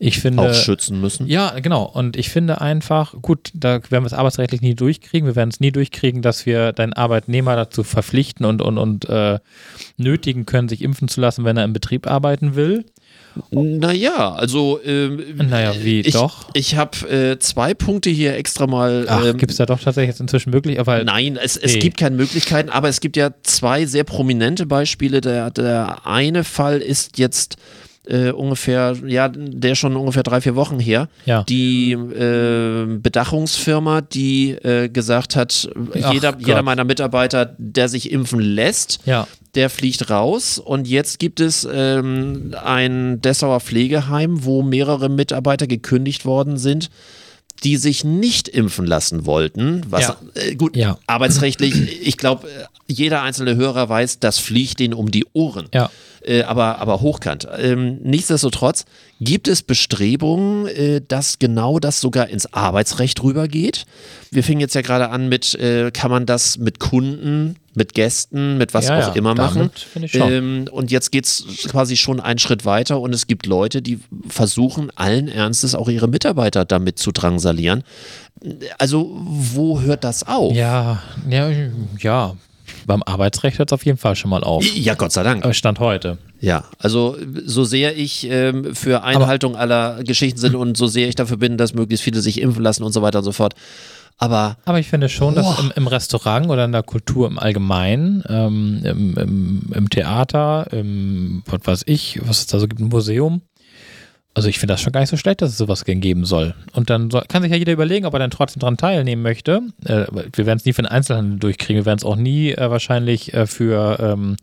Ich 0.00 0.20
finde. 0.20 0.42
auch 0.42 0.54
schützen 0.54 1.00
müssen. 1.00 1.26
Ja, 1.26 1.58
genau. 1.58 1.82
Und 1.82 2.16
ich 2.16 2.28
finde 2.28 2.60
einfach, 2.60 3.14
gut, 3.20 3.50
da 3.52 3.80
werden 3.90 4.04
wir 4.04 4.06
es 4.06 4.12
arbeitsrechtlich 4.12 4.60
nie 4.60 4.74
durchkriegen. 4.76 5.26
Wir 5.26 5.34
werden 5.34 5.48
es 5.50 5.58
nie 5.58 5.72
durchkriegen, 5.72 6.22
dass 6.22 6.46
wir 6.46 6.72
deinen 6.72 6.92
Arbeitnehmer 6.92 7.56
dazu 7.56 7.82
verpflichten 7.82 8.46
und, 8.46 8.62
und, 8.62 8.78
und 8.78 9.08
äh, 9.08 9.40
nötigen 9.96 10.46
können, 10.46 10.68
sich 10.68 10.82
impfen 10.82 11.08
zu 11.08 11.20
lassen, 11.20 11.44
wenn 11.44 11.57
er 11.58 11.64
im 11.64 11.72
Betrieb 11.72 12.06
arbeiten 12.06 12.54
will. 12.54 12.84
Naja, 13.50 14.32
also 14.32 14.80
ähm, 14.84 15.22
Naja, 15.48 15.72
wie 15.82 16.00
ich, 16.00 16.14
doch? 16.14 16.48
Ich 16.54 16.76
habe 16.76 17.08
äh, 17.08 17.38
zwei 17.38 17.72
Punkte 17.74 18.10
hier 18.10 18.34
extra 18.36 18.66
mal. 18.66 19.06
Ähm, 19.08 19.36
gibt 19.36 19.52
es 19.52 19.58
da 19.58 19.66
doch 19.66 19.78
tatsächlich 19.80 20.08
jetzt 20.08 20.20
inzwischen 20.20 20.50
möglich? 20.50 20.80
Aber 20.80 21.04
Nein, 21.04 21.38
es, 21.40 21.56
es 21.56 21.74
Nee. 21.74 21.78
gibt 21.78 21.98
keine 21.98 22.16
Möglichkeiten, 22.16 22.68
aber 22.68 22.88
es 22.88 23.00
gibt 23.00 23.16
ja 23.16 23.30
zwei 23.44 23.86
sehr 23.86 24.04
prominente 24.04 24.66
Beispiele. 24.66 25.20
Der, 25.20 25.50
der 25.50 26.06
eine 26.06 26.42
Fall 26.42 26.78
ist 26.78 27.18
jetzt 27.18 27.56
äh, 28.08 28.30
ungefähr, 28.30 28.96
ja, 29.06 29.28
der 29.28 29.74
schon 29.74 29.94
ungefähr 29.96 30.22
drei, 30.22 30.40
vier 30.40 30.56
Wochen 30.56 30.78
her. 30.80 31.08
Ja. 31.26 31.42
Die 31.44 31.92
äh, 31.92 32.86
Bedachungsfirma, 32.98 34.00
die 34.00 34.52
äh, 34.52 34.88
gesagt 34.88 35.36
hat, 35.36 35.68
Ach 36.02 36.12
jeder, 36.12 36.32
Gott. 36.32 36.46
jeder 36.46 36.62
meiner 36.62 36.84
Mitarbeiter, 36.84 37.54
der 37.58 37.88
sich 37.88 38.10
impfen 38.10 38.40
lässt, 38.40 39.00
Ja. 39.04 39.26
der 39.54 39.70
fliegt 39.70 40.08
raus. 40.10 40.58
Und 40.58 40.88
jetzt 40.88 41.18
gibt 41.18 41.40
es 41.40 41.68
ähm, 41.70 42.54
ein 42.64 43.20
Dessauer 43.20 43.60
Pflegeheim, 43.60 44.44
wo 44.44 44.62
mehrere 44.62 45.08
Mitarbeiter 45.08 45.66
gekündigt 45.66 46.24
worden 46.24 46.56
sind, 46.56 46.90
die 47.64 47.76
sich 47.76 48.04
nicht 48.04 48.48
impfen 48.48 48.86
lassen 48.86 49.26
wollten. 49.26 49.82
Was 49.90 50.02
Ja. 50.08 50.16
äh, 50.34 50.54
gut, 50.54 50.76
Ja. 50.76 50.96
arbeitsrechtlich, 51.06 52.06
ich 52.06 52.16
glaube, 52.16 52.48
jeder 52.88 53.22
einzelne 53.22 53.56
Hörer 53.56 53.88
weiß, 53.88 54.18
das 54.18 54.38
fliegt 54.38 54.80
denen 54.80 54.94
um 54.94 55.10
die 55.10 55.26
Ohren. 55.32 55.68
Ja. 55.74 55.90
Äh, 56.22 56.42
aber, 56.42 56.78
aber 56.78 57.00
hochkant. 57.00 57.46
Ähm, 57.58 57.98
nichtsdestotrotz 58.02 58.84
gibt 59.20 59.46
es 59.46 59.62
Bestrebungen, 59.62 60.66
äh, 60.66 61.00
dass 61.06 61.38
genau 61.38 61.78
das 61.78 62.00
sogar 62.00 62.28
ins 62.28 62.52
Arbeitsrecht 62.52 63.22
rübergeht. 63.22 63.86
Wir 64.30 64.42
fingen 64.42 64.60
jetzt 64.60 64.74
ja 64.74 64.80
gerade 64.80 65.10
an 65.10 65.28
mit, 65.28 65.54
äh, 65.54 65.90
kann 65.92 66.10
man 66.10 66.26
das 66.26 66.58
mit 66.58 66.80
Kunden, 66.80 67.56
mit 67.74 67.94
Gästen, 67.94 68.58
mit 68.58 68.74
was 68.74 68.86
Ja, 68.88 68.98
auch 68.98 69.08
ja, 69.08 69.12
immer 69.14 69.34
machen. 69.34 69.70
Ähm, 70.12 70.66
und 70.70 70.90
jetzt 70.90 71.12
geht 71.12 71.26
es 71.26 71.44
quasi 71.68 71.96
schon 71.96 72.20
einen 72.20 72.38
Schritt 72.38 72.64
weiter 72.64 73.00
und 73.00 73.14
es 73.14 73.26
gibt 73.26 73.46
Leute, 73.46 73.80
die 73.80 74.00
versuchen 74.28 74.90
allen 74.96 75.28
Ernstes 75.28 75.74
auch 75.74 75.88
ihre 75.88 76.08
Mitarbeiter 76.08 76.64
damit 76.64 76.98
zu 76.98 77.12
drangsalieren. 77.12 77.84
Also 78.78 79.10
wo 79.22 79.80
hört 79.80 80.04
das 80.04 80.26
auf? 80.26 80.54
Ja, 80.54 81.02
ja, 81.28 81.50
ja. 82.00 82.36
Beim 82.88 83.02
Arbeitsrecht 83.04 83.58
hört 83.58 83.70
es 83.70 83.72
auf 83.74 83.84
jeden 83.84 83.98
Fall 83.98 84.16
schon 84.16 84.30
mal 84.30 84.42
auf. 84.42 84.64
Ja, 84.74 84.94
Gott 84.94 85.12
sei 85.12 85.22
Dank. 85.22 85.44
Äh, 85.44 85.52
Stand 85.52 85.78
heute. 85.78 86.18
Ja, 86.40 86.64
also 86.78 87.16
so 87.44 87.64
sehr 87.64 87.96
ich 87.96 88.26
ähm, 88.30 88.74
für 88.74 89.02
Einhaltung 89.04 89.56
aller 89.56 90.02
Geschichten 90.04 90.38
sind 90.40 90.54
und 90.54 90.76
so 90.76 90.86
sehr 90.86 91.06
ich 91.06 91.14
dafür 91.14 91.36
bin, 91.36 91.58
dass 91.58 91.74
möglichst 91.74 92.02
viele 92.02 92.20
sich 92.20 92.40
impfen 92.40 92.62
lassen 92.62 92.82
und 92.82 92.92
so 92.92 93.02
weiter 93.02 93.18
und 93.18 93.24
so 93.24 93.32
fort. 93.32 93.54
Aber 94.16 94.56
Aber 94.64 94.80
ich 94.80 94.88
finde 94.88 95.08
schon, 95.08 95.34
dass 95.34 95.44
Boah. 95.44 95.60
im, 95.60 95.72
im 95.76 95.86
Restaurant 95.86 96.48
oder 96.48 96.64
in 96.64 96.72
der 96.72 96.82
Kultur 96.82 97.28
im 97.28 97.38
Allgemeinen, 97.38 98.24
ähm, 98.28 98.80
im, 98.82 99.16
im, 99.16 99.62
im 99.74 99.90
Theater, 99.90 100.66
im, 100.72 101.42
was 101.46 101.60
weiß 101.64 101.82
ich, 101.86 102.20
was 102.26 102.38
es 102.38 102.46
da 102.46 102.58
so 102.58 102.66
gibt, 102.66 102.80
im 102.80 102.88
Museum, 102.88 103.42
also 104.38 104.48
ich 104.48 104.60
finde 104.60 104.74
das 104.74 104.80
schon 104.80 104.92
gar 104.92 105.00
nicht 105.00 105.10
so 105.10 105.16
schlecht, 105.16 105.42
dass 105.42 105.50
es 105.50 105.58
sowas 105.58 105.84
geben 105.84 106.24
soll. 106.24 106.54
Und 106.72 106.90
dann 106.90 107.10
soll, 107.10 107.24
kann 107.28 107.42
sich 107.42 107.50
ja 107.50 107.58
jeder 107.58 107.72
überlegen, 107.72 108.06
ob 108.06 108.12
er 108.12 108.20
dann 108.20 108.30
trotzdem 108.30 108.60
dran 108.60 108.76
teilnehmen 108.76 109.20
möchte. 109.20 109.62
Äh, 109.84 110.06
wir 110.32 110.46
werden 110.46 110.58
es 110.58 110.64
nie 110.64 110.72
für 110.72 110.82
den 110.82 110.86
Einzelhandel 110.86 111.40
durchkriegen, 111.40 111.82
wir 111.82 111.86
werden 111.86 111.98
es 111.98 112.04
auch 112.04 112.14
nie 112.14 112.52
äh, 112.52 112.70
wahrscheinlich 112.70 113.34
äh, 113.34 113.48
für, 113.48 113.98
ähm, 113.98 114.36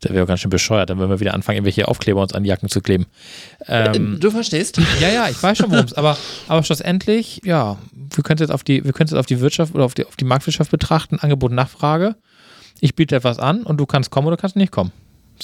das 0.00 0.12
wäre 0.12 0.24
ganz 0.26 0.38
schön 0.38 0.50
bescheuert, 0.50 0.88
dann 0.88 0.98
würden 0.98 1.10
wir 1.10 1.18
wieder 1.18 1.34
anfangen, 1.34 1.56
irgendwelche 1.56 1.88
Aufkleber 1.88 2.22
uns 2.22 2.32
an 2.32 2.44
die 2.44 2.48
Jacken 2.48 2.68
zu 2.68 2.80
kleben. 2.80 3.06
Ähm, 3.66 4.18
du 4.20 4.30
verstehst? 4.30 4.78
ja, 5.00 5.08
ja, 5.08 5.28
ich 5.28 5.42
weiß 5.42 5.58
schon, 5.58 5.72
worum 5.72 5.84
es, 5.84 5.94
aber, 5.94 6.16
aber 6.46 6.62
schlussendlich, 6.62 7.40
ja, 7.44 7.76
wir 7.92 8.22
können 8.22 8.36
es 8.36 8.42
jetzt 8.42 8.52
auf 8.52 8.62
die, 8.62 8.84
wir 8.84 8.92
können 8.92 9.08
jetzt 9.08 9.18
auf 9.18 9.26
die 9.26 9.40
Wirtschaft 9.40 9.74
oder 9.74 9.84
auf 9.84 9.94
die, 9.94 10.06
auf 10.06 10.14
die 10.14 10.24
Marktwirtschaft 10.24 10.70
betrachten, 10.70 11.18
Angebot 11.18 11.50
und 11.50 11.56
Nachfrage. 11.56 12.14
Ich 12.78 12.94
biete 12.94 13.16
etwas 13.16 13.40
an 13.40 13.64
und 13.64 13.78
du 13.78 13.86
kannst 13.86 14.10
kommen 14.10 14.28
oder 14.28 14.36
kannst 14.36 14.54
nicht 14.54 14.70
kommen. 14.70 14.92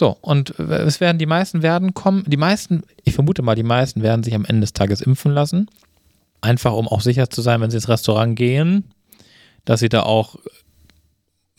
So, 0.00 0.16
und 0.22 0.58
es 0.58 0.98
werden 1.00 1.18
die 1.18 1.26
meisten 1.26 1.62
werden 1.62 1.92
kommen, 1.92 2.24
die 2.26 2.38
meisten, 2.38 2.84
ich 3.04 3.12
vermute 3.12 3.42
mal, 3.42 3.54
die 3.54 3.62
meisten 3.62 4.02
werden 4.02 4.22
sich 4.22 4.34
am 4.34 4.46
Ende 4.46 4.62
des 4.62 4.72
Tages 4.72 5.02
impfen 5.02 5.30
lassen. 5.30 5.68
Einfach 6.40 6.72
um 6.72 6.88
auch 6.88 7.02
sicher 7.02 7.28
zu 7.28 7.42
sein, 7.42 7.60
wenn 7.60 7.70
sie 7.70 7.76
ins 7.76 7.90
Restaurant 7.90 8.34
gehen, 8.34 8.94
dass 9.66 9.80
sie 9.80 9.90
da 9.90 10.04
auch, 10.04 10.36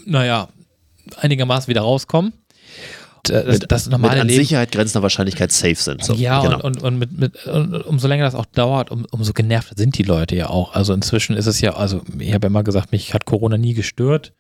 naja, 0.08 0.48
einigermaßen 1.18 1.68
wieder 1.68 1.82
rauskommen. 1.82 2.34
Äh, 3.30 3.44
Das, 3.44 3.60
das 3.60 3.86
Mit 3.86 3.92
normale 3.92 4.22
an 4.22 4.28
Leben. 4.28 4.40
Sicherheit 4.40 4.72
grenzender 4.72 5.04
Wahrscheinlichkeit 5.04 5.52
safe 5.52 5.76
sind. 5.76 6.04
So, 6.04 6.16
ja, 6.16 6.42
genau. 6.42 6.64
und, 6.64 6.78
und, 6.78 6.82
und, 6.82 6.98
mit, 6.98 7.16
mit, 7.16 7.46
und 7.46 7.76
umso 7.86 8.08
länger 8.08 8.24
das 8.24 8.34
auch 8.34 8.48
dauert, 8.48 8.90
um, 8.90 9.06
umso 9.12 9.34
genervter 9.34 9.76
sind 9.78 10.00
die 10.00 10.04
Leute 10.04 10.36
ja 10.36 10.50
auch. 10.50 10.74
Also 10.74 10.96
inzwischen 10.96 11.38
ist 11.38 11.46
es 11.46 11.62
ja, 11.62 11.76
also 11.76 12.02
ich 12.18 12.34
habe 12.34 12.48
ja 12.48 12.50
immer 12.50 12.64
gesagt, 12.64 12.92
mich 12.92 13.14
hat 13.14 13.26
Corona 13.26 13.60
nie 13.60 13.76
gestört. 13.76 14.34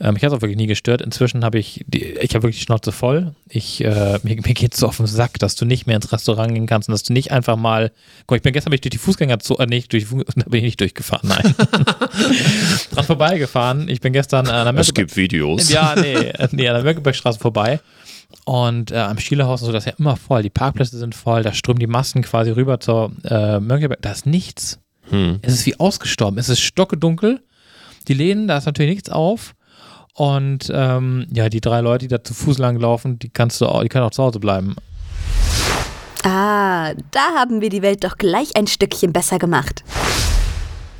Ähm, 0.00 0.14
mich 0.14 0.22
hat 0.22 0.30
es 0.30 0.36
auch 0.36 0.42
wirklich 0.42 0.56
nie 0.56 0.66
gestört. 0.66 1.02
Inzwischen 1.02 1.44
habe 1.44 1.58
ich, 1.58 1.84
die, 1.88 2.04
ich 2.04 2.34
habe 2.34 2.44
wirklich 2.44 2.58
die 2.58 2.64
Schnauze 2.64 2.92
voll. 2.92 3.34
Ich, 3.48 3.82
äh, 3.84 4.18
mir, 4.22 4.36
mir 4.36 4.54
geht 4.54 4.74
es 4.74 4.80
so 4.80 4.86
auf 4.86 4.98
den 4.98 5.06
Sack, 5.06 5.38
dass 5.38 5.56
du 5.56 5.64
nicht 5.64 5.86
mehr 5.86 5.96
ins 5.96 6.12
Restaurant 6.12 6.54
gehen 6.54 6.66
kannst 6.66 6.88
und 6.88 6.92
dass 6.92 7.02
du 7.02 7.12
nicht 7.12 7.32
einfach 7.32 7.56
mal, 7.56 7.90
guck, 8.26 8.36
ich 8.36 8.42
bin 8.42 8.52
gestern 8.52 8.70
bin 8.70 8.76
ich 8.76 8.82
durch 8.82 8.92
die 8.92 8.98
Fußgängerzone, 8.98 9.64
äh, 9.64 9.66
nicht 9.66 9.92
durch, 9.92 10.08
die 10.08 10.16
da 10.36 10.44
bin 10.46 10.58
ich 10.58 10.64
nicht 10.64 10.80
durchgefahren, 10.80 11.28
nein. 11.28 11.54
Dran 12.92 13.04
vorbeigefahren. 13.04 13.88
Ich 13.88 14.00
bin 14.00 14.12
gestern 14.12 14.46
äh, 14.46 14.50
an 14.50 14.74
der 14.74 14.80
es 14.80 14.94
gibt 14.94 15.16
Videos. 15.16 15.68
ja, 15.68 15.94
nee, 15.96 16.14
äh, 16.14 16.48
nee, 16.52 16.68
an 16.68 16.74
der 16.74 16.84
Mönckebergstraße 16.84 17.40
vorbei. 17.40 17.80
Und 18.44 18.90
äh, 18.90 18.96
am 18.96 19.18
Schielerhaus 19.18 19.62
und 19.62 19.66
so, 19.66 19.72
das 19.72 19.84
ist 19.84 19.92
ja 19.92 19.98
immer 19.98 20.16
voll. 20.16 20.42
Die 20.42 20.50
Parkplätze 20.50 20.98
sind 20.98 21.14
voll, 21.14 21.42
da 21.42 21.52
strömen 21.52 21.80
die 21.80 21.86
Massen 21.86 22.22
quasi 22.22 22.50
rüber 22.50 22.78
zur 22.78 23.10
äh, 23.24 23.58
Mönckeberg. 23.58 24.00
Da 24.02 24.12
ist 24.12 24.26
nichts. 24.26 24.78
Hm. 25.10 25.38
Es 25.42 25.54
ist 25.54 25.66
wie 25.66 25.80
ausgestorben. 25.80 26.38
Es 26.38 26.48
ist 26.48 26.60
stockedunkel. 26.60 27.40
Die 28.06 28.14
Läden, 28.14 28.46
da 28.46 28.58
ist 28.58 28.66
natürlich 28.66 28.90
nichts 28.90 29.10
auf. 29.10 29.54
Und 30.18 30.68
ähm, 30.74 31.28
ja, 31.32 31.48
die 31.48 31.60
drei 31.60 31.80
Leute, 31.80 32.08
die 32.08 32.08
da 32.08 32.24
zu 32.24 32.34
Fuß 32.34 32.58
langlaufen, 32.58 33.20
die 33.20 33.28
kannst 33.28 33.60
du 33.60 33.66
auch, 33.66 33.84
die 33.84 33.88
können 33.88 34.04
auch 34.04 34.10
zu 34.10 34.24
Hause 34.24 34.40
bleiben. 34.40 34.74
Ah, 36.24 36.92
da 37.12 37.20
haben 37.36 37.60
wir 37.60 37.68
die 37.70 37.82
Welt 37.82 38.02
doch 38.02 38.18
gleich 38.18 38.56
ein 38.56 38.66
Stückchen 38.66 39.12
besser 39.12 39.38
gemacht. 39.38 39.84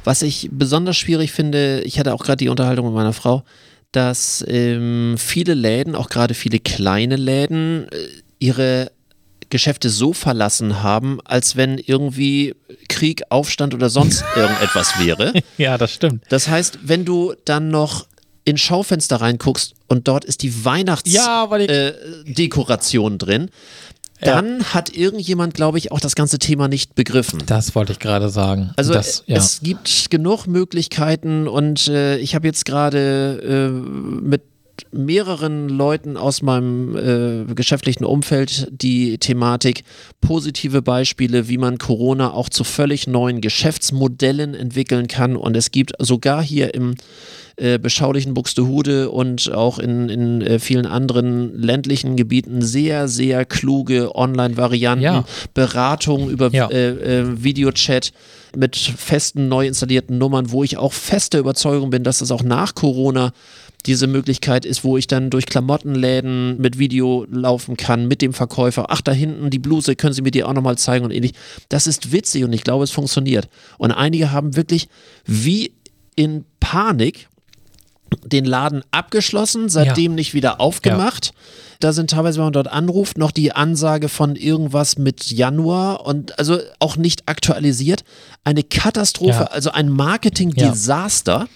Was 0.04 0.22
ich 0.22 0.48
besonders 0.52 0.96
schwierig 0.96 1.32
finde, 1.32 1.80
ich 1.80 1.98
hatte 1.98 2.14
auch 2.14 2.22
gerade 2.22 2.36
die 2.36 2.48
Unterhaltung 2.48 2.86
mit 2.86 2.94
meiner 2.94 3.12
Frau, 3.12 3.42
dass 3.90 4.44
ähm, 4.46 5.16
viele 5.18 5.54
Läden, 5.54 5.96
auch 5.96 6.10
gerade 6.10 6.34
viele 6.34 6.60
kleine 6.60 7.16
Läden, 7.16 7.88
äh, 7.90 7.96
ihre 8.38 8.92
Geschäfte 9.50 9.90
so 9.90 10.12
verlassen 10.12 10.84
haben, 10.84 11.18
als 11.24 11.56
wenn 11.56 11.78
irgendwie 11.78 12.54
Krieg, 12.88 13.22
Aufstand 13.30 13.74
oder 13.74 13.90
sonst 13.90 14.24
irgendetwas 14.36 15.04
wäre. 15.04 15.32
Ja, 15.56 15.76
das 15.76 15.92
stimmt. 15.92 16.22
Das 16.28 16.46
heißt, 16.46 16.78
wenn 16.84 17.04
du 17.04 17.34
dann 17.44 17.70
noch 17.70 18.06
in 18.48 18.56
Schaufenster 18.56 19.16
reinguckst 19.20 19.74
und 19.88 20.08
dort 20.08 20.24
ist 20.24 20.42
die 20.42 20.48
Ja, 20.48 20.64
Weihnachtsdekoration 20.64 21.68
äh, 21.68 22.32
Dekoration 22.32 23.18
drin, 23.18 23.50
dann 24.20 24.64
hat 24.74 24.96
irgendjemand, 24.96 25.54
glaube 25.54 25.78
ich, 25.78 25.92
auch 25.92 26.00
das 26.00 26.14
ganze 26.16 26.38
Thema 26.38 26.66
nicht 26.66 26.94
begriffen. 26.96 27.40
das 27.46 27.74
wollte 27.76 27.92
ich 27.92 27.98
gerade 28.00 28.30
sagen. 28.30 28.72
Also 28.76 28.92
das, 28.92 29.20
äh, 29.28 29.34
es 29.34 29.60
gibt 29.62 30.10
genug 30.10 30.46
Möglichkeiten 30.46 31.46
und 31.46 31.86
äh, 31.88 32.16
ich 32.18 32.34
habe 32.34 32.46
jetzt 32.46 32.64
gerade 32.64 33.38
äh, 33.42 33.68
mit 34.24 34.42
mehreren 34.92 35.68
Leuten 35.68 36.16
aus 36.16 36.42
meinem 36.42 36.96
äh, 37.48 37.54
geschäftlichen 37.54 38.04
Umfeld 38.04 38.68
die 38.70 39.18
Thematik 39.18 39.84
positive 40.20 40.82
Beispiele, 40.82 41.48
wie 41.48 41.58
man 41.58 41.78
Corona 41.78 42.32
auch 42.32 42.48
zu 42.48 42.64
völlig 42.64 43.06
neuen 43.06 43.40
Geschäftsmodellen 43.40 44.54
entwickeln 44.54 45.06
kann 45.08 45.36
und 45.36 45.56
es 45.56 45.70
gibt 45.70 45.92
sogar 45.98 46.42
hier 46.42 46.74
im 46.74 46.94
äh, 47.56 47.78
beschaulichen 47.78 48.34
Buxtehude 48.34 49.10
und 49.10 49.52
auch 49.52 49.80
in, 49.80 50.08
in 50.08 50.42
äh, 50.42 50.58
vielen 50.60 50.86
anderen 50.86 51.60
ländlichen 51.60 52.14
Gebieten 52.14 52.62
sehr, 52.62 53.08
sehr 53.08 53.44
kluge 53.44 54.14
Online-Varianten, 54.14 55.02
Ja. 55.02 55.24
Beratung 55.54 56.30
über 56.30 56.50
Ja. 56.52 56.68
äh, 56.70 56.90
äh, 57.20 57.42
Videochat 57.42 58.12
mit 58.56 58.76
festen, 58.76 59.48
neu 59.48 59.66
installierten 59.66 60.18
Nummern, 60.18 60.52
wo 60.52 60.62
ich 60.62 60.76
auch 60.76 60.92
feste 60.92 61.38
Überzeugung 61.38 61.90
bin, 61.90 62.04
dass 62.04 62.18
das 62.20 62.30
auch 62.30 62.44
nach 62.44 62.74
Corona 62.76 63.32
diese 63.86 64.06
Möglichkeit 64.06 64.64
ist, 64.64 64.84
wo 64.84 64.96
ich 64.96 65.06
dann 65.06 65.30
durch 65.30 65.46
Klamottenläden 65.46 66.60
mit 66.60 66.78
Video 66.78 67.26
laufen 67.30 67.76
kann, 67.76 68.08
mit 68.08 68.20
dem 68.22 68.32
Verkäufer. 68.32 68.86
Ach, 68.88 69.00
da 69.00 69.12
hinten 69.12 69.50
die 69.50 69.58
Bluse, 69.60 69.94
können 69.96 70.12
Sie 70.12 70.22
mir 70.22 70.30
die 70.32 70.44
auch 70.44 70.52
nochmal 70.52 70.76
zeigen 70.76 71.04
und 71.04 71.10
ähnlich. 71.12 71.32
Das 71.68 71.86
ist 71.86 72.12
witzig 72.12 72.44
und 72.44 72.52
ich 72.52 72.64
glaube, 72.64 72.84
es 72.84 72.90
funktioniert. 72.90 73.48
Und 73.78 73.92
einige 73.92 74.32
haben 74.32 74.56
wirklich 74.56 74.88
wie 75.24 75.72
in 76.16 76.44
Panik 76.60 77.28
den 78.24 78.46
Laden 78.46 78.82
abgeschlossen, 78.90 79.68
seitdem 79.68 80.14
nicht 80.14 80.32
wieder 80.34 80.60
aufgemacht. 80.60 81.32
Da 81.80 81.92
sind 81.92 82.10
teilweise, 82.10 82.38
wenn 82.38 82.46
man 82.46 82.52
dort 82.54 82.68
anruft, 82.68 83.18
noch 83.18 83.30
die 83.30 83.52
Ansage 83.52 84.08
von 84.08 84.34
irgendwas 84.34 84.96
mit 84.98 85.30
Januar 85.30 86.06
und 86.06 86.38
also 86.38 86.58
auch 86.80 86.96
nicht 86.96 87.24
aktualisiert. 87.28 88.04
Eine 88.44 88.64
Katastrophe, 88.64 89.40
Ja. 89.40 89.44
also 89.44 89.70
ein 89.70 89.88
Marketing-Desaster. 89.90 91.48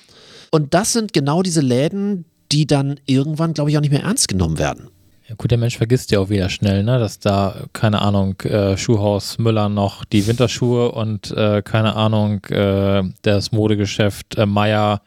Und 0.53 0.75
das 0.75 0.93
sind 0.93 1.15
genau 1.15 1.43
diese 1.43 1.63
Läden, 1.63 2.27
die 2.53 2.67
dann 2.67 3.01
irgendwann, 3.07 3.55
glaube 3.55 3.71
ich, 3.71 3.77
auch 3.79 3.81
nicht 3.81 3.91
mehr 3.91 4.03
ernst 4.03 4.29
genommen 4.29 4.59
werden. 4.59 4.89
Ja, 5.27 5.35
gut, 5.37 5.51
der 5.51 5.57
Mensch 5.57 5.79
vergisst 5.79 6.11
ja 6.11 6.21
auch 6.21 6.29
wieder 6.29 6.51
schnell, 6.51 6.85
ne, 6.85 6.99
dass 6.99 7.19
da, 7.19 7.65
keine 7.73 8.03
Ahnung, 8.03 8.39
äh, 8.43 8.77
Schuhhaus 8.77 9.39
Müller 9.39 9.71
noch 9.71 10.05
die 10.05 10.27
Winterschuhe 10.27 10.93
und, 10.93 11.31
äh, 11.31 11.63
keine 11.63 11.97
Ahnung, 11.97 12.45
äh, 12.47 13.03
das 13.23 13.51
Modegeschäft 13.51 14.37
äh, 14.37 14.45
Meier 14.45 15.01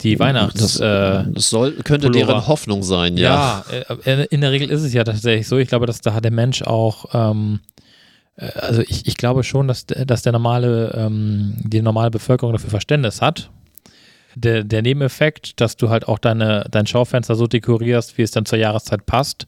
die 0.00 0.18
Weihnachts... 0.18 0.78
Das, 0.78 0.80
äh, 0.80 1.30
das 1.32 1.50
soll, 1.50 1.74
könnte 1.84 2.08
Pullover. 2.08 2.26
deren 2.26 2.46
Hoffnung 2.48 2.82
sein, 2.82 3.16
ja. 3.16 3.64
ja, 3.70 3.96
äh, 4.04 4.24
in 4.30 4.40
der 4.40 4.50
Regel 4.50 4.70
ist 4.70 4.82
es 4.82 4.92
ja 4.92 5.04
tatsächlich 5.04 5.46
so. 5.46 5.56
Ich 5.58 5.68
glaube, 5.68 5.86
dass 5.86 6.00
da 6.00 6.14
hat 6.14 6.24
der 6.24 6.32
Mensch 6.32 6.62
auch, 6.62 7.04
ähm, 7.12 7.60
äh, 8.34 8.46
also 8.58 8.82
ich, 8.82 9.06
ich 9.06 9.16
glaube 9.16 9.44
schon, 9.44 9.68
dass, 9.68 9.86
dass 9.86 10.22
der 10.22 10.32
normale, 10.32 10.92
ähm, 10.96 11.54
die 11.58 11.80
normale 11.80 12.10
Bevölkerung 12.10 12.54
dafür 12.54 12.70
Verständnis 12.70 13.22
hat. 13.22 13.50
Der, 14.34 14.64
der 14.64 14.82
Nebeneffekt, 14.82 15.60
dass 15.60 15.76
du 15.76 15.90
halt 15.90 16.06
auch 16.08 16.18
deine, 16.18 16.66
dein 16.70 16.86
Schaufenster 16.86 17.34
so 17.34 17.46
dekorierst, 17.46 18.16
wie 18.18 18.22
es 18.22 18.30
dann 18.30 18.46
zur 18.46 18.58
Jahreszeit 18.58 19.06
passt, 19.06 19.46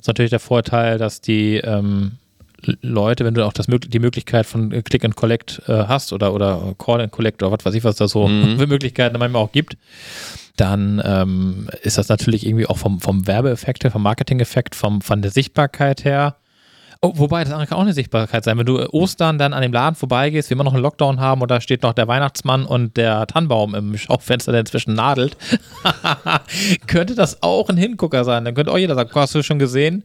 ist 0.00 0.06
natürlich 0.06 0.30
der 0.30 0.40
Vorteil, 0.40 0.98
dass 0.98 1.20
die 1.20 1.56
ähm, 1.56 2.12
Leute, 2.82 3.24
wenn 3.24 3.34
du 3.34 3.44
auch 3.44 3.52
das, 3.52 3.66
die 3.68 3.98
Möglichkeit 3.98 4.46
von 4.46 4.70
Click 4.82 5.04
and 5.04 5.14
Collect 5.16 5.62
äh, 5.68 5.84
hast 5.86 6.12
oder, 6.12 6.34
oder 6.34 6.74
Call 6.78 7.00
and 7.00 7.12
Collect 7.12 7.42
oder 7.42 7.52
was 7.52 7.64
weiß 7.64 7.74
ich, 7.74 7.84
was 7.84 7.96
da 7.96 8.08
so 8.08 8.26
Mhm. 8.26 8.58
für 8.58 8.66
Möglichkeiten 8.66 9.18
manchmal 9.18 9.42
auch 9.42 9.52
gibt, 9.52 9.76
dann 10.56 11.00
ähm, 11.04 11.68
ist 11.82 11.98
das 11.98 12.08
natürlich 12.08 12.44
irgendwie 12.46 12.66
auch 12.66 12.78
vom, 12.78 13.00
vom 13.00 13.26
Werbeeffekt 13.28 13.84
her, 13.84 13.92
vom 13.92 14.02
Marketing-Effekt, 14.02 14.74
vom, 14.74 15.00
von 15.02 15.22
der 15.22 15.30
Sichtbarkeit 15.30 16.04
her. 16.04 16.36
Oh, 17.00 17.12
wobei, 17.14 17.44
das 17.44 17.52
andere 17.52 17.68
kann 17.68 17.78
auch 17.78 17.82
eine 17.82 17.92
Sichtbarkeit 17.92 18.42
sein. 18.42 18.58
Wenn 18.58 18.66
du 18.66 18.78
äh, 18.78 18.86
Ostern 18.90 19.38
dann 19.38 19.52
an 19.52 19.62
dem 19.62 19.72
Laden 19.72 19.94
vorbeigehst, 19.94 20.50
wir 20.50 20.56
immer 20.56 20.64
noch 20.64 20.74
einen 20.74 20.82
Lockdown 20.82 21.20
haben 21.20 21.40
und 21.42 21.50
da 21.50 21.60
steht 21.60 21.84
noch 21.84 21.92
der 21.92 22.08
Weihnachtsmann 22.08 22.64
und 22.66 22.96
der 22.96 23.24
Tannenbaum 23.28 23.74
im 23.76 23.96
Schaufenster, 23.98 24.50
der 24.50 24.62
inzwischen 24.62 24.94
nadelt, 24.94 25.36
könnte 26.86 27.14
das 27.14 27.42
auch 27.42 27.68
ein 27.68 27.76
Hingucker 27.76 28.24
sein. 28.24 28.44
Dann 28.44 28.54
könnte 28.54 28.72
auch 28.72 28.78
jeder 28.78 28.94
sagen, 28.94 29.10
hast 29.14 29.34
du 29.34 29.42
schon 29.42 29.58
gesehen? 29.58 30.04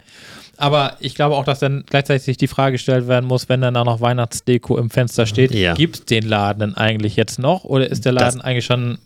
Aber 0.58 0.98
ich 1.00 1.16
glaube 1.16 1.36
auch, 1.36 1.46
dass 1.46 1.60
dann 1.60 1.84
gleichzeitig 1.90 2.24
sich 2.24 2.38
die 2.38 2.48
Frage 2.48 2.74
gestellt 2.74 3.08
werden 3.08 3.26
muss, 3.26 3.50
wenn 3.50 3.60
dann 3.62 3.74
da 3.74 3.84
noch 3.84 4.02
Weihnachtsdeko 4.02 4.78
im 4.78 4.92
Fenster 4.92 5.26
steht, 5.26 5.52
Ja. 5.52 5.74
gibt 5.74 5.96
es 5.96 6.06
den 6.06 6.28
Laden 6.28 6.60
denn 6.60 6.78
eigentlich 6.78 7.16
jetzt 7.16 7.40
noch 7.40 7.64
oder 7.64 7.90
ist 7.90 8.06
der 8.06 8.12
Laden 8.12 8.40
eigentlich 8.40 8.66
schon 8.66 9.00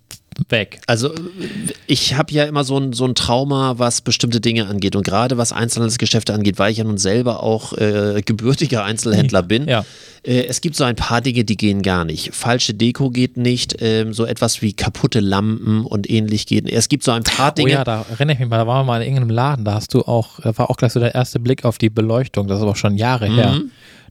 weg? 0.50 0.80
Also 0.88 1.14
ich 1.88 2.16
habe 2.16 2.32
ja 2.32 2.46
immer 2.46 2.64
so 2.64 2.78
ein, 2.78 2.94
so 2.94 3.06
ein 3.06 3.16
Trauma, 3.16 3.76
was 3.78 4.02
bestimmte 4.02 4.40
Dinge 4.42 4.68
angeht 4.68 4.96
und 4.96 5.04
gerade 5.04 5.38
was 5.38 5.52
Einzelhandelsgeschäfte 5.54 6.34
angeht, 6.34 6.60
weil 6.60 6.72
ich 6.72 6.78
ja 6.78 6.84
nun 6.84 6.98
selber 6.98 7.44
auch 7.44 7.74
äh, 7.74 8.22
gebürtiger 8.26 8.84
Einzelhändler 8.84 9.44
bin. 9.44 9.68
Ja. 9.68 9.86
Äh, 10.24 10.46
es 10.46 10.62
gibt 10.62 10.76
so 10.76 10.84
ein 10.84 10.96
paar 10.96 11.22
Dinge, 11.22 11.44
die 11.44 11.58
gehen 11.58 11.82
gar 11.82 12.06
nicht. 12.06 12.34
Falsche 12.36 12.74
Deko 12.74 13.10
geht 13.10 13.38
nicht, 13.38 13.78
ähm, 13.82 14.14
so 14.14 14.26
etwas 14.26 14.62
wie 14.62 14.74
kaputte 14.74 15.20
Lampen 15.20 15.86
und 15.86 16.10
ähnlich 16.10 16.46
geht 16.46 16.66
nicht. 16.66 16.76
Es 16.76 16.90
gibt 16.90 17.04
so 17.04 17.12
ein 17.12 17.24
paar 17.24 17.52
Oh 17.52 17.56
Dinge. 17.56 17.72
ja, 17.72 17.84
da 17.84 18.06
erinnere 18.10 18.34
ich 18.34 18.40
mich 18.40 18.50
mal, 18.50 18.58
da 18.58 18.68
waren 18.68 18.82
wir 18.86 18.92
mal 18.92 19.02
in 19.02 19.08
irgendeinem 19.08 19.36
Laden, 19.36 19.66
da 19.66 19.74
hast 19.76 19.94
du 19.94 20.02
auch, 20.02 20.40
da 20.42 20.58
war 20.58 20.70
auch 20.70 20.78
gleich 20.78 20.94
so 20.94 21.00
der 21.00 21.16
erste 21.16 21.40
Blick 21.40 21.66
auf 21.66 21.78
die 21.78 21.90
Beleuchtung, 21.90 22.48
das 22.48 22.58
ist 22.58 22.64
aber 22.64 22.76
schon 22.76 22.96
Jahre 22.98 23.28
her. 23.28 23.62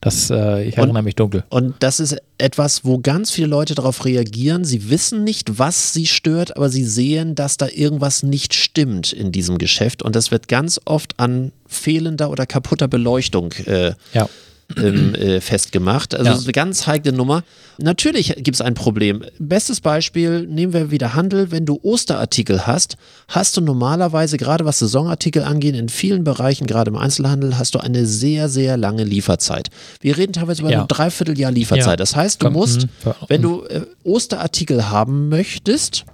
Das, 0.01 0.31
äh, 0.31 0.65
ich 0.65 0.77
erinnere 0.77 1.03
mich 1.03 1.15
dunkel. 1.15 1.45
Und 1.49 1.75
das 1.81 2.01
ist 2.01 2.17
etwas, 2.39 2.85
wo 2.85 2.99
ganz 2.99 3.31
viele 3.31 3.47
Leute 3.47 3.75
darauf 3.75 4.05
reagieren. 4.05 4.65
Sie 4.65 4.91
wissen 4.91 5.25
nicht, 5.25 5.59
was 5.59 5.93
sie 5.93 6.07
stört, 6.07 6.57
aber 6.57 6.69
sie 6.69 6.85
sehen, 6.85 7.35
dass 7.35 7.57
da 7.57 7.67
irgendwas 7.69 8.23
nicht 8.23 8.55
stimmt 8.55 9.13
in 9.13 9.33
diesem 9.33 9.59
Geschäft. 9.59 10.03
Und 10.03 10.15
das 10.17 10.31
wird 10.31 10.49
ganz 10.49 10.81
oft 10.85 11.19
an 11.19 11.53
fehlender 11.67 12.31
oder 12.31 12.47
kaputter 12.47 12.89
Beleuchtung 12.89 13.53
äh, 13.67 13.93
Ja. 14.13 14.29
Ähm, 14.77 15.14
äh, 15.14 15.41
festgemacht. 15.41 16.14
Also 16.14 16.31
Ja. 16.31 16.37
eine 16.39 16.53
ganz 16.53 16.87
heikle 16.87 17.12
Nummer. 17.12 17.45
Natürlich 17.79 18.35
gibt 18.39 18.55
es 18.57 18.61
ein 18.61 18.75
Problem. 18.75 19.23
Bestes 19.39 19.81
Beispiel, 19.81 20.47
nehmen 20.47 20.73
wir 20.73 20.91
wieder 20.91 21.14
Handel. 21.14 21.51
Wenn 21.53 21.67
du 21.67 21.79
Osterartikel 21.83 22.67
hast, 22.67 22.97
hast 23.29 23.57
du 23.57 23.61
normalerweise, 23.61 24.37
gerade 24.39 24.64
was 24.64 24.79
Saisonartikel 24.81 25.43
angeht, 25.45 25.77
in 25.77 25.89
vielen 25.89 26.25
Bereichen, 26.25 26.67
gerade 26.67 26.91
im 26.91 26.97
Einzelhandel, 26.97 27.59
hast 27.59 27.75
du 27.75 27.79
eine 27.79 28.07
sehr, 28.07 28.49
sehr 28.49 28.77
lange 28.77 29.05
Lieferzeit. 29.05 29.69
Wir 30.01 30.17
reden 30.17 30.33
teilweise 30.33 30.62
über 30.62 30.71
Ja. 30.73 30.83
ein 30.83 30.89
Dreivierteljahr 30.89 31.53
Lieferzeit. 31.53 31.87
Ja. 31.87 31.97
Das 31.97 32.17
heißt, 32.17 32.43
du 32.43 32.47
Komm, 32.47 32.55
musst, 32.55 32.83
mhm. 33.05 33.12
wenn 33.29 33.43
du 33.43 33.62
äh, 33.64 33.83
Osterartikel 34.03 34.89
haben 34.91 35.29
möchtest, 35.29 36.05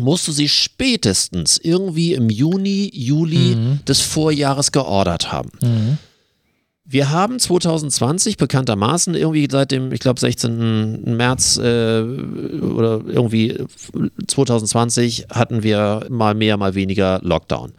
musst 0.00 0.26
du 0.28 0.32
sie 0.32 0.48
spätestens 0.48 1.58
irgendwie 1.62 2.14
im 2.14 2.30
Juni, 2.30 2.90
Juli 2.94 3.56
Mhm. 3.56 3.84
des 3.86 4.00
Vorjahres 4.00 4.72
geordert 4.72 5.32
haben. 5.32 5.50
Wir 6.84 7.10
haben 7.10 7.38
2020 7.38 8.36
bekanntermaßen 8.36 9.14
irgendwie 9.14 9.46
seit 9.50 9.70
dem, 9.70 9.92
ich 9.92 10.00
glaube, 10.00 10.18
16. 10.18 11.16
März 11.16 11.56
äh, 11.56 12.02
oder 12.02 13.02
irgendwie 13.06 13.56
2020 14.26 15.26
hatten 15.30 15.62
wir 15.62 16.06
mal 16.10 16.34
mehr, 16.34 16.56
mal 16.56 16.74
weniger 16.74 17.20
Lockdown. 17.22 17.72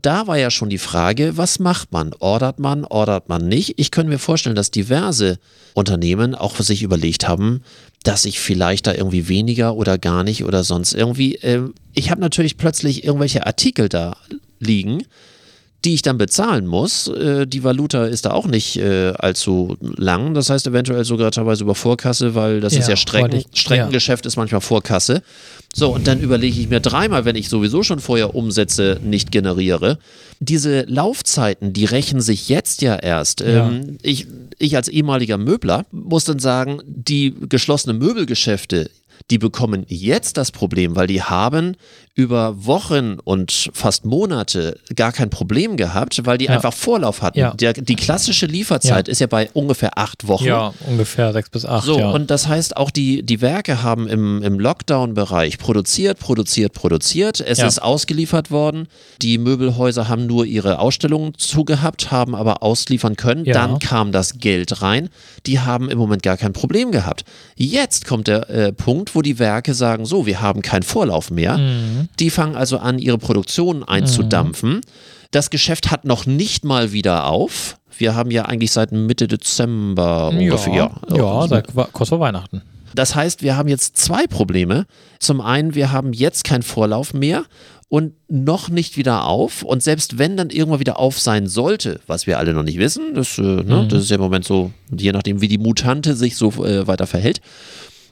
Da 0.00 0.26
war 0.26 0.38
ja 0.38 0.50
schon 0.50 0.70
die 0.70 0.78
Frage, 0.78 1.36
was 1.36 1.58
macht 1.58 1.92
man? 1.92 2.14
Ordert 2.18 2.58
man, 2.58 2.84
ordert 2.84 3.28
man 3.28 3.46
nicht? 3.46 3.74
Ich 3.78 3.90
könnte 3.90 4.10
mir 4.10 4.18
vorstellen, 4.18 4.56
dass 4.56 4.70
diverse 4.70 5.38
Unternehmen 5.74 6.34
auch 6.34 6.54
für 6.54 6.62
sich 6.62 6.82
überlegt 6.82 7.28
haben, 7.28 7.62
dass 8.04 8.24
ich 8.24 8.40
vielleicht 8.40 8.86
da 8.86 8.94
irgendwie 8.94 9.28
weniger 9.28 9.74
oder 9.74 9.98
gar 9.98 10.22
nicht 10.22 10.44
oder 10.44 10.64
sonst 10.64 10.94
irgendwie. 10.94 11.34
Äh, 11.36 11.68
ich 11.92 12.10
habe 12.10 12.20
natürlich 12.20 12.56
plötzlich 12.56 13.04
irgendwelche 13.04 13.46
Artikel 13.46 13.88
da 13.88 14.16
liegen, 14.60 15.02
die 15.84 15.94
ich 15.94 16.02
dann 16.02 16.18
bezahlen 16.18 16.66
muss. 16.66 17.08
Äh, 17.08 17.46
die 17.46 17.62
Valuta 17.62 18.06
ist 18.06 18.24
da 18.24 18.32
auch 18.32 18.46
nicht 18.46 18.76
äh, 18.76 19.12
allzu 19.18 19.76
lang. 19.80 20.34
Das 20.34 20.50
heißt 20.50 20.66
eventuell 20.66 21.04
sogar 21.04 21.30
teilweise 21.30 21.64
über 21.64 21.74
Vorkasse, 21.74 22.34
weil 22.34 22.60
das 22.60 22.74
Ja, 22.74 22.80
ist 22.80 22.88
ja 22.88 22.96
Strecken, 22.96 23.44
Streckengeschäft 23.54 24.26
ist 24.26 24.36
manchmal 24.36 24.60
Vorkasse. 24.60 25.22
So, 25.74 25.94
und 25.94 26.06
dann 26.06 26.20
überlege 26.20 26.58
ich 26.58 26.68
mir 26.68 26.80
dreimal, 26.80 27.24
wenn 27.24 27.36
ich 27.36 27.48
sowieso 27.48 27.82
schon 27.82 28.00
vorher 28.00 28.34
Umsätze 28.34 28.98
nicht 29.04 29.30
generiere. 29.30 29.98
Diese 30.40 30.82
Laufzeiten, 30.82 31.72
die 31.72 31.84
rächen 31.84 32.20
sich 32.20 32.48
jetzt 32.48 32.82
ja 32.82 32.96
erst. 32.96 33.40
Ja. 33.40 33.68
Ähm, 33.68 33.98
ich, 34.02 34.26
ich 34.58 34.76
als 34.76 34.88
ehemaliger 34.88 35.38
Möbler 35.38 35.84
muss 35.92 36.24
dann 36.24 36.38
sagen, 36.38 36.80
die 36.86 37.34
geschlossenen 37.48 37.98
Möbelgeschäfte, 37.98 38.90
die 39.30 39.38
bekommen 39.38 39.84
jetzt 39.88 40.36
das 40.36 40.52
Problem, 40.52 40.94
weil 40.94 41.06
die 41.08 41.22
haben 41.22 41.76
über 42.14 42.64
Wochen 42.64 43.18
und 43.24 43.68
fast 43.74 44.06
Monate 44.06 44.78
gar 44.94 45.12
kein 45.12 45.28
Problem 45.30 45.76
gehabt, 45.76 46.24
weil 46.24 46.38
die 46.38 46.46
Ja. 46.46 46.52
einfach 46.52 46.72
Vorlauf 46.72 47.20
hatten. 47.22 47.38
Ja. 47.38 47.52
Der, 47.52 47.74
die 47.74 47.96
klassische 47.96 48.46
Lieferzeit 48.46 49.08
Ja. 49.08 49.12
ist 49.12 49.20
ja 49.20 49.26
bei 49.26 49.50
ungefähr 49.52 49.98
acht 49.98 50.26
Wochen. 50.26 50.44
Ja, 50.46 50.72
ungefähr 50.86 51.32
sechs 51.34 51.50
bis 51.50 51.66
acht. 51.66 51.84
So, 51.84 51.96
und 52.02 52.30
das 52.30 52.46
heißt, 52.48 52.76
auch 52.76 52.90
die, 52.90 53.22
die 53.22 53.40
Werke 53.42 53.82
haben 53.82 54.08
im, 54.08 54.42
im 54.42 54.58
Lockdown-Bereich 54.58 55.58
produziert, 55.58 56.18
produziert, 56.18 56.72
produziert. 56.72 57.40
Es 57.40 57.58
ist 57.58 57.82
ausgeliefert 57.82 58.50
worden. 58.50 58.88
Die 59.20 59.36
Möbelhäuser 59.36 60.08
haben 60.08 60.26
nur 60.26 60.46
ihre 60.46 60.78
Ausstellungen 60.78 61.34
zugehabt, 61.36 62.10
haben 62.10 62.34
aber 62.34 62.62
ausliefern 62.62 63.16
können. 63.16 63.44
Dann 63.44 63.78
kam 63.78 64.12
das 64.12 64.38
Geld 64.38 64.80
rein. 64.80 65.10
Die 65.44 65.60
haben 65.60 65.90
im 65.90 65.98
Moment 65.98 66.22
gar 66.22 66.36
kein 66.38 66.52
Problem 66.54 66.92
gehabt. 66.92 67.24
Jetzt 67.56 68.06
kommt 68.06 68.28
der 68.28 68.48
äh, 68.48 68.72
Punkt, 68.72 69.14
wo 69.16 69.22
die 69.22 69.38
Werke 69.38 69.74
sagen, 69.74 70.04
so, 70.04 70.26
wir 70.26 70.40
haben 70.40 70.62
keinen 70.62 70.82
Vorlauf 70.82 71.30
mehr. 71.30 71.58
Mhm. 71.58 72.08
Die 72.20 72.30
fangen 72.30 72.54
also 72.54 72.78
an, 72.78 72.98
ihre 72.98 73.18
Produktion 73.18 73.82
einzudampfen. 73.82 74.82
Das 75.30 75.50
Geschäft 75.50 75.90
hat 75.90 76.04
noch 76.04 76.26
nicht 76.26 76.64
mal 76.64 76.92
wieder 76.92 77.26
auf. 77.26 77.78
Wir 77.98 78.14
haben 78.14 78.30
ja 78.30 78.44
eigentlich 78.44 78.72
seit 78.72 78.92
Mitte 78.92 79.26
Dezember 79.26 80.28
ungefähr. 80.28 80.74
ja, 80.74 80.90
ja, 81.08 81.16
ja, 81.16 81.48
seit, 81.48 81.66
kurz 81.92 82.10
vor 82.10 82.20
Weihnachten. 82.20 82.62
das 82.94 83.14
heißt, 83.14 83.42
wir 83.42 83.56
haben 83.56 83.68
jetzt 83.68 83.96
zwei 83.96 84.26
Probleme. 84.26 84.86
Zum 85.18 85.40
einen, 85.40 85.74
wir 85.74 85.90
haben 85.90 86.12
jetzt 86.12 86.44
keinen 86.44 86.62
Vorlauf 86.62 87.14
mehr 87.14 87.44
und 87.88 88.14
noch 88.28 88.68
nicht 88.68 88.96
wieder 88.96 89.24
auf. 89.24 89.62
Und 89.62 89.82
selbst 89.82 90.18
wenn 90.18 90.36
dann 90.36 90.50
irgendwann 90.50 90.80
wieder 90.80 90.98
auf 90.98 91.18
sein 91.18 91.46
sollte, 91.46 92.00
was 92.06 92.26
wir 92.26 92.38
alle 92.38 92.52
noch 92.52 92.64
nicht 92.64 92.78
wissen, 92.78 93.14
das, 93.14 93.38
äh, 93.38 93.42
ne, 93.42 93.86
das 93.88 94.02
ist 94.02 94.10
ja 94.10 94.16
im 94.16 94.22
Moment 94.22 94.44
so, 94.44 94.72
je 94.96 95.12
nachdem, 95.12 95.40
wie 95.40 95.48
die 95.48 95.58
Mutante 95.58 96.16
sich 96.16 96.36
so 96.36 96.64
äh, 96.64 96.86
weiter 96.86 97.06
verhält, 97.06 97.40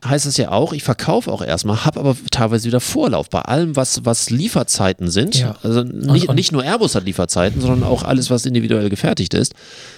heißt 0.04 0.26
es 0.26 0.36
ja 0.36 0.50
auch, 0.52 0.72
ich 0.72 0.82
verkaufe 0.82 1.32
auch 1.32 1.42
erstmal, 1.42 1.84
habe 1.84 2.00
aber 2.00 2.16
teilweise 2.30 2.66
wieder 2.66 2.80
Vorlauf 2.80 3.30
bei 3.30 3.40
allem, 3.42 3.74
was, 3.76 4.04
was 4.04 4.30
Lieferzeiten 4.30 5.10
sind. 5.10 5.36
Ja. 5.38 5.56
Also 5.62 5.82
nicht, 5.82 6.28
und- 6.28 6.36
nicht 6.36 6.52
nur 6.52 6.62
Airbus 6.62 6.94
hat 6.94 7.04
Lieferzeiten, 7.04 7.60
sondern 7.60 7.82
auch 7.84 8.02
alles, 8.02 8.30
was 8.30 8.44
individuell 8.46 8.90
gefertigt 8.90 9.34
ist. 9.34 9.54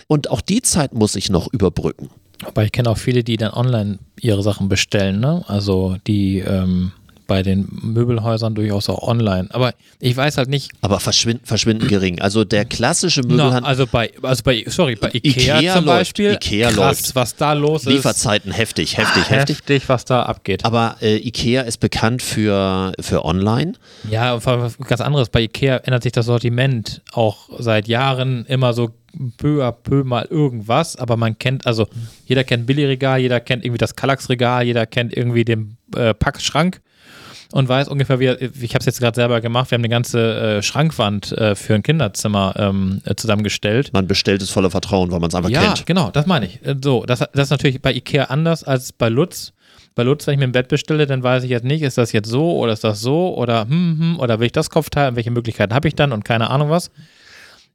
Und 0.07 0.31
auch 0.31 0.41
die 0.41 0.63
Zeit 0.63 0.95
muss 0.95 1.17
ich 1.17 1.31
noch 1.31 1.53
überbrücken. 1.53 2.09
Aber 2.45 2.65
ich 2.65 2.73
kenne 2.73 2.91
auch 2.91 2.99
viele, 2.99 3.25
die 3.25 3.37
dann 3.39 3.53
online 3.53 3.99
ihre 4.21 4.43
Sachen 4.43 4.69
bestellen, 4.69 5.21
ne? 5.21 5.43
Also 5.49 5.97
die 6.07 6.39
ähm, 6.41 6.93
bei 7.27 7.43
den 7.43 7.69
Möbelhäusern 7.83 8.55
durchaus 8.55 8.89
auch 8.89 9.03
online. 9.07 9.49
Aber 9.53 9.75
ich 10.01 10.17
weiß 10.17 10.39
halt 10.39 10.49
nicht, 10.49 10.71
Aber 10.81 11.01
verschwind, 11.01 11.41
verschwindend 11.45 11.89
gering. 11.89 12.21
Also 12.21 12.45
der 12.45 12.65
klassische 12.65 13.23
Möbelhandel. 13.23 13.65
also 13.65 13.87
bei, 13.87 14.13
also 14.23 14.43
bei, 14.45 14.65
sorry, 14.67 14.97
bei 14.97 15.11
Ikea, 15.13 15.59
Ikea 15.59 15.75
zum 15.75 15.85
läuft. 15.85 15.99
Beispiel, 15.99 16.33
Ikea 16.33 16.69
krass, 16.71 16.77
läuft. 16.77 17.15
was 17.17 17.37
da 17.37 17.53
los 17.53 17.83
ist. 17.83 17.93
Lieferzeiten 17.93 18.53
heftig, 18.53 18.97
heftig, 18.97 19.31
heftig. 19.31 19.57
Heftig, 19.57 19.89
was 19.89 20.05
da 20.05 20.23
abgeht. 20.23 20.65
Aber 20.65 20.97
äh, 21.01 21.17
Ikea 21.17 21.63
ist 21.63 21.79
bekannt 21.79 22.23
für, 22.23 22.93
für 23.01 23.25
Online. 23.25 23.73
Ja, 24.11 24.39
ganz 24.39 25.01
anderes. 25.01 25.29
Bei 25.29 25.43
Ikea 25.43 25.79
ändert 25.79 26.03
sich 26.03 26.13
das 26.13 26.27
Sortiment 26.27 27.03
auch 27.13 27.49
seit 27.59 27.89
Jahren 27.89 28.45
immer 28.47 28.73
so 28.73 28.91
peu 29.39 29.65
à 29.65 29.73
peu 29.73 30.05
mal 30.05 30.27
irgendwas, 30.31 30.97
aber 30.97 31.17
man 31.17 31.39
kennt, 31.39 31.67
also 31.67 31.87
jeder 32.27 32.45
kennt 32.45 32.67
Billigregal, 32.67 33.21
jeder 33.21 33.41
kennt 33.41 33.65
irgendwie 33.65 33.79
das 33.79 33.97
Kallax-Regal, 33.97 34.65
jeder 34.65 34.87
kennt 34.87 35.17
irgendwie 35.17 35.45
den 35.45 35.77
äh, 35.95 36.13
Packschrank 36.15 36.81
und 37.53 37.69
weiß 37.69 37.89
ungefähr, 37.89 38.19
wie, 38.21 38.27
ich 38.29 38.75
habe 38.75 38.81
es 38.81 38.87
jetzt 38.87 39.01
gerade 39.01 39.15
selber 39.15 39.41
gemacht, 39.41 39.71
wir 39.71 39.77
haben 39.77 39.83
eine 39.83 39.89
ganze 39.89 40.59
äh, 40.59 40.63
Schrankwand 40.63 41.33
äh, 41.33 41.55
für 41.55 41.75
ein 41.75 41.83
Kinderzimmer 41.83 42.55
ähm, 42.57 43.01
äh, 43.05 43.15
zusammengestellt. 43.15 43.93
Man 43.93 44.07
bestellt 44.07 44.43
es 44.43 44.51
voller 44.51 44.71
Vertrauen, 44.71 45.11
weil 45.13 45.21
man 45.21 45.29
es 45.29 45.35
einfach 45.35 45.51
Ja, 45.51 45.63
kennt. 45.63 45.87
genau, 45.87 46.11
das 46.11 46.27
meine 46.27 46.47
ich. 46.47 46.65
Äh, 46.67 46.75
So, 46.83 47.05
das, 47.07 47.21
das 47.21 47.31
ist 47.45 47.51
natürlich 47.51 47.81
bei 47.81 47.93
Ikea 47.95 48.25
anders 48.25 48.65
als 48.65 48.93
bei 48.93 49.09
Lutz. 49.09 49.53
Bei 49.95 50.03
Lutz, 50.03 50.27
wenn 50.27 50.35
ich 50.35 50.39
mir 50.39 50.45
ein 50.45 50.53
Bett 50.53 50.69
bestelle, 50.69 51.07
dann 51.07 51.23
weiß 51.23 51.45
ich 51.45 51.51
jetzt 51.51 51.65
nicht, 51.65 51.81
ist 51.83 51.97
das 51.97 52.13
jetzt 52.13 52.29
so 52.29 52.57
oder 52.59 52.73
ist 52.75 52.85
das 52.85 53.01
so 53.01 53.35
oder 53.35 53.63
hm, 53.63 53.97
hm, 53.99 54.21
oder 54.21 54.39
will 54.41 54.47
ich 54.47 54.53
das 54.53 54.69
Kopfteil 54.69 55.09
und 55.11 55.17
welche 55.17 55.31
Möglichkeiten 55.31 55.73
habe 55.73 55.89
ich 55.89 55.95
dann 55.95 56.13
und 56.13 56.25
keine 56.25 56.51
Ahnung 56.51 56.69
was. 56.69 56.91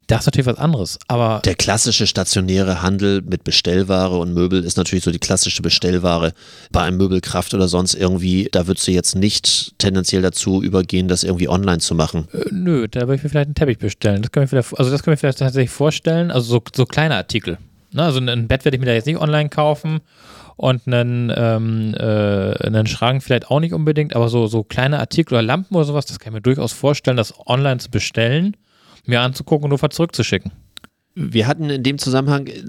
Das 0.07 0.21
ist 0.21 0.25
natürlich 0.25 0.47
was 0.47 0.57
anderes. 0.57 0.99
Aber 1.07 1.41
Der 1.45 1.55
klassische 1.55 2.05
stationäre 2.05 2.81
Handel 2.81 3.21
mit 3.21 3.45
Bestellware 3.45 4.17
und 4.17 4.33
Möbel 4.33 4.63
ist 4.63 4.75
natürlich 4.75 5.05
so 5.05 5.11
die 5.11 5.19
klassische 5.19 5.61
Bestellware. 5.61 6.33
Bei 6.71 6.81
einem 6.81 6.97
Möbelkraft 6.97 7.53
oder 7.53 7.67
sonst 7.69 7.93
irgendwie, 7.93 8.49
da 8.51 8.67
würdest 8.67 8.87
du 8.87 8.91
jetzt 8.91 9.15
nicht 9.15 9.73
tendenziell 9.77 10.21
dazu 10.21 10.61
übergehen, 10.61 11.07
das 11.07 11.23
irgendwie 11.23 11.47
online 11.47 11.79
zu 11.79 11.95
machen. 11.95 12.27
äh, 12.33 12.43
nö, 12.51 12.87
da 12.89 13.01
würde 13.01 13.15
ich 13.15 13.23
mir 13.23 13.29
vielleicht 13.29 13.47
einen 13.47 13.55
Teppich 13.55 13.77
bestellen. 13.77 14.21
Das 14.21 14.31
können 14.31 14.43
wir 14.43 14.47
vielleicht, 14.49 14.77
also 14.77 14.91
das 14.91 15.01
können 15.03 15.13
wir 15.13 15.17
vielleicht 15.17 15.39
tatsächlich 15.39 15.71
vorstellen. 15.71 16.29
Also 16.29 16.55
so, 16.55 16.63
so 16.75 16.85
kleine 16.85 17.15
Artikel. 17.15 17.57
Ne? 17.93 18.03
Also 18.03 18.19
ein 18.19 18.47
Bett 18.47 18.65
werde 18.65 18.75
ich 18.75 18.81
mir 18.81 18.87
da 18.87 18.93
jetzt 18.93 19.05
nicht 19.05 19.19
online 19.19 19.47
kaufen 19.49 19.99
und 20.57 20.87
einen, 20.87 21.31
ähm, 21.35 21.93
äh, 21.97 22.67
einen 22.67 22.85
Schrank 22.85 23.23
vielleicht 23.23 23.49
auch 23.49 23.59
nicht 23.61 23.73
unbedingt, 23.73 24.15
aber 24.15 24.27
so, 24.29 24.47
so 24.47 24.63
kleine 24.63 24.99
Artikel 24.99 25.35
oder 25.35 25.41
Lampen 25.41 25.75
oder 25.75 25.85
sowas, 25.85 26.05
das 26.05 26.19
kann 26.19 26.31
ich 26.31 26.35
mir 26.35 26.41
durchaus 26.41 26.73
vorstellen, 26.73 27.17
das 27.17 27.33
online 27.47 27.79
zu 27.79 27.89
bestellen, 27.89 28.57
mir 29.05 29.21
anzugucken 29.21 29.65
und 29.71 29.81
nur 29.81 29.89
zurückzuschicken. 29.89 30.51
Wir 31.13 31.47
hatten 31.47 31.69
in 31.69 31.83
dem 31.83 31.97
Zusammenhang, 31.97 32.47
äh, 32.47 32.61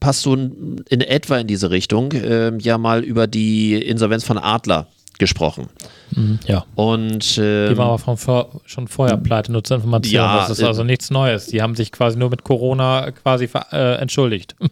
passt 0.00 0.22
so 0.22 0.34
in 0.34 1.00
etwa 1.00 1.38
in 1.38 1.46
diese 1.46 1.70
Richtung, 1.70 2.12
äh, 2.12 2.56
ja 2.58 2.78
mal 2.78 3.04
über 3.04 3.26
die 3.26 3.74
Insolvenz 3.74 4.24
von 4.24 4.38
Adler 4.38 4.88
gesprochen. 5.22 5.68
Mhm, 6.16 6.40
ja. 6.46 6.64
Und 6.74 7.38
ähm, 7.40 7.70
die 7.70 7.76
war 7.78 7.86
aber 7.86 7.98
von 7.98 8.16
vor, 8.16 8.60
schon 8.66 8.88
vorher 8.88 9.16
pleite, 9.16 9.52
nur 9.52 9.62
zur 9.64 9.76
Information. 9.76 10.12
Ja, 10.14 10.36
das 10.40 10.50
ist 10.50 10.60
äh, 10.60 10.66
also 10.66 10.82
nichts 10.84 11.10
Neues. 11.10 11.46
Die 11.46 11.62
haben 11.62 11.74
sich 11.76 11.92
quasi 11.92 12.18
nur 12.18 12.28
mit 12.28 12.42
Corona 12.42 13.12
quasi 13.12 13.48
äh, 13.72 13.94
entschuldigt. 14.00 14.56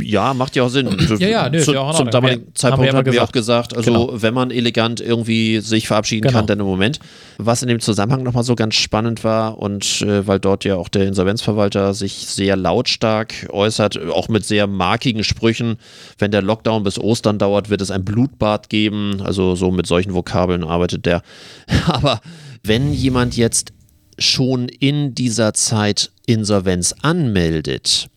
Ja, 0.00 0.34
macht 0.34 0.54
ja 0.56 0.62
auch 0.64 0.68
Sinn. 0.68 0.88
Ja, 1.18 1.28
ja, 1.28 1.48
nö, 1.48 1.58
ist 1.58 1.64
Zu, 1.66 1.72
ja 1.74 1.80
auch 1.80 1.94
zum 1.94 2.10
damaligen 2.10 2.42
Wir- 2.46 2.54
Zeitpunkt 2.54 2.88
haben 2.88 2.92
wir 2.94 2.98
hatten 2.98 3.12
wir 3.12 3.22
auch 3.24 3.32
gesagt, 3.32 3.76
also 3.76 3.90
Genau. 3.90 4.22
wenn 4.22 4.34
man 4.34 4.50
elegant 4.50 5.00
irgendwie 5.00 5.60
sich 5.60 5.86
verabschieden 5.86 6.22
Genau. 6.28 6.38
kann, 6.38 6.46
dann 6.46 6.60
im 6.60 6.66
Moment. 6.66 7.00
Was 7.38 7.62
in 7.62 7.68
dem 7.68 7.80
Zusammenhang 7.80 8.22
nochmal 8.22 8.44
so 8.44 8.54
ganz 8.54 8.74
spannend 8.74 9.24
war 9.24 9.58
und 9.58 10.02
äh, 10.02 10.26
weil 10.26 10.38
dort 10.38 10.64
ja 10.64 10.76
auch 10.76 10.88
der 10.88 11.06
Insolvenzverwalter 11.08 11.94
sich 11.94 12.26
sehr 12.26 12.56
lautstark 12.56 13.48
äußert, 13.50 13.98
auch 14.10 14.28
mit 14.28 14.44
sehr 14.44 14.66
markigen 14.66 15.24
Sprüchen, 15.24 15.76
wenn 16.18 16.30
der 16.30 16.42
Lockdown 16.42 16.82
bis 16.84 16.98
Ostern 16.98 17.38
dauert, 17.38 17.70
wird 17.70 17.80
es 17.80 17.90
ein 17.90 18.04
Blutbad 18.04 18.68
geben. 18.68 19.22
Also 19.24 19.54
so 19.56 19.70
mit 19.72 19.86
solchen 19.86 20.14
Vokabeln 20.14 20.64
arbeitet 20.64 21.06
der. 21.06 21.22
Aber 21.86 22.20
wenn 22.62 22.92
jemand 22.92 23.36
jetzt 23.36 23.72
schon 24.18 24.68
in 24.68 25.14
dieser 25.14 25.54
Zeit 25.54 26.10
Insolvenz 26.26 26.94
anmeldet, 27.02 28.08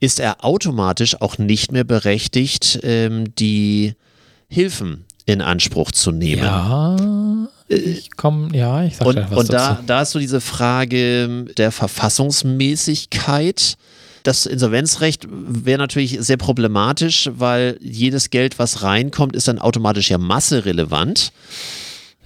ist 0.00 0.20
er 0.20 0.44
automatisch 0.44 1.20
auch 1.20 1.38
nicht 1.38 1.72
mehr 1.72 1.84
berechtigt, 1.84 2.80
ähm, 2.82 3.34
die 3.36 3.94
Hilfen 4.48 5.04
in 5.24 5.40
Anspruch 5.42 5.90
zu 5.90 6.12
nehmen. 6.12 6.44
Ja, 6.44 6.96
ich 7.68 8.14
komme, 8.16 8.56
ja, 8.56 8.84
ich 8.84 8.96
sag 8.96 9.06
Und, 9.06 9.16
was 9.30 9.38
und 9.38 9.52
da, 9.52 9.70
dazu. 9.70 9.82
da 9.86 10.02
ist 10.02 10.10
so 10.12 10.18
diese 10.20 10.40
Frage 10.40 11.46
der 11.56 11.72
Verfassungsmäßigkeit. 11.72 13.76
Das 14.26 14.44
Insolvenzrecht 14.44 15.28
wäre 15.30 15.78
natürlich 15.78 16.18
sehr 16.20 16.36
problematisch, 16.36 17.30
weil 17.32 17.78
jedes 17.80 18.30
Geld, 18.30 18.58
was 18.58 18.82
reinkommt, 18.82 19.36
ist 19.36 19.46
dann 19.46 19.60
automatisch 19.60 20.10
ja 20.10 20.18
masserelevant. 20.18 21.32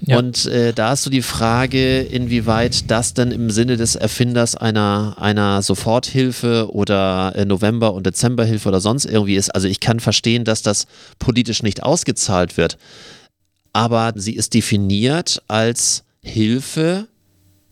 Ja. 0.07 0.17
Und 0.17 0.47
äh, 0.47 0.73
da 0.73 0.95
ist 0.95 1.03
so 1.03 1.11
die 1.11 1.21
Frage, 1.21 2.01
inwieweit 2.01 2.91
das 2.91 3.13
denn 3.13 3.31
im 3.33 3.51
Sinne 3.51 3.77
des 3.77 3.97
Erfinders 3.97 4.55
einer, 4.55 5.17
einer 5.19 5.61
Soforthilfe 5.61 6.73
oder 6.73 7.35
äh, 7.37 7.45
November- 7.45 7.93
und 7.93 8.07
Dezemberhilfe 8.07 8.71
oder 8.71 8.81
sonst 8.81 9.05
irgendwie 9.05 9.37
ist. 9.37 9.55
Also 9.55 9.69
ich 9.69 9.81
kann 9.81 10.01
verstehen, 10.01 10.45
dass 10.45 10.63
das 10.63 10.87
politisch 11.19 11.63
nicht 11.63 11.83
ausgezahlt 11.83 12.57
wird, 12.57 12.79
aber 13.75 14.15
sie 14.17 14.37
ist 14.37 14.55
definiert 14.55 15.43
als 15.49 16.05
Hilfe 16.23 17.09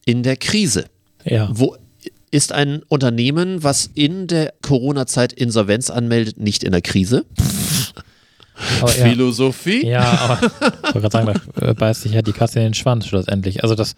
in 0.04 0.22
der 0.22 0.36
Krise. 0.36 0.84
Ja. 1.24 1.48
Wo 1.50 1.76
ist 2.30 2.52
ein 2.52 2.82
Unternehmen, 2.88 3.62
was 3.62 3.90
in 3.94 4.26
der 4.26 4.52
Corona-Zeit 4.62 5.32
Insolvenz 5.32 5.90
anmeldet, 5.90 6.38
nicht 6.38 6.64
in 6.64 6.72
der 6.72 6.82
Krise? 6.82 7.24
Aber 8.80 8.94
ja. 8.96 9.04
Philosophie? 9.06 9.86
Ja, 9.86 10.02
aber 10.02 10.38
ich 10.42 10.94
wollte 10.94 11.00
gerade 11.08 11.10
sagen, 11.10 11.40
da 11.56 11.66
äh, 11.68 11.74
beißt 11.74 12.02
sich 12.02 12.12
ja 12.12 12.22
die 12.22 12.32
Katze 12.32 12.58
in 12.58 12.66
den 12.66 12.74
Schwanz 12.74 13.06
schlussendlich. 13.06 13.62
Also 13.62 13.74
das, 13.76 13.94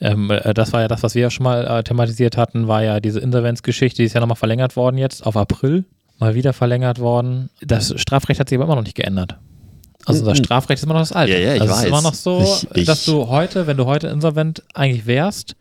ähm, 0.00 0.30
äh, 0.30 0.54
das 0.54 0.72
war 0.72 0.80
ja 0.82 0.88
das, 0.88 1.02
was 1.02 1.14
wir 1.14 1.22
ja 1.22 1.30
schon 1.30 1.44
mal 1.44 1.66
äh, 1.66 1.82
thematisiert 1.82 2.36
hatten, 2.36 2.68
war 2.68 2.82
ja 2.84 3.00
diese 3.00 3.18
Insolvenzgeschichte, 3.20 3.98
die 4.02 4.04
ist 4.06 4.12
ja 4.14 4.20
nochmal 4.20 4.36
verlängert 4.36 4.76
worden 4.76 4.96
jetzt 4.98 5.26
auf 5.26 5.36
April, 5.36 5.84
mal 6.18 6.34
wieder 6.36 6.52
verlängert 6.52 7.00
worden. 7.00 7.50
Das 7.60 7.92
Strafrecht 8.00 8.38
hat 8.38 8.48
sich 8.48 8.56
aber 8.56 8.64
immer 8.66 8.76
noch 8.76 8.84
nicht 8.84 8.96
geändert. 8.96 9.36
Also 10.04 10.24
das 10.24 10.38
Strafrecht 10.38 10.78
ist 10.78 10.84
immer 10.84 10.94
noch 10.94 11.00
das 11.00 11.10
alte. 11.12 11.32
Ja, 11.32 11.38
ja, 11.40 11.54
ich 11.56 11.60
also 11.62 11.72
es 11.72 11.78
weiß. 11.78 11.84
ist 11.86 11.88
immer 11.90 12.02
noch 12.02 12.14
so, 12.14 12.40
Ich- 12.72 12.76
ich- 12.82 12.86
dass 12.86 13.04
du 13.04 13.26
heute, 13.26 13.66
wenn 13.66 13.76
du 13.76 13.86
heute 13.86 14.06
insolvent 14.06 14.62
eigentlich 14.72 15.06
wärst, 15.06 15.56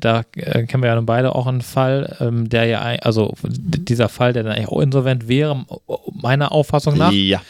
da 0.00 0.22
äh, 0.36 0.64
kennen 0.64 0.82
wir 0.82 0.88
ja 0.90 0.96
nun 0.96 1.06
beide 1.06 1.34
auch 1.34 1.46
einen 1.46 1.60
Fall, 1.62 2.16
ähm, 2.20 2.48
der 2.48 2.64
ja, 2.66 2.80
also 2.80 3.34
dieser 3.42 4.08
Fall, 4.08 4.32
der 4.32 4.42
dann 4.42 4.52
eigentlich 4.52 4.68
auch 4.68 4.80
insolvent 4.80 5.28
wäre, 5.28 5.64
meiner 6.12 6.52
Auffassung 6.52 6.96
nach, 6.96 7.12
Ja. 7.12 7.40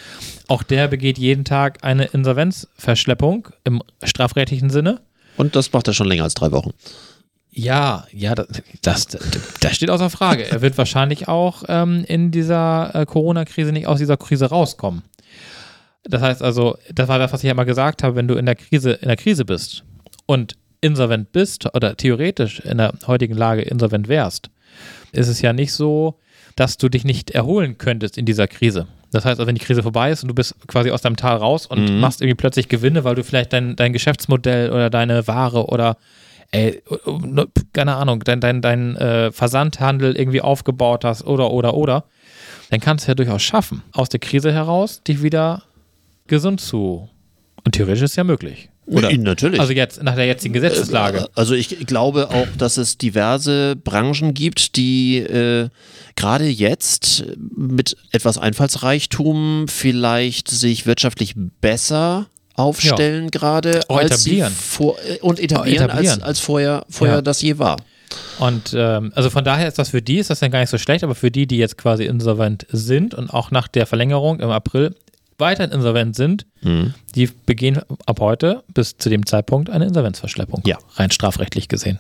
auch 0.48 0.62
der 0.62 0.88
begeht 0.88 1.18
jeden 1.18 1.44
Tag 1.44 1.82
eine 1.82 2.04
Insolvenzverschleppung 2.06 3.48
im 3.64 3.82
strafrechtlichen 4.02 4.70
Sinne. 4.70 5.00
Und 5.36 5.56
das 5.56 5.72
macht 5.72 5.88
er 5.88 5.94
schon 5.94 6.08
länger 6.08 6.24
als 6.24 6.34
drei 6.34 6.52
Wochen. 6.52 6.72
Ja, 7.50 8.06
ja, 8.12 8.34
das, 8.34 8.48
das, 8.82 9.06
das 9.60 9.74
steht 9.74 9.88
außer 9.88 10.10
Frage. 10.10 10.46
Er 10.50 10.60
wird 10.60 10.76
wahrscheinlich 10.76 11.26
auch 11.28 11.62
ähm, 11.68 12.04
in 12.06 12.30
dieser 12.30 12.94
äh, 12.94 13.06
Corona-Krise 13.06 13.72
nicht 13.72 13.86
aus 13.86 13.98
dieser 13.98 14.18
Krise 14.18 14.46
rauskommen. 14.46 15.02
Das 16.04 16.20
heißt 16.22 16.42
also, 16.42 16.76
das 16.92 17.08
war 17.08 17.18
das, 17.18 17.32
was 17.32 17.40
ich 17.40 17.46
ja 17.46 17.52
immer 17.52 17.64
gesagt 17.64 18.02
habe, 18.02 18.14
wenn 18.14 18.28
du 18.28 18.34
in 18.34 18.44
der 18.46 18.56
Krise, 18.56 18.92
in 18.92 19.08
der 19.08 19.16
Krise 19.16 19.44
bist 19.46 19.84
und 20.26 20.54
insolvent 20.86 21.32
bist 21.32 21.66
oder 21.74 21.96
theoretisch 21.96 22.60
in 22.60 22.78
der 22.78 22.94
heutigen 23.06 23.34
Lage 23.34 23.62
insolvent 23.62 24.08
wärst, 24.08 24.50
ist 25.12 25.28
es 25.28 25.42
ja 25.42 25.52
nicht 25.52 25.72
so, 25.72 26.18
dass 26.56 26.76
du 26.78 26.88
dich 26.88 27.04
nicht 27.04 27.30
erholen 27.32 27.76
könntest 27.78 28.16
in 28.16 28.24
dieser 28.24 28.46
Krise. 28.48 28.86
Das 29.12 29.24
heißt, 29.24 29.38
also, 29.38 29.46
wenn 29.46 29.54
die 29.54 29.64
Krise 29.64 29.82
vorbei 29.82 30.10
ist 30.10 30.22
und 30.22 30.28
du 30.28 30.34
bist 30.34 30.54
quasi 30.66 30.90
aus 30.90 31.02
deinem 31.02 31.16
Tal 31.16 31.36
raus 31.36 31.66
und 31.66 31.90
Mhm. 31.90 32.00
machst 32.00 32.20
irgendwie 32.20 32.34
plötzlich 32.34 32.68
Gewinne, 32.68 33.04
weil 33.04 33.14
du 33.14 33.22
vielleicht 33.24 33.52
dein, 33.52 33.76
dein 33.76 33.92
Geschäftsmodell 33.92 34.70
oder 34.70 34.90
deine 34.90 35.26
Ware 35.26 35.66
oder 35.66 35.96
ey, 36.52 36.82
ne, 37.06 37.46
keine 37.72 37.96
Ahnung, 37.96 38.20
dein, 38.24 38.40
dein, 38.40 38.62
dein 38.62 38.96
äh, 38.96 39.32
Versandhandel 39.32 40.16
irgendwie 40.16 40.40
aufgebaut 40.40 41.04
hast 41.04 41.24
oder, 41.24 41.50
oder, 41.50 41.74
oder, 41.74 42.04
dann 42.70 42.80
kannst 42.80 43.06
du 43.06 43.10
ja 43.10 43.14
durchaus 43.14 43.42
schaffen, 43.42 43.82
aus 43.92 44.08
der 44.08 44.20
Krise 44.20 44.52
heraus 44.52 45.02
dich 45.02 45.22
wieder 45.22 45.62
gesund 46.26 46.60
zu. 46.60 47.08
Und 47.64 47.72
theoretisch 47.72 48.02
ist 48.02 48.10
es 48.12 48.16
ja 48.16 48.24
möglich. 48.24 48.70
Oder? 48.86 49.12
Natürlich. 49.16 49.58
Also 49.60 49.72
jetzt, 49.72 50.02
nach 50.02 50.14
der 50.14 50.26
jetzigen 50.26 50.54
Gesetzeslage. 50.54 51.26
Also 51.34 51.54
ich 51.54 51.86
glaube 51.86 52.30
auch, 52.30 52.46
dass 52.56 52.76
es 52.76 52.98
diverse 52.98 53.74
Branchen 53.76 54.32
gibt, 54.32 54.76
die 54.76 55.18
äh, 55.18 55.68
gerade 56.14 56.46
jetzt 56.46 57.24
mit 57.56 57.96
etwas 58.12 58.38
Einfallsreichtum 58.38 59.66
vielleicht 59.68 60.48
sich 60.48 60.86
wirtschaftlich 60.86 61.34
besser 61.60 62.26
aufstellen 62.54 63.30
gerade 63.30 63.80
Auch 63.88 63.98
als 63.98 64.22
sie 64.22 64.38
etablieren. 64.38 64.52
vor, 64.54 64.96
äh, 65.06 65.18
und 65.20 65.40
etablieren, 65.40 65.84
etablieren. 65.90 66.14
Als, 66.14 66.22
als 66.22 66.40
vorher, 66.40 66.86
vorher 66.88 67.16
Ja. 67.16 67.22
das 67.22 67.42
je 67.42 67.58
war. 67.58 67.76
Und 68.38 68.72
ähm, 68.74 69.12
also 69.14 69.30
von 69.30 69.44
daher 69.44 69.66
ist 69.68 69.78
das 69.78 69.90
für 69.90 70.00
die, 70.00 70.18
ist 70.18 70.30
das 70.30 70.40
dann 70.40 70.50
gar 70.50 70.60
nicht 70.60 70.70
so 70.70 70.78
schlecht, 70.78 71.02
aber 71.04 71.14
für 71.14 71.30
die, 71.30 71.46
die 71.46 71.58
jetzt 71.58 71.76
quasi 71.76 72.04
insolvent 72.06 72.66
sind 72.70 73.14
und 73.14 73.28
auch 73.30 73.50
nach 73.50 73.68
der 73.68 73.84
Verlängerung 73.86 74.40
im 74.40 74.48
April 74.50 74.94
weiterhin 75.38 75.72
insolvent 75.72 76.16
sind, 76.16 76.46
Mhm. 76.62 76.94
die 77.14 77.26
begehen 77.26 77.80
ab 78.06 78.20
heute 78.20 78.62
bis 78.72 78.96
zu 78.96 79.08
dem 79.10 79.26
Zeitpunkt 79.26 79.70
eine 79.70 79.84
Insolvenzverschleppung. 79.86 80.62
Ja. 80.66 80.78
Rein 80.96 81.10
strafrechtlich 81.10 81.68
gesehen. 81.68 81.98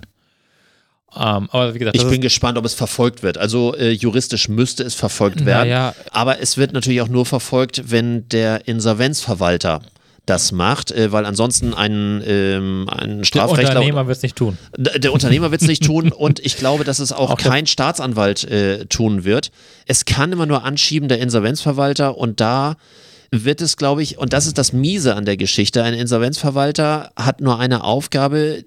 Ähm, 1.14 1.48
aber 1.50 1.74
wie 1.74 1.78
gesagt, 1.78 1.96
Ich 1.96 2.06
bin 2.08 2.20
gespannt, 2.20 2.58
ob 2.58 2.64
es 2.64 2.74
verfolgt 2.74 3.22
wird. 3.22 3.38
Also 3.38 3.74
äh, 3.74 3.90
juristisch 3.90 4.48
müsste 4.48 4.82
es 4.82 4.94
verfolgt 4.94 5.46
werden. 5.46 5.68
Naja. 5.68 5.94
Aber 6.12 6.40
es 6.40 6.56
wird 6.58 6.72
natürlich 6.72 7.00
auch 7.00 7.08
nur 7.08 7.24
verfolgt, 7.24 7.90
wenn 7.90 8.28
der 8.28 8.68
Insolvenzverwalter 8.68 9.80
das 10.26 10.50
macht, 10.50 10.90
äh, 10.90 11.12
weil 11.12 11.24
ansonsten 11.24 11.72
ein, 11.72 12.20
ähm, 12.26 12.88
ein 12.90 13.18
der 13.18 13.24
Strafrechtler 13.24 13.76
Unternehmer 13.76 14.08
wird 14.08 14.16
es 14.16 14.22
nicht 14.24 14.36
tun. 14.36 14.58
Der 14.76 15.12
Unternehmer 15.12 15.52
wird 15.52 15.62
es 15.62 15.68
nicht 15.68 15.84
tun 15.84 16.10
und 16.12 16.40
ich 16.40 16.56
glaube, 16.56 16.82
dass 16.84 16.98
es 16.98 17.12
auch, 17.12 17.30
Auch 17.30 17.36
der- 17.36 17.50
kein 17.52 17.66
Staatsanwalt 17.68 18.42
äh, 18.44 18.86
tun 18.86 19.24
wird. 19.24 19.52
Es 19.86 20.04
kann 20.04 20.32
immer 20.32 20.46
nur 20.46 20.64
anschieben 20.64 21.08
der 21.08 21.20
Insolvenzverwalter 21.20 22.18
und 22.18 22.40
da 22.40 22.74
wird 23.30 23.60
es, 23.60 23.76
glaube 23.76 24.02
ich, 24.02 24.18
und 24.18 24.32
das 24.32 24.46
ist 24.46 24.58
das 24.58 24.72
Miese 24.72 25.14
an 25.14 25.24
der 25.24 25.36
Geschichte, 25.36 25.82
ein 25.82 25.94
Insolvenzverwalter 25.94 27.12
hat 27.16 27.40
nur 27.40 27.58
eine 27.58 27.84
Aufgabe, 27.84 28.64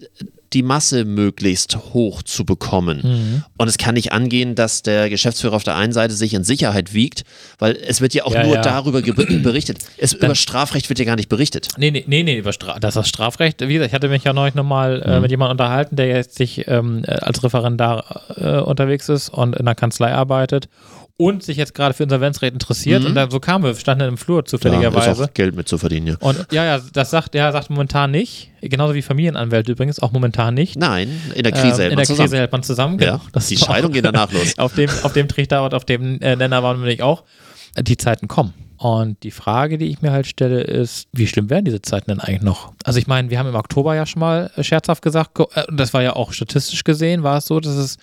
die 0.53 0.64
Masse 0.64 1.05
möglichst 1.05 1.78
hoch 1.93 2.24
zu 2.24 2.43
bekommen. 2.45 3.01
Mhm. 3.03 3.43
Und 3.57 3.68
es 3.68 3.78
kann 3.78 3.93
nicht 3.93 4.12
angehen, 4.12 4.55
dass 4.55 4.82
der 4.82 5.10
Geschäftsführer 5.10 5.55
auf 5.55 5.64
der 5.64 5.76
einen 5.76 5.93
Seite 5.93 6.14
sich 6.14 6.34
in 6.34 6.43
Sicherheit 6.43 6.93
wiegt, 6.93 7.24
weil 7.60 7.76
es 7.76 8.01
wird 8.01 8.14
ja 8.14 8.26
auch 8.26 8.34
Ja, 8.34 8.43
nur 8.43 8.55
ja. 8.55 8.62
darüber 8.62 9.01
berichtet. 9.01 9.80
Es, 9.97 10.14
über 10.14 10.36
Strafrecht 10.36 10.89
wird 10.89 10.99
ja 10.99 11.05
gar 11.05 11.16
nicht 11.16 11.30
berichtet. 11.30 11.68
Nee, 11.78 11.91
nee, 11.91 12.03
nee, 12.07 12.24
nee 12.24 12.38
über 12.38 12.53
Stra 12.53 12.80
das 12.80 12.95
ist 12.95 12.97
das 12.97 13.10
Strafrecht. 13.10 13.62
Wie 13.62 13.74
gesagt, 13.74 13.89
ich 13.89 13.93
hatte 13.93 14.10
mich 14.10 14.24
ja 14.24 14.34
neulich 14.34 14.55
nochmal 14.55 15.01
äh, 15.03 15.20
mit 15.20 15.30
jemandem 15.32 15.51
unterhalten, 15.51 15.95
der 15.95 16.07
jetzt 16.07 16.36
sich 16.36 16.68
ähm, 16.68 17.03
äh, 17.05 17.12
als 17.12 17.43
Referendar 17.43 18.24
äh, 18.36 18.60
unterwegs 18.60 19.10
ist 19.10 19.30
und 19.30 19.55
in 19.55 19.62
einer 19.62 19.76
Kanzlei 19.76 20.14
arbeitet 20.14 20.68
und 21.20 21.43
sich 21.43 21.57
jetzt 21.57 21.76
gerade 21.76 21.93
für 21.93 22.03
Insolvenzrecht 22.03 22.53
interessiert. 22.53 23.03
Und 23.03 23.13
dann, 23.13 23.30
so 23.30 23.41
kamen 23.41 23.65
wir, 23.65 23.76
standen 23.76 24.07
im 24.07 24.17
Flur 24.17 24.38
Ja, 24.38 24.43
ist 24.43 24.49
zufälligerweise. 24.51 25.26
auch 25.26 25.34
Geld 25.34 25.53
mit 25.53 25.67
zu 25.67 25.78
verdienen, 25.78 26.07
ja. 26.07 26.15
und 26.22 26.47
ja, 26.51 26.63
ja, 26.63 26.80
das 26.93 27.09
sagt, 27.11 27.36
er 27.36 27.51
sagt 27.51 27.70
momentan 27.70 28.11
nicht. 28.11 28.51
Genauso 28.61 28.93
wie 28.93 29.01
Familienanwälte 29.01 29.74
übrigens, 29.74 29.99
auch 29.99 30.11
momentan 30.13 30.53
nicht. 30.53 30.78
Nein, 30.78 31.09
in 31.36 31.43
der 31.43 31.51
Krise 31.51 31.65
Ähm, 31.65 31.78
hält 31.80 31.80
in 31.80 31.89
man 31.89 31.97
der 31.97 32.05
zusammen. 32.05 32.30
Krise 32.30 32.38
hält 32.38 32.51
man 32.53 32.63
zusammen. 32.63 32.99
Ja, 32.99 33.11
genau. 33.17 33.22
Das 33.34 33.47
die 33.47 33.55
ist 33.55 33.63
auch- 33.63 33.67
Scheidung 33.67 33.91
geht 33.91 34.05
danach 34.05 34.32
los. 34.32 34.53
Auf 34.57 34.74
dem, 34.76 34.89
auf 35.03 35.11
dem 35.13 35.28
Trichter 35.28 35.63
und 35.65 35.74
auf 35.74 35.84
dem 35.86 36.22
äh, 36.22 36.36
Nenner 36.38 36.63
waren 36.63 36.80
wir 36.80 36.88
nicht 36.88 37.01
auch. 37.01 37.24
Die 37.78 37.97
Zeiten 37.97 38.28
kommen. 38.30 38.53
Und 38.82 39.23
die 39.23 39.32
Frage, 39.32 39.77
die 39.77 39.88
ich 39.88 40.01
mir 40.01 40.13
halt 40.13 40.25
stelle, 40.25 40.61
ist, 40.61 41.09
wie 41.11 41.27
schlimm 41.27 41.49
werden 41.49 41.65
diese 41.65 41.82
Zeiten 41.82 42.11
denn 42.11 42.21
eigentlich 42.21 42.43
noch? 42.43 42.71
Also 42.86 42.97
ich 42.97 43.07
meine, 43.07 43.30
wir 43.30 43.38
haben 43.38 43.47
im 43.49 43.55
Oktober 43.55 43.93
ja 43.93 44.05
schon 44.05 44.21
mal 44.21 44.49
äh, 44.55 44.63
scherzhaft 44.63 45.01
gesagt, 45.01 45.38
äh, 45.38 45.63
das 45.69 45.93
war 45.93 46.01
ja 46.01 46.15
auch 46.15 46.32
statistisch 46.32 46.86
gesehen, 46.86 47.21
war 47.21 47.39
es 47.39 47.45
so, 47.45 47.59
dass 47.59 47.73
es 47.75 47.97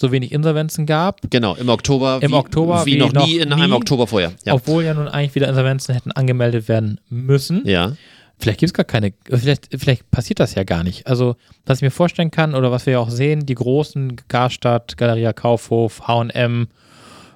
so 0.00 0.10
wenig 0.10 0.32
Insolvenzen 0.32 0.86
gab, 0.86 1.20
Genau, 1.28 1.54
im 1.56 1.68
Oktober, 1.68 2.18
Im 2.22 2.30
wie, 2.30 2.34
Oktober 2.34 2.86
wie, 2.86 2.94
wie 2.94 2.98
noch, 2.98 3.12
noch 3.12 3.26
nie 3.26 3.36
in 3.40 3.50
nie. 3.50 3.54
einem 3.56 3.74
Oktober 3.74 4.06
vorher. 4.06 4.32
Ja. 4.46 4.54
obwohl 4.54 4.84
ja 4.84 4.94
nun 4.94 5.06
eigentlich 5.06 5.34
wieder 5.34 5.48
Insolvenzen 5.50 5.94
hätten 5.94 6.12
angemeldet 6.12 6.66
werden 6.66 6.98
müssen. 7.10 7.60
ja. 7.66 7.92
Vielleicht 8.38 8.58
gibt 8.58 8.70
es 8.70 8.74
gar 8.74 8.84
keine, 8.84 9.12
vielleicht, 9.30 9.68
vielleicht 9.78 10.10
passiert 10.10 10.40
das 10.40 10.56
ja 10.56 10.64
gar 10.64 10.82
nicht. 10.82 11.06
Also, 11.06 11.36
was 11.64 11.78
ich 11.78 11.82
mir 11.82 11.92
vorstellen 11.92 12.32
kann 12.32 12.56
oder 12.56 12.72
was 12.72 12.86
wir 12.86 12.94
ja 12.94 12.98
auch 12.98 13.10
sehen, 13.10 13.46
die 13.46 13.54
großen 13.54 14.16
Karstadt, 14.26 14.96
Galeria 14.96 15.32
Kaufhof, 15.32 16.08
H&M, 16.08 16.66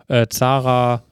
äh, 0.08 0.26
Zara, 0.28 1.04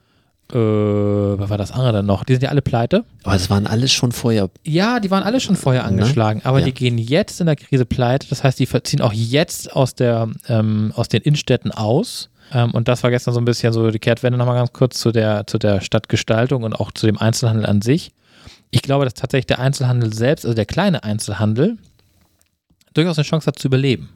äh, 0.52 0.56
was 0.56 1.48
war 1.50 1.58
das 1.58 1.72
andere 1.72 1.92
dann 1.92 2.06
noch? 2.06 2.24
Die 2.24 2.34
sind 2.34 2.42
ja 2.42 2.50
alle 2.50 2.62
pleite. 2.62 3.04
Aber 3.22 3.32
das 3.32 3.48
waren 3.50 3.66
alles 3.66 3.92
schon 3.92 4.12
vorher. 4.12 4.50
Ja, 4.64 5.00
die 5.00 5.10
waren 5.10 5.22
alle 5.22 5.40
schon 5.40 5.56
vorher 5.56 5.84
angeschlagen, 5.84 6.42
aber 6.44 6.58
Ja. 6.60 6.66
die 6.66 6.74
gehen 6.74 6.98
jetzt 6.98 7.40
in 7.40 7.46
der 7.46 7.56
Krise 7.56 7.86
pleite. 7.86 8.28
Das 8.28 8.44
heißt, 8.44 8.58
die 8.58 8.68
ziehen 8.82 9.00
auch 9.00 9.12
jetzt 9.12 9.74
aus, 9.74 9.94
der, 9.94 10.28
ähm, 10.48 10.92
aus 10.96 11.08
den 11.08 11.22
Innenstädten 11.22 11.70
aus. 11.72 12.30
Ähm, 12.52 12.72
und 12.72 12.88
das 12.88 13.02
war 13.02 13.10
gestern 13.10 13.32
so 13.34 13.40
ein 13.40 13.44
bisschen 13.46 13.72
so 13.72 13.90
die 13.90 13.98
Kehrtwende 13.98 14.38
nochmal 14.38 14.56
ganz 14.56 14.72
kurz 14.72 14.98
zu 15.00 15.12
der, 15.12 15.46
zu 15.46 15.58
der 15.58 15.80
Stadtgestaltung 15.80 16.62
und 16.62 16.74
auch 16.74 16.92
zu 16.92 17.06
dem 17.06 17.18
Einzelhandel 17.18 17.64
an 17.66 17.80
sich. 17.80 18.12
Ich 18.70 18.82
glaube, 18.82 19.04
dass 19.04 19.14
tatsächlich 19.14 19.46
der 19.46 19.60
Einzelhandel 19.60 20.12
selbst, 20.12 20.44
also 20.44 20.54
der 20.54 20.66
kleine 20.66 21.04
Einzelhandel, 21.04 21.78
durchaus 22.92 23.18
eine 23.18 23.24
Chance 23.24 23.46
hat 23.46 23.58
zu 23.58 23.68
überleben. 23.68 24.10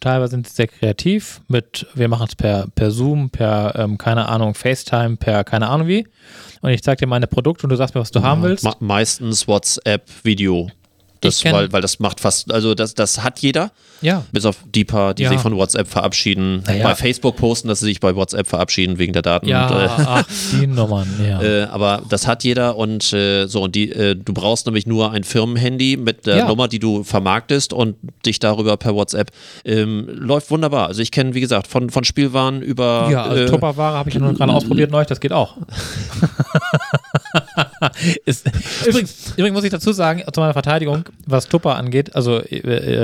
Teilweise 0.00 0.32
sind 0.32 0.46
sie 0.46 0.54
sehr 0.54 0.68
kreativ 0.68 1.40
mit, 1.48 1.86
wir 1.94 2.08
machen 2.08 2.26
es 2.28 2.36
per, 2.36 2.68
per 2.74 2.90
Zoom, 2.90 3.30
per, 3.30 3.74
ähm, 3.76 3.98
keine 3.98 4.28
Ahnung, 4.28 4.54
FaceTime, 4.54 5.16
per 5.16 5.44
keine 5.44 5.68
Ahnung 5.68 5.88
wie. 5.88 6.06
Und 6.60 6.70
ich 6.70 6.82
zeige 6.82 7.00
dir 7.00 7.06
meine 7.06 7.26
Produkte 7.26 7.64
und 7.64 7.70
du 7.70 7.76
sagst 7.76 7.94
mir, 7.94 8.00
was 8.00 8.10
du 8.10 8.22
haben 8.22 8.42
willst. 8.42 8.64
Me 8.64 8.74
meistens 8.80 9.48
WhatsApp, 9.48 10.08
Video. 10.22 10.70
Das, 11.20 11.44
weil, 11.44 11.72
weil 11.72 11.82
das 11.82 11.98
macht 11.98 12.20
fast, 12.20 12.52
also 12.52 12.74
das, 12.74 12.94
das 12.94 13.24
hat 13.24 13.40
jeder, 13.40 13.72
Ja, 14.00 14.24
bis 14.32 14.44
auf 14.44 14.56
die 14.74 14.84
paar, 14.84 15.14
die 15.14 15.24
Ja. 15.24 15.30
sich 15.30 15.40
von 15.40 15.56
WhatsApp 15.56 15.88
verabschieden. 15.88 16.62
Naja. 16.66 16.84
Bei 16.84 16.94
Facebook 16.94 17.36
posten, 17.36 17.68
dass 17.68 17.80
sie 17.80 17.86
sich 17.86 18.00
bei 18.00 18.14
WhatsApp 18.14 18.46
verabschieden 18.46 18.98
wegen 18.98 19.12
der 19.12 19.22
Daten. 19.22 19.48
ja, 19.48 19.66
Und, 19.68 19.76
äh, 19.76 19.88
ach, 19.88 20.24
die 20.52 20.66
Nummern, 20.66 21.08
ja. 21.26 21.42
Äh, 21.42 21.62
aber 21.64 22.02
das 22.08 22.26
hat 22.26 22.44
jeder 22.44 22.76
und 22.76 23.12
äh, 23.12 23.46
so 23.46 23.62
und 23.62 23.74
die, 23.74 23.90
äh, 23.90 24.14
du 24.14 24.32
brauchst 24.32 24.66
nämlich 24.66 24.86
nur 24.86 25.10
ein 25.12 25.24
Firmenhandy 25.24 25.96
mit 25.96 26.26
der 26.26 26.36
Ja. 26.38 26.46
Nummer, 26.48 26.68
die 26.68 26.78
du 26.78 27.02
vermarktest 27.04 27.72
und 27.72 27.96
dich 28.24 28.38
darüber 28.38 28.76
per 28.76 28.94
WhatsApp 28.94 29.30
ähm, 29.64 30.06
läuft 30.12 30.50
wunderbar. 30.50 30.86
Also 30.88 31.02
ich 31.02 31.10
kenne 31.10 31.34
wie 31.34 31.40
gesagt 31.40 31.66
von 31.66 31.90
von 31.90 32.04
Spielwaren 32.04 32.62
über 32.62 33.08
Ja, 33.10 33.24
also 33.24 33.42
äh, 33.42 33.46
Tupperware 33.46 33.96
habe 33.98 34.08
ich 34.10 34.14
ja 34.14 34.20
nur 34.20 34.34
gerade 34.34 34.52
ausprobiert 34.52 34.90
neulich, 34.90 35.08
das 35.08 35.20
geht 35.20 35.32
auch. 35.32 35.56
ist, 38.24 38.46
übrigens, 38.86 39.32
übrigens 39.36 39.54
muss 39.54 39.64
ich 39.64 39.70
dazu 39.70 39.92
sagen, 39.92 40.22
zu 40.32 40.40
meiner 40.40 40.52
Verteidigung, 40.52 41.04
was 41.26 41.48
Tupper 41.48 41.76
angeht, 41.76 42.14
also 42.14 42.38
äh, 42.40 42.56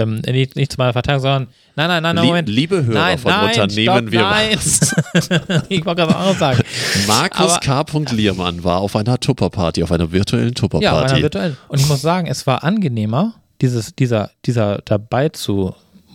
ähm, 0.02 0.20
nicht, 0.26 0.56
nicht 0.56 0.72
zu 0.72 0.78
meiner 0.78 0.83
Verteidigung, 0.92 1.22
sondern 1.22 1.48
nein, 1.76 1.88
nein, 2.02 2.02
nein, 2.14 2.26
Moment. 2.26 2.48
liebe 2.48 2.84
Hörer 2.84 2.94
nein, 2.98 3.18
von 3.18 3.30
nein, 3.30 3.48
Unternehmen, 3.48 4.08
stopp, 4.08 4.12
wir 4.12 4.20
nein. 4.22 5.62
ich 5.68 5.84
wollte 5.84 6.02
gerade 6.02 6.16
anderes 6.16 6.38
sagen. 6.38 6.62
Markus 7.06 7.52
Aber- 7.52 7.84
K. 7.84 7.84
Liermann 8.12 8.62
war 8.64 8.78
auf 8.80 8.96
einer 8.96 9.18
Tupperparty, 9.18 9.82
auf 9.82 9.92
einer 9.92 10.12
virtuellen 10.12 10.48
Ja, 10.48 10.52
bei 10.52 10.60
Tupperparty. 10.60 11.12
einer 11.14 11.22
virtuellen. 11.22 11.56
Und 11.68 11.80
ich 11.80 11.88
muss 11.88 12.02
sagen, 12.02 12.26
es 12.26 12.46
war 12.46 12.62
angenehmer, 12.64 13.34
dieses, 13.60 13.94
dieser, 13.94 14.30
dieser 14.44 14.78
dabei 14.84 15.28
zu 15.30 15.74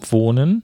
wohnen, 0.10 0.64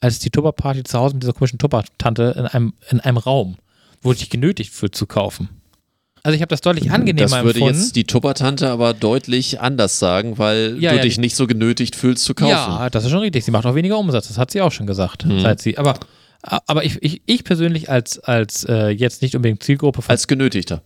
als 0.00 0.18
die 0.18 0.30
Tupperparty 0.30 0.82
zu 0.84 0.98
Hause 0.98 1.14
mit 1.14 1.22
dieser 1.22 1.32
komischen 1.32 1.58
Tupper-Tante 1.58 2.34
in 2.36 2.46
einem, 2.46 2.72
in 2.90 3.00
einem 3.00 3.16
Raum, 3.18 3.56
wo 4.02 4.12
ich 4.12 4.28
genötigt 4.30 4.72
für 4.72 4.90
zu 4.90 5.06
kaufen. 5.06 5.48
Also 6.24 6.36
ich 6.36 6.42
habe 6.42 6.50
das 6.50 6.60
deutlich 6.60 6.92
angenehmer 6.92 7.28
das 7.28 7.44
würde 7.44 7.58
empfunden. 7.58 7.80
jetzt 7.80 7.96
die 7.96 8.04
Tuppertante 8.04 8.68
aber 8.70 8.94
deutlich 8.94 9.60
anders 9.60 9.98
sagen, 9.98 10.38
weil 10.38 10.76
Ja, 10.78 10.90
du 10.92 10.96
ja, 10.98 11.02
dich 11.02 11.18
nicht 11.18 11.34
so 11.34 11.46
genötigt 11.48 11.96
fühlst 11.96 12.24
zu 12.24 12.34
kaufen. 12.34 12.50
Ja, 12.50 12.88
das 12.90 13.04
ist 13.04 13.10
schon 13.10 13.20
richtig. 13.20 13.44
Sie 13.44 13.50
macht 13.50 13.66
auch 13.66 13.74
weniger 13.74 13.98
Umsatz. 13.98 14.28
Das 14.28 14.38
hat 14.38 14.50
sie 14.52 14.60
auch 14.60 14.70
schon 14.70 14.86
gesagt. 14.86 15.24
Hm. 15.24 15.40
Seit 15.40 15.60
sie, 15.60 15.78
aber 15.78 15.98
aber 16.42 16.84
ich, 16.84 17.00
ich, 17.02 17.22
ich 17.26 17.44
persönlich 17.44 17.88
als, 17.88 18.18
als 18.18 18.64
äh, 18.64 18.88
jetzt 18.88 19.22
nicht 19.22 19.36
unbedingt 19.36 19.62
Zielgruppe 19.62 20.02
von 20.02 20.10
Als 20.10 20.26
Genötigter. 20.26 20.82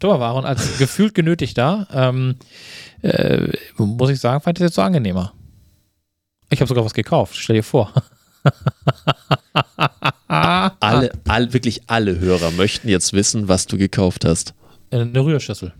Tupperware 0.00 0.34
und 0.34 0.44
als 0.44 0.78
gefühlt 0.78 1.14
genötigter, 1.14 1.86
ähm, 1.92 2.36
äh, 3.02 3.48
muss 3.76 4.10
ich 4.10 4.18
sagen, 4.18 4.40
fand 4.40 4.58
ich 4.58 4.62
das 4.62 4.70
jetzt 4.70 4.74
so 4.76 4.82
angenehmer. 4.82 5.32
Ich 6.50 6.60
habe 6.60 6.68
sogar 6.68 6.84
was 6.84 6.94
gekauft. 6.94 7.36
Stell 7.36 7.56
dir 7.56 7.62
vor. 7.62 7.92
Alle, 10.96 11.12
all, 11.28 11.52
wirklich 11.52 11.82
alle 11.86 12.18
Hörer 12.18 12.50
möchten 12.52 12.88
jetzt 12.88 13.12
wissen, 13.12 13.48
was 13.48 13.66
du 13.66 13.76
gekauft 13.78 14.24
hast. 14.24 14.54
Eine 14.90 15.20
Rührschüssel. 15.20 15.72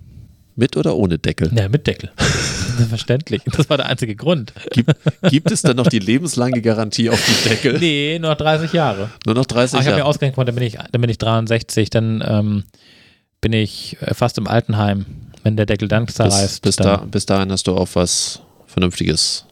Mit 0.55 0.77
oder 0.77 0.97
ohne 0.97 1.19
Deckel? 1.19 1.51
Ja, 1.55 1.69
mit 1.69 1.87
Deckel. 1.87 2.11
Verständlich. 2.89 3.43
Das 3.47 3.71
war 3.71 3.79
der 3.79 3.87
einzige 3.87 4.15
Grund. 4.17 4.53
Gibt, 4.71 4.93
gibt 5.31 5.51
es 5.51 5.63
dann 5.63 5.77
noch 5.77 5.87
die 5.87 5.99
lebenslange 5.99 6.61
Garantie 6.61 7.09
auf 7.09 7.23
die 7.25 7.49
Deckel? 7.49 7.79
Nee, 7.79 8.19
nur 8.19 8.31
noch 8.31 8.37
30 8.37 8.73
Jahre. 8.73 9.11
Nur 9.25 9.35
noch 9.35 9.47
30 9.47 9.75
Aber 9.75 9.81
ich 9.81 9.87
habe 9.87 9.95
mir 9.95 9.99
Jahre. 10.01 10.09
ausgerechnet, 10.11 10.49
dann 10.49 10.55
bin 10.55 10.65
ich, 10.65 10.75
dann 10.75 11.01
bin 11.01 11.11
ich 11.11 11.19
63, 11.19 11.91
dann 11.91 12.23
ähm, 12.27 12.65
bin 13.41 13.53
ich 13.55 13.97
äh, 14.01 14.15
fast 14.15 14.37
im 14.39 14.47
Altenheim, 14.47 15.07
wenn 15.43 15.57
der 15.57 15.67
Deckel 15.67 15.89
dann 15.89 16.07
Bis, 16.07 16.17
zerreißt. 16.17 16.63
bis, 16.63 16.77
dann, 16.77 16.87
da, 16.87 16.97
bis 16.99 17.27
dahin 17.27 17.51
hast 17.51 17.67
du 17.67 17.75
auf 17.75 17.97
was 17.97 18.41
Vernünftiges 18.67 19.47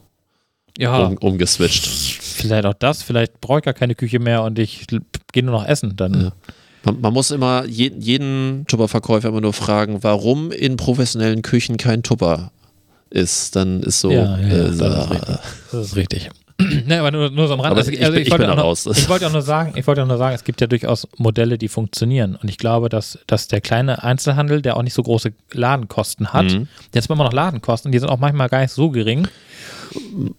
ja, 0.77 0.97
um, 0.97 1.17
umgeswitcht. 1.17 2.21
vielleicht 2.21 2.65
auch 2.65 2.73
das, 2.73 3.03
vielleicht 3.03 3.41
brauche 3.41 3.59
ich 3.59 3.65
gar 3.65 3.73
keine 3.73 3.95
Küche 3.95 4.19
mehr 4.19 4.43
und 4.43 4.57
ich 4.59 4.85
gehe 5.31 5.43
nur 5.43 5.53
noch 5.53 5.65
essen. 5.65 5.95
Dann 5.95 6.13
Ja. 6.13 6.31
Man, 6.83 7.01
man 7.01 7.13
muss 7.13 7.31
immer 7.31 7.65
je, 7.65 7.91
jeden 7.99 8.65
Tupperverkäufer 8.67 9.29
immer 9.29 9.41
nur 9.41 9.53
fragen, 9.53 10.03
warum 10.03 10.51
in 10.51 10.77
professionellen 10.77 11.43
Küchen 11.43 11.77
kein 11.77 12.01
Tupper 12.01 12.51
ist. 13.09 13.55
Dann 13.55 13.81
ist 13.83 13.99
so. 13.99 14.11
Ja, 14.11 14.39
ja, 14.39 14.47
äh, 14.47 14.71
das 14.71 14.75
ist 14.75 15.11
richtig. 15.11 15.37
Das 15.71 15.85
ist 15.85 15.95
richtig. 15.95 16.29
ne, 16.87 16.99
aber 16.99 17.11
nur, 17.11 17.29
nur 17.29 17.47
so 17.47 17.53
am 17.53 17.59
Rand. 17.59 17.75
Also, 17.77 17.91
ich 17.91 17.99
also 18.01 18.13
bin- 18.13 18.21
ich 18.23 18.31
wollte 18.31 18.45
raus. 18.47 18.85
Ich 18.85 19.09
wollte 19.09 19.27
auch 19.27 19.31
nur 19.31 19.41
sagen, 19.41 19.73
ich 19.75 19.85
wollte 19.87 20.03
auch 20.03 20.07
nur 20.07 20.17
sagen, 20.17 20.35
es 20.35 20.43
gibt 20.43 20.61
ja 20.61 20.67
durchaus 20.67 21.07
Modelle, 21.17 21.57
die 21.57 21.67
funktionieren. 21.67 22.35
Und 22.35 22.49
ich 22.49 22.57
glaube, 22.57 22.89
dass, 22.89 23.19
dass 23.27 23.47
der 23.47 23.61
kleine 23.61 24.03
Einzelhandel, 24.03 24.61
der 24.61 24.77
auch 24.77 24.83
nicht 24.83 24.93
so 24.93 25.03
große 25.03 25.33
Ladenkosten 25.53 26.33
hat, 26.33 26.45
Mhm. 26.45 26.67
der 26.93 27.01
hat 27.01 27.05
zwar 27.05 27.15
immer 27.15 27.23
noch 27.25 27.33
Ladenkosten, 27.33 27.91
die 27.91 27.99
sind 27.99 28.09
auch 28.09 28.19
manchmal 28.19 28.49
gar 28.49 28.61
nicht 28.61 28.71
so 28.71 28.89
gering. 28.89 29.27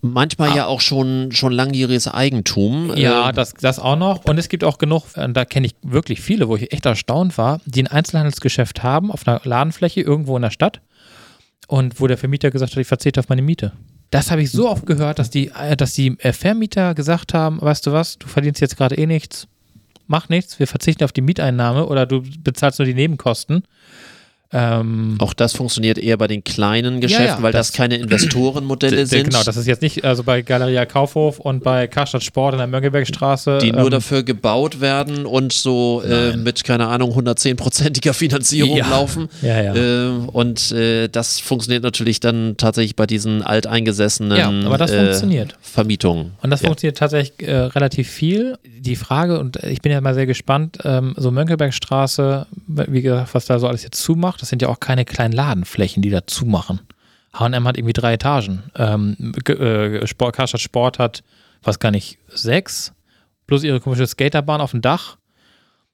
manchmal 0.01 0.57
ja 0.57 0.67
auch 0.67 0.81
schon, 0.81 1.31
schon 1.33 1.53
langjähriges 1.53 2.09
Eigentum. 2.09 2.97
Ja, 2.97 3.31
Äh, 3.31 3.33
das, 3.33 3.53
das 3.55 3.79
auch 3.79 3.97
noch. 3.97 4.25
Und 4.25 4.39
es 4.39 4.49
gibt 4.49 4.65
auch 4.65 4.79
genug, 4.79 5.05
äh, 5.15 5.29
da 5.31 5.45
kenne 5.45 5.67
ich 5.67 5.75
wirklich 5.83 6.21
viele, 6.21 6.49
wo 6.49 6.57
ich 6.57 6.73
echt 6.73 6.87
erstaunt 6.87 7.37
war, 7.39 7.61
die 7.67 7.83
ein 7.83 7.87
Einzelhandelsgeschäft 7.87 8.83
haben 8.83 9.11
auf 9.13 9.27
einer 9.27 9.41
Ladenfläche 9.45 10.01
irgendwo 10.01 10.37
in 10.37 10.43
der 10.43 10.51
Stadt 10.51 10.81
und 11.69 12.01
wo 12.01 12.07
der 12.07 12.19
Vermieter 12.19 12.51
gesagt 12.51 12.73
hat, 12.73 12.79
ich 12.79 12.87
verzichte 12.87 13.21
auf 13.21 13.29
meine 13.29 13.43
Miete. 13.43 13.73
Das 14.13 14.31
habe 14.31 14.43
ich 14.43 14.51
so 14.51 14.69
oft 14.69 14.85
gehört, 14.85 15.19
dass 15.19 15.31
die, 15.31 15.49
äh, 15.49 15.75
dass 15.75 15.95
die 15.95 16.19
äh, 16.21 16.35
Vermieter 16.35 16.95
gesagt 16.95 17.33
haben, 17.33 17.61
weißt 17.63 17.87
du 17.87 17.93
was, 17.93 18.19
du 18.19 18.29
verdienst 18.29 18.61
jetzt 18.61 18.77
gerade 18.77 18.95
eh 18.97 19.07
nichts, 19.07 19.49
mach 20.07 20.29
nichts, 20.29 20.59
wir 20.59 20.67
verzichten 20.67 21.03
auf 21.03 21.13
die 21.13 21.23
Mieteinnahme 21.23 21.87
oder 21.87 22.05
du 22.05 22.23
bezahlst 22.45 22.79
nur 22.79 22.85
die 22.85 22.93
Nebenkosten. 22.93 23.65
Ähm, 24.55 25.17
Auch 25.19 25.33
das 25.33 25.55
funktioniert 25.55 25.97
eher 25.99 26.17
bei 26.19 26.27
den 26.29 26.45
kleinen 26.45 27.01
Geschäften, 27.01 27.27
ja, 27.39 27.43
weil 27.43 27.53
das, 27.53 27.69
das- 27.69 27.77
keine 27.77 27.97
Investorenmodelle 27.97 29.07
sind. 29.07 29.31
Genau, 29.31 29.43
das 29.43 29.57
ist 29.57 29.67
jetzt 29.67 29.81
nicht, 29.83 30.05
also 30.05 30.23
bei 30.25 30.43
Galeria 30.43 30.85
Kaufhof 30.85 31.39
und 31.41 31.65
bei 31.65 31.87
Karstadt 31.87 32.23
Sport 32.23 32.53
in 32.55 32.59
der 32.59 32.67
Mönckebergstraße. 32.67 33.59
die 33.63 33.73
nur 33.73 33.85
ähm, 33.87 33.91
dafür 33.91 34.23
gebaut 34.23 34.81
werden 34.81 35.25
und 35.27 35.53
so 35.53 36.03
äh, 36.03 36.37
mit, 36.37 36.65
keine 36.65 36.89
Ahnung, 36.89 37.13
110-prozentiger 37.19 38.13
Finanzierung 38.13 38.77
Ja. 38.77 38.89
laufen. 38.89 39.29
Ja, 39.43 39.61
ja. 39.63 39.75
Äh, 39.75 40.09
und 40.33 40.71
äh, 40.73 41.09
das 41.09 41.41
funktioniert 41.41 41.83
natürlich 41.83 42.21
dann 42.21 42.57
tatsächlich 42.59 42.95
bei 42.95 43.07
diesen 43.07 43.43
alteingesessenen 43.43 44.39
Ja, 44.39 44.49
aber 44.67 44.79
das 44.79 44.91
äh, 44.91 44.99
funktioniert. 45.05 45.57
Vermietungen. 45.61 46.33
Und 46.43 46.51
das 46.51 46.61
ja. 46.63 46.69
funktioniert 46.69 46.99
tatsächlich 46.99 47.49
äh, 47.49 47.55
relativ 47.57 48.09
viel. 48.09 48.59
Die 48.65 48.97
Frage, 48.97 49.39
und 49.41 49.57
ich 49.65 49.81
bin 49.81 49.93
ja 49.93 50.01
mal 50.01 50.15
sehr 50.15 50.27
gespannt, 50.27 50.79
ähm, 50.85 51.15
so 51.17 51.31
Mönckebergstraße, 51.31 52.47
wie 52.67 53.03
gesagt, 53.03 53.35
was 53.35 53.47
da 53.47 53.59
so 53.59 53.67
alles 53.67 53.83
jetzt 53.83 54.01
zumacht, 54.03 54.42
das 54.43 54.49
sind 54.49 54.61
ja 54.61 54.67
auch 54.67 54.81
keine 54.81 55.05
kleinen 55.05 55.31
Ladenflächen, 55.31 56.03
die 56.03 56.11
da 56.11 56.27
zumachen. 56.27 56.81
H&M 57.33 57.65
hat 57.65 57.77
irgendwie 57.79 57.93
drei 57.93 58.15
Etagen. 58.15 58.65
Ähm, 58.75 59.33
äh, 59.47 60.05
Sport, 60.05 60.35
Karstadt 60.35 60.61
Sport 60.61 60.99
hat, 60.99 61.23
weiß 61.63 61.79
gar 61.79 61.93
nicht, 61.93 62.19
sechs, 62.27 62.93
plus 63.47 63.63
ihre 63.63 63.79
komische 63.79 64.05
Skaterbahn 64.05 64.61
auf 64.61 64.73
dem 64.73 64.83
Dach 64.83 65.17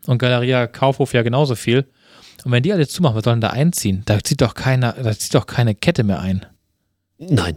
und 0.06 0.16
Galeria 0.16 0.66
Kaufhof 0.66 1.12
ja 1.12 1.20
genauso 1.20 1.56
viel. 1.56 1.90
Und 2.42 2.52
wenn 2.52 2.62
die 2.62 2.72
alle 2.72 2.88
zumachen, 2.88 3.16
was 3.16 3.24
sollen 3.24 3.42
da 3.42 3.50
einziehen? 3.50 4.00
Da 4.06 4.18
zieht 4.24 4.40
doch 4.40 4.54
keiner, 4.54 4.94
da 4.94 5.12
zieht 5.12 5.34
doch 5.34 5.44
keine 5.44 5.74
Kette 5.74 6.02
mehr 6.02 6.20
ein. 6.20 6.46
Nein. 7.18 7.54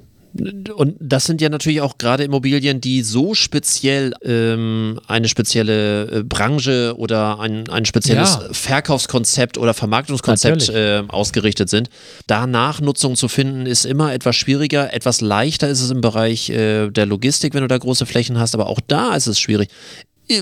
Und 0.76 0.96
das 1.00 1.26
sind 1.26 1.42
ja 1.42 1.50
natürlich 1.50 1.82
auch 1.82 1.98
gerade 1.98 2.24
Immobilien, 2.24 2.80
die 2.80 3.02
so 3.04 3.34
speziell 3.34 4.14
ähm, 4.24 5.00
eine 5.08 5.28
spezielle 5.28 6.20
äh, 6.20 6.24
Branche 6.24 6.96
oder 6.98 7.40
ein, 7.40 7.68
ein 7.70 7.86
spezielles 7.86 8.38
Ja. 8.42 8.48
Verkaufskonzept 8.54 9.58
oder 9.58 9.74
Vermarktungskonzept 9.74 10.70
äh, 10.70 11.04
ausgerichtet 11.08 11.70
sind. 11.70 11.90
Da 12.28 12.48
Nachnutzung 12.48 13.16
zu 13.16 13.28
finden, 13.28 13.66
ist 13.66 13.86
immer 13.86 14.14
etwas 14.14 14.36
schwieriger. 14.38 14.94
Etwas 14.94 15.20
leichter 15.22 15.68
ist 15.68 15.82
es 15.82 15.92
im 15.92 16.02
Bereich 16.02 16.50
äh, 16.50 16.90
der 16.90 17.06
Logistik, 17.06 17.54
wenn 17.54 17.62
du 17.62 17.68
da 17.68 17.78
große 17.78 18.06
Flächen 18.06 18.40
hast, 18.40 18.54
aber 18.56 18.68
auch 18.68 18.80
da 18.88 19.16
ist 19.16 19.28
es 19.28 19.40
schwierig. 19.40 19.70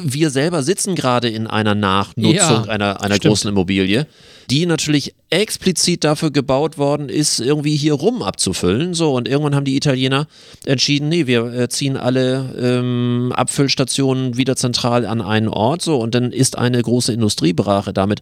Wir 0.04 0.30
selber 0.30 0.62
sitzen 0.62 0.94
gerade 0.94 1.30
in 1.30 1.48
einer 1.48 1.74
Nachnutzung 1.74 2.32
Ja, 2.36 2.64
einer, 2.64 3.02
einer 3.02 3.16
stimmt. 3.16 3.32
großen 3.32 3.50
Immobilie. 3.50 4.06
die 4.52 4.66
natürlich 4.68 5.16
explizit 5.30 6.04
dafür 6.04 6.32
gebaut 6.32 6.78
worden 6.78 7.10
ist, 7.10 7.40
irgendwie 7.40 7.76
hier 7.76 7.94
rum 7.94 8.24
abzufüllen. 8.24 8.94
So, 8.94 9.14
und 9.14 9.28
irgendwann 9.28 9.56
haben 9.56 9.66
die 9.66 9.76
Italiener 9.76 10.28
entschieden, 10.66 11.10
nee, 11.10 11.28
wir 11.28 11.46
äh, 11.54 11.70
ziehen 11.70 11.98
alle 11.98 12.56
ähm, 12.60 13.32
Abfüllstationen 13.36 14.38
wieder 14.38 14.56
zentral 14.56 15.06
an 15.06 15.22
einen 15.22 15.48
Ort. 15.48 15.82
So, 15.82 15.98
und 15.98 16.16
dann 16.16 16.32
ist 16.32 16.58
eine 16.58 16.82
große 16.82 17.14
Industriebrache 17.14 17.94
damit 17.94 18.22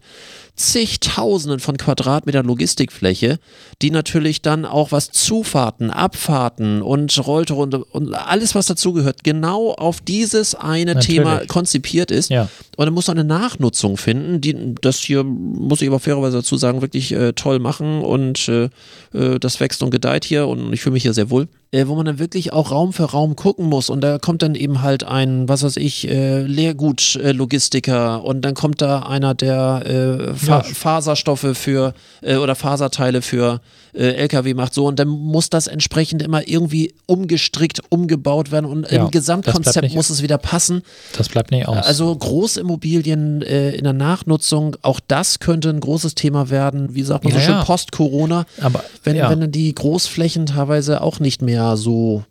zigtausenden 0.58 1.60
von 1.60 1.76
Quadratmetern 1.76 2.44
Logistikfläche, 2.44 3.38
die 3.80 3.90
natürlich 3.90 4.42
dann 4.42 4.64
auch 4.64 4.92
was 4.92 5.10
Zufahrten, 5.10 5.90
Abfahrten 5.90 6.82
und 6.82 7.16
Rolltorunde 7.26 7.84
und 7.84 8.12
alles, 8.12 8.54
was 8.54 8.66
dazugehört, 8.66 9.24
genau 9.24 9.72
auf 9.72 10.00
dieses 10.00 10.54
eine 10.54 10.94
Natürlich. 10.94 11.06
Thema 11.06 11.46
konzipiert 11.46 12.10
ist. 12.10 12.30
Ja. 12.30 12.48
Und 12.76 12.86
dann 12.86 12.94
muss 12.94 13.06
man 13.06 13.18
eine 13.18 13.28
Nachnutzung 13.28 13.96
finden, 13.96 14.40
die 14.40 14.74
das 14.80 14.98
hier, 14.98 15.22
muss 15.24 15.80
ich 15.80 15.88
aber 15.88 16.00
fairerweise 16.00 16.38
dazu 16.38 16.56
sagen, 16.56 16.82
wirklich 16.82 16.97
äh, 17.12 17.32
toll 17.32 17.58
machen 17.58 18.02
und 18.02 18.48
äh, 18.48 18.68
äh, 19.12 19.38
das 19.38 19.60
wächst 19.60 19.82
und 19.82 19.90
gedeiht 19.90 20.24
hier 20.24 20.46
und 20.46 20.72
ich 20.72 20.80
fühle 20.80 20.94
mich 20.94 21.02
hier 21.02 21.14
sehr 21.14 21.30
wohl. 21.30 21.48
Äh, 21.70 21.86
wo 21.86 21.96
man 21.96 22.06
dann 22.06 22.18
wirklich 22.18 22.54
auch 22.54 22.70
Raum 22.70 22.94
für 22.94 23.04
Raum 23.04 23.36
gucken 23.36 23.66
muss 23.66 23.90
und 23.90 24.00
da 24.00 24.16
kommt 24.18 24.40
dann 24.40 24.54
eben 24.54 24.80
halt 24.80 25.04
ein, 25.04 25.50
was 25.50 25.62
weiß 25.62 25.76
ich, 25.76 26.08
äh, 26.08 26.40
Leergutlogistiker 26.42 28.24
und 28.24 28.42
dann 28.42 28.54
kommt 28.54 28.80
da 28.80 29.00
einer, 29.00 29.34
der 29.34 29.82
äh, 29.84 30.34
Fa 30.34 30.58
Ja. 30.58 30.62
Faserstoffe 30.62 31.46
für 31.54 31.92
äh, 32.22 32.36
oder 32.36 32.54
Faserteile 32.54 33.20
für 33.20 33.60
äh, 33.94 34.12
LKW 34.14 34.54
macht 34.54 34.72
so 34.72 34.86
und 34.86 34.98
dann 34.98 35.08
muss 35.08 35.50
das 35.50 35.66
entsprechend 35.66 36.22
immer 36.22 36.48
irgendwie 36.48 36.94
umgestrickt, 37.06 37.80
umgebaut 37.90 38.50
werden 38.50 38.64
und 38.64 38.90
Ja, 38.90 39.04
im 39.04 39.10
Gesamtkonzept 39.10 39.94
muss 39.94 40.08
es 40.10 40.22
wieder 40.22 40.38
passen. 40.38 40.82
Das 41.16 41.28
bleibt 41.28 41.50
nicht 41.50 41.68
aus. 41.68 41.84
Also 41.84 42.14
Großimmobilien 42.16 43.42
äh, 43.42 43.70
in 43.72 43.84
der 43.84 43.92
Nachnutzung, 43.92 44.76
auch 44.82 45.00
das 45.06 45.38
könnte 45.38 45.68
ein 45.70 45.80
großes 45.80 46.14
Thema 46.14 46.50
werden. 46.50 46.94
Wie 46.94 47.02
sagt 47.02 47.24
man 47.24 47.34
Ja, 47.34 47.40
so 47.40 47.44
schön. 47.46 47.60
Post-Corona, 47.60 48.46
aber 48.60 48.82
wenn, 49.04 49.16
wenn 49.16 49.40
dann 49.40 49.52
die 49.52 49.74
Großflächen 49.74 50.46
teilweise 50.46 51.02
auch 51.02 51.20
nicht 51.20 51.42
mehr 51.42 51.57
so. 51.76 52.24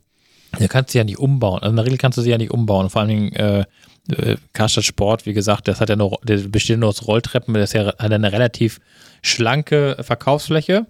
Du 0.58 0.68
kannst 0.68 0.92
sie 0.92 0.98
ja 0.98 1.04
nicht 1.04 1.20
umbauen. 1.20 1.60
Also 1.62 1.70
in 1.70 1.76
der 1.76 1.86
Regel 1.86 1.98
kannst 1.98 2.18
du 2.18 2.22
sie 2.22 2.30
ja 2.30 2.38
nicht 2.38 2.52
umbauen. 2.52 2.90
Vor 2.90 3.02
allen 3.02 3.10
Dingen 3.10 3.34
äh, 3.34 3.66
äh, 4.12 4.38
Karstadt 4.54 4.86
Sport, 4.86 5.26
wie 5.26 5.34
gesagt, 5.34 5.68
das 5.68 5.82
hat 5.82 5.90
ja 5.90 5.96
nur, 5.96 6.20
der 6.24 6.38
besteht 6.38 6.80
nur 6.80 6.90
aus 6.90 7.08
Rolltreppen, 7.08 7.54
das 7.54 7.74
ja, 7.74 7.88
hat 7.88 8.00
eine 8.00 8.32
relativ 8.32 8.80
schlanke 9.22 9.98
Verkaufsfläche, 10.00 10.86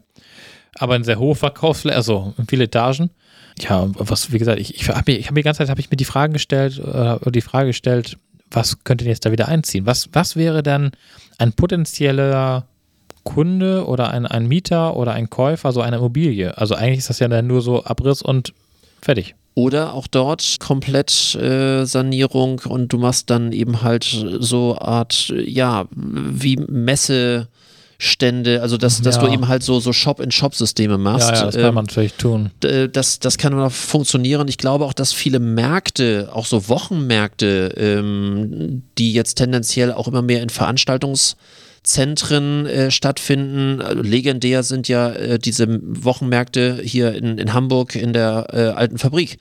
aber 0.76 0.96
eine 0.96 1.04
sehr 1.04 1.20
hohe 1.20 1.36
Verkaufsfläche, 1.36 1.96
also 1.96 2.34
viele 2.48 2.66
Etagen. 2.66 3.10
Ja, 3.60 3.90
was, 3.94 4.32
wie 4.32 4.38
gesagt, 4.38 4.60
ich, 4.60 4.76
ich 4.76 4.88
habe 4.90 5.12
mir, 5.12 5.20
hab 5.24 5.32
mir 5.32 5.40
die 5.40 5.44
ganze 5.44 5.60
Zeit 5.60 5.70
habe 5.70 5.82
ich 5.82 5.90
mir 5.90 5.98
die 5.98 6.06
Fragen 6.06 6.34
gestellt, 6.34 6.80
äh, 6.80 7.32
die 7.32 7.42
Frage 7.42 7.68
gestellt, 7.68 8.18
was 8.52 8.84
könnte 8.84 9.04
denn 9.04 9.12
jetzt 9.12 9.26
da 9.26 9.32
wieder 9.32 9.48
einziehen? 9.48 9.86
Was, 9.86 10.10
was 10.14 10.36
wäre 10.36 10.62
dann 10.62 10.92
ein 11.40 11.54
potenzieller 11.54 12.68
Kunde 13.34 13.86
oder 13.86 14.12
ein, 14.12 14.26
ein 14.26 14.48
Mieter 14.48 14.96
oder 14.96 15.14
ein 15.14 15.30
Käufer 15.30 15.72
so 15.72 15.82
einer 15.82 15.98
Immobilie? 15.98 16.58
Also 16.58 16.76
eigentlich 16.76 17.00
ist 17.00 17.10
das 17.10 17.20
ja 17.20 17.28
dann 17.28 17.48
nur 17.48 17.62
so 17.62 17.84
Abriss 17.84 18.22
und 18.22 18.54
fertig. 19.02 19.36
Oder 19.56 19.94
auch 19.94 20.06
dort 20.08 20.58
komplett 20.60 21.34
äh, 21.36 21.84
Sanierung 21.86 22.62
und 22.68 22.94
du 22.94 23.00
machst 23.00 23.30
dann 23.32 23.52
eben 23.54 23.82
halt 23.82 24.04
so 24.40 24.78
Art, 24.78 25.34
ja, 25.36 25.86
wie 25.96 26.58
Messestände, 28.00 28.62
also 28.62 28.78
dass, 28.78 29.02
dass 29.02 29.16
Ja. 29.16 29.24
du 29.24 29.34
eben 29.34 29.48
halt 29.48 29.64
so, 29.64 29.80
so 29.80 29.94
Shop-in-Shop-Systeme 29.94 30.98
machst. 31.00 31.30
Ja, 31.30 31.36
ja, 31.36 31.46
das 31.46 31.56
Ähm, 31.56 31.62
kann 31.64 31.74
man 31.74 31.86
natürlich 31.86 32.14
tun. 32.14 32.52
das, 32.60 33.20
das 33.20 33.38
kann 33.40 33.56
noch 33.56 33.72
funktionieren. 33.72 34.48
Ich 34.48 34.58
glaube 34.60 34.86
auch, 34.86 34.94
dass 34.94 35.14
viele 35.14 35.40
Märkte, 35.40 36.30
auch 36.34 36.46
so 36.46 36.70
Wochenmärkte, 36.70 37.74
ähm, 37.78 38.84
die 39.00 39.14
jetzt 39.14 39.36
tendenziell 39.36 39.92
auch 39.92 40.08
immer 40.08 40.22
mehr 40.22 40.44
in 40.44 40.50
Veranstaltungszentren 41.88 42.66
äh, 42.66 42.92
stattfinden. 42.92 43.82
Also 43.82 44.02
legendär 44.02 44.64
sind 44.64 44.88
ja 44.88 45.12
äh, 45.12 45.40
diese 45.40 45.80
Wochenmärkte 45.82 46.82
hier 46.84 47.16
in, 47.16 47.38
in 47.38 47.54
Hamburg 47.54 47.96
in 47.96 48.14
der 48.14 48.48
äh, 48.52 48.58
alten 48.78 48.98
Fabrik. 48.98 49.38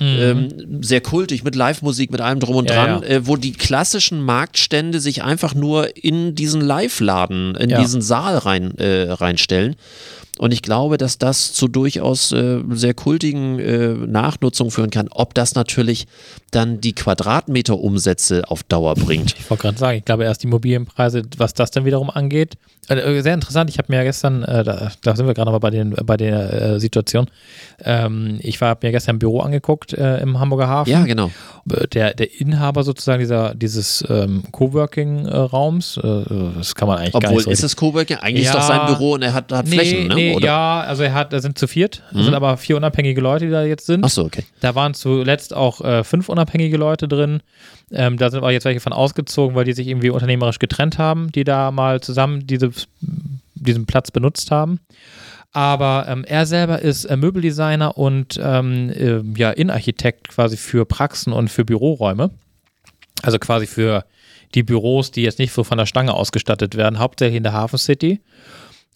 Ähm, 0.00 0.82
sehr 0.82 1.00
kultig 1.00 1.44
mit 1.44 1.54
Live-Musik, 1.54 2.10
mit 2.10 2.20
allem 2.20 2.40
drum 2.40 2.56
und 2.56 2.68
Mhm. 2.70 2.74
Ja, 2.76 2.86
dran, 2.86 3.02
ja. 3.02 3.08
Äh, 3.08 3.26
wo 3.26 3.36
die 3.36 3.52
klassischen 3.52 4.20
Marktstände 4.22 5.00
sich 5.00 5.22
einfach 5.22 5.54
nur 5.54 5.96
in 5.96 6.34
diesen 6.34 6.60
Live-Laden, 6.60 7.54
in 7.56 7.70
Ja. 7.70 7.80
diesen 7.80 8.00
Saal 8.02 8.38
rein, 8.38 8.76
äh, 8.78 9.10
reinstellen. 9.10 9.76
Und 10.38 10.52
ich 10.52 10.62
glaube, 10.62 10.98
dass 10.98 11.18
das 11.18 11.52
zu 11.52 11.66
durchaus 11.66 12.30
äh, 12.30 12.60
sehr 12.70 12.94
kultigen 12.94 13.58
äh, 13.58 13.88
Nachnutzung 13.88 14.70
führen 14.70 14.90
kann. 14.90 15.08
Ob 15.10 15.34
das 15.34 15.56
natürlich 15.56 16.06
dann 16.52 16.80
die 16.80 16.92
Quadratmeterumsätze 16.94 18.48
auf 18.48 18.62
Dauer 18.62 18.94
bringt. 18.94 19.34
Ich 19.38 19.50
wollte 19.50 19.62
gerade 19.62 19.78
sagen, 19.78 19.98
ich 19.98 20.04
glaube 20.04 20.24
erst 20.24 20.42
die 20.42 20.46
Immobilienpreise, 20.46 21.22
was 21.38 21.54
das 21.54 21.70
denn 21.72 21.84
wiederum 21.84 22.10
angeht. 22.10 22.54
Äh, 22.88 23.20
sehr 23.22 23.34
interessant, 23.34 23.68
ich 23.68 23.78
habe 23.78 23.88
mir 23.90 23.96
ja 23.98 24.04
gestern, 24.04 24.44
äh, 24.44 24.64
da, 24.64 24.92
da 25.02 25.16
sind 25.16 25.26
wir 25.26 25.34
gerade 25.34 25.48
aber 25.50 25.60
bei, 25.60 25.70
den, 25.70 25.90
bei 26.04 26.16
der 26.16 26.52
äh, 26.76 26.80
Situation, 26.80 27.26
ähm, 27.84 28.38
ich 28.40 28.60
habe 28.62 28.86
mir 28.86 28.92
gestern 28.92 29.16
ein 29.16 29.18
Büro 29.18 29.40
angeguckt 29.40 29.87
äh, 29.92 30.20
im 30.22 30.38
Hamburger 30.38 30.68
Hafen. 30.68 30.90
Ja, 30.90 31.04
genau. 31.04 31.30
Der, 31.64 32.14
der 32.14 32.40
Inhaber 32.40 32.82
sozusagen 32.82 33.20
dieser, 33.20 33.54
dieses 33.54 34.02
ähm, 34.08 34.42
Coworking-Raums, 34.52 35.98
äh, 35.98 36.24
das 36.56 36.74
kann 36.74 36.88
man 36.88 36.98
eigentlich 36.98 37.12
gar 37.12 37.18
Obwohl, 37.24 37.36
nicht 37.36 37.44
so 37.44 37.50
ist 37.50 37.62
es 37.62 37.76
Coworking? 37.76 38.16
Eigentlich 38.18 38.46
ist 38.46 38.54
Ja. 38.54 38.60
doch 38.60 38.66
sein 38.66 38.86
Büro 38.86 39.12
und 39.14 39.22
er 39.22 39.34
hat, 39.34 39.52
hat 39.52 39.66
nee, 39.66 39.74
Flächen, 39.76 40.08
ne? 40.08 40.14
nee, 40.14 40.36
Oder? 40.36 40.46
ja, 40.46 40.80
also 40.80 41.02
er 41.02 41.14
hat, 41.14 41.32
da 41.32 41.40
sind 41.40 41.58
zu 41.58 41.66
viert, 41.66 42.02
es 42.14 42.24
sind 42.24 42.34
aber 42.34 42.56
vier 42.56 42.76
unabhängige 42.76 43.20
Leute, 43.20 43.46
die 43.46 43.50
da 43.50 43.62
jetzt 43.64 43.86
sind. 43.86 44.04
Ach 44.04 44.08
so, 44.10 44.24
okay. 44.24 44.44
Da 44.60 44.74
waren 44.74 44.94
zuletzt 44.94 45.54
auch 45.54 45.80
äh, 45.82 46.04
fünf 46.04 46.28
unabhängige 46.28 46.76
Leute 46.76 47.06
drin. 47.08 47.40
Ähm, 47.90 48.16
da 48.18 48.30
sind 48.30 48.38
aber 48.38 48.52
jetzt 48.52 48.64
welche 48.64 48.80
von 48.80 48.92
ausgezogen, 48.92 49.56
weil 49.56 49.64
die 49.64 49.72
sich 49.72 49.88
irgendwie 49.88 50.10
unternehmerisch 50.10 50.58
getrennt 50.58 50.98
haben, 50.98 51.32
die 51.32 51.44
da 51.44 51.70
mal 51.70 52.00
zusammen 52.00 52.46
diese, 52.46 52.70
diesen 53.54 53.86
Platz 53.86 54.10
benutzt 54.10 54.50
haben. 54.50 54.80
Aber 55.52 56.06
ähm, 56.08 56.24
er 56.24 56.46
selber 56.46 56.80
ist 56.80 57.04
äh, 57.06 57.16
Möbeldesigner 57.16 57.96
und 57.96 58.38
ähm, 58.42 58.90
äh, 58.90 59.22
ja, 59.38 59.50
Innenarchitekt 59.50 60.28
quasi 60.28 60.56
für 60.56 60.84
Praxen 60.84 61.32
und 61.32 61.48
für 61.48 61.64
Büroräume. 61.64 62.30
Also 63.22 63.38
quasi 63.38 63.66
für 63.66 64.04
die 64.54 64.62
Büros, 64.62 65.10
die 65.10 65.22
jetzt 65.22 65.38
nicht 65.38 65.52
so 65.52 65.64
von 65.64 65.78
der 65.78 65.86
Stange 65.86 66.14
ausgestattet 66.14 66.76
werden, 66.76 66.98
hauptsächlich 66.98 67.36
in 67.36 67.42
der 67.42 67.52
Hafen 67.52 67.78
City. 67.78 68.20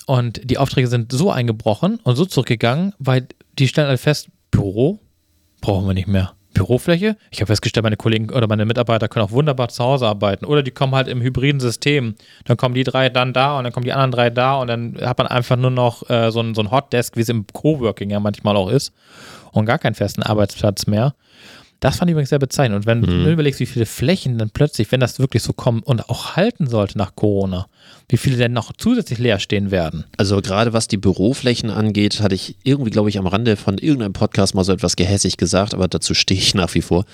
Und 0.06 0.40
die 0.44 0.58
Aufträge 0.58 0.88
sind 0.88 1.12
so 1.12 1.30
eingebrochen 1.30 2.00
und 2.02 2.16
so 2.16 2.24
zurückgegangen, 2.24 2.94
weil 2.98 3.26
die 3.58 3.68
stellen 3.68 3.88
halt 3.88 4.00
fest, 4.00 4.28
Büro 4.50 5.00
brauchen 5.60 5.86
wir 5.86 5.94
nicht 5.94 6.08
mehr. 6.08 6.34
Bürofläche? 6.52 7.16
Ich 7.30 7.40
habe 7.40 7.48
festgestellt, 7.48 7.84
meine 7.84 7.96
Kollegen 7.96 8.30
oder 8.30 8.46
meine 8.46 8.64
Mitarbeiter 8.64 9.08
können 9.08 9.24
auch 9.24 9.30
wunderbar 9.30 9.68
zu 9.68 9.82
Hause 9.82 10.06
arbeiten. 10.06 10.44
Oder 10.44 10.62
die 10.62 10.70
kommen 10.70 10.94
halt 10.94 11.08
im 11.08 11.20
hybriden 11.20 11.60
System. 11.60 12.14
Dann 12.44 12.56
kommen 12.56 12.74
die 12.74 12.84
drei 12.84 13.08
dann 13.08 13.32
da 13.32 13.58
und 13.58 13.64
dann 13.64 13.72
kommen 13.72 13.84
die 13.84 13.92
anderen 13.92 14.12
drei 14.12 14.30
da 14.30 14.56
und 14.56 14.68
dann 14.68 14.98
hat 15.00 15.18
man 15.18 15.26
einfach 15.26 15.56
nur 15.56 15.70
noch 15.70 16.08
äh, 16.10 16.30
so 16.30 16.40
ein, 16.40 16.54
so 16.54 16.62
ein 16.62 16.70
Hotdesk, 16.70 17.16
wie 17.16 17.20
es 17.20 17.28
im 17.28 17.46
Coworking 17.52 18.10
ja 18.10 18.20
manchmal 18.20 18.56
auch 18.56 18.70
ist. 18.70 18.92
Und 19.52 19.66
gar 19.66 19.78
keinen 19.78 19.94
festen 19.94 20.22
Arbeitsplatz 20.22 20.86
mehr. 20.86 21.14
Das 21.82 21.96
fand 21.96 22.08
ich 22.08 22.12
übrigens 22.12 22.28
sehr 22.30 22.38
bezeichnend. 22.38 22.76
Und 22.76 22.86
wenn 22.86 23.00
Mhm. 23.00 23.24
du 23.24 23.32
überlegst, 23.32 23.58
wie 23.58 23.66
viele 23.66 23.86
Flächen 23.86 24.38
dann 24.38 24.50
plötzlich, 24.50 24.92
wenn 24.92 25.00
das 25.00 25.18
wirklich 25.18 25.42
so 25.42 25.52
kommt 25.52 25.84
und 25.84 26.08
auch 26.08 26.36
halten 26.36 26.68
sollte 26.68 26.96
nach 26.96 27.16
Corona, 27.16 27.66
wie 28.08 28.16
viele 28.16 28.36
denn 28.36 28.52
noch 28.52 28.72
zusätzlich 28.78 29.18
leer 29.18 29.40
stehen 29.40 29.72
werden. 29.72 30.04
Also 30.16 30.40
gerade 30.40 30.72
was 30.72 30.86
die 30.86 30.96
Büroflächen 30.96 31.70
angeht, 31.70 32.20
hatte 32.20 32.36
ich 32.36 32.54
irgendwie, 32.62 32.90
glaube 32.90 33.08
ich, 33.08 33.18
am 33.18 33.26
Rande 33.26 33.56
von 33.56 33.78
irgendeinem 33.78 34.12
Podcast 34.12 34.54
mal 34.54 34.62
so 34.62 34.72
etwas 34.72 34.94
gehässig 34.94 35.36
gesagt, 35.38 35.74
aber 35.74 35.88
dazu 35.88 36.14
stehe 36.14 36.38
ich 36.40 36.54
nach 36.54 36.72
wie 36.74 36.82
vor. 36.82 37.04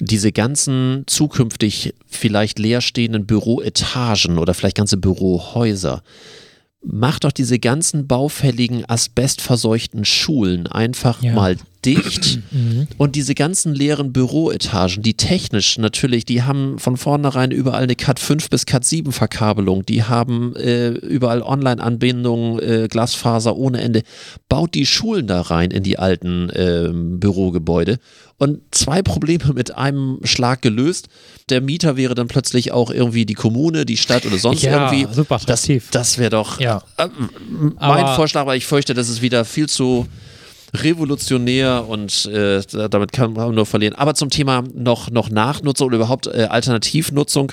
Diese 0.00 0.30
ganzen 0.30 1.02
zukünftig 1.08 1.92
vielleicht 2.06 2.60
leerstehenden 2.60 3.26
Büroetagen 3.26 4.38
oder 4.38 4.54
vielleicht 4.54 4.76
ganze 4.76 4.96
Bürohäuser, 4.96 6.04
mach 6.84 7.18
doch 7.18 7.32
diese 7.32 7.58
ganzen 7.58 8.06
baufälligen, 8.06 8.88
asbestverseuchten 8.88 10.04
Schulen 10.04 10.68
einfach 10.68 11.20
Ja. 11.20 11.32
mal 11.32 11.56
dicht 11.96 12.40
und 12.98 13.16
diese 13.16 13.34
ganzen 13.34 13.74
leeren 13.74 14.12
Büroetagen, 14.12 15.02
die 15.02 15.14
technisch 15.14 15.78
natürlich, 15.78 16.24
die 16.24 16.42
haben 16.42 16.78
von 16.78 16.96
vornherein 16.96 17.50
überall 17.50 17.82
eine 17.84 17.96
Cat 17.96 18.20
5 18.20 18.50
bis 18.50 18.66
Cat 18.66 18.84
7 18.84 19.12
Verkabelung, 19.12 19.84
die 19.86 20.02
haben 20.04 20.54
äh, 20.56 20.88
überall 20.90 21.42
Online-Anbindungen, 21.42 22.58
äh, 22.60 22.88
Glasfaser 22.88 23.56
ohne 23.56 23.80
Ende. 23.80 24.02
Baut 24.48 24.74
die 24.74 24.86
Schulen 24.86 25.26
da 25.26 25.40
rein 25.40 25.70
in 25.70 25.82
die 25.82 25.98
alten 25.98 26.50
ähm, 26.54 27.18
Bürogebäude 27.20 27.98
und 28.36 28.60
zwei 28.70 29.02
Probleme 29.02 29.52
mit 29.54 29.74
einem 29.74 30.18
Schlag 30.24 30.62
gelöst. 30.62 31.08
Der 31.50 31.60
Mieter 31.60 31.96
wäre 31.96 32.14
dann 32.14 32.28
plötzlich 32.28 32.72
auch 32.72 32.90
irgendwie 32.90 33.26
die 33.26 33.34
Kommune, 33.34 33.84
die 33.84 33.96
Stadt 33.96 34.26
oder 34.26 34.38
sonst 34.38 34.62
Ja, 34.62 34.90
irgendwie. 34.92 35.12
super 35.14 35.36
das 35.46 35.64
attraktiv. 35.64 35.88
das 35.90 36.18
wäre 36.18 36.30
doch 36.30 36.60
Ja. 36.60 36.82
äh, 36.98 37.08
mein 37.48 38.04
Aber- 38.04 38.14
Vorschlag, 38.16 38.42
aber 38.42 38.56
ich 38.56 38.66
fürchte, 38.66 38.94
das 38.94 39.08
ist 39.08 39.22
wieder 39.22 39.44
viel 39.44 39.68
zu 39.68 40.06
revolutionär 40.74 41.86
und 41.88 42.26
äh, 42.26 42.60
damit 42.90 43.12
kann 43.12 43.32
man 43.32 43.54
nur 43.54 43.66
verlieren. 43.66 43.94
Aber 43.94 44.14
zum 44.14 44.30
Thema 44.30 44.64
noch, 44.74 45.10
noch 45.10 45.30
Nachnutzung 45.30 45.88
oder 45.88 45.96
überhaupt 45.96 46.26
äh, 46.26 46.46
Alternativnutzung 46.50 47.52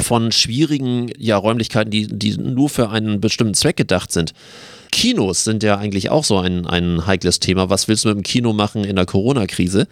von 0.00 0.32
schwierigen 0.32 1.10
ja, 1.18 1.36
Räumlichkeiten, 1.36 1.90
die, 1.90 2.06
die 2.06 2.36
nur 2.36 2.68
für 2.68 2.90
einen 2.90 3.20
bestimmten 3.20 3.54
Zweck 3.54 3.76
gedacht 3.76 4.12
sind. 4.12 4.32
Kinos 4.90 5.44
sind 5.44 5.62
ja 5.62 5.78
eigentlich 5.78 6.10
auch 6.10 6.24
so 6.24 6.38
ein, 6.38 6.66
ein 6.66 7.06
heikles 7.06 7.38
Thema. 7.38 7.70
Was 7.70 7.86
willst 7.86 8.04
du 8.04 8.08
mit 8.08 8.18
dem 8.18 8.22
Kino 8.22 8.52
machen 8.52 8.84
in 8.84 8.96
der 8.96 9.06
Corona-Krise? 9.06 9.86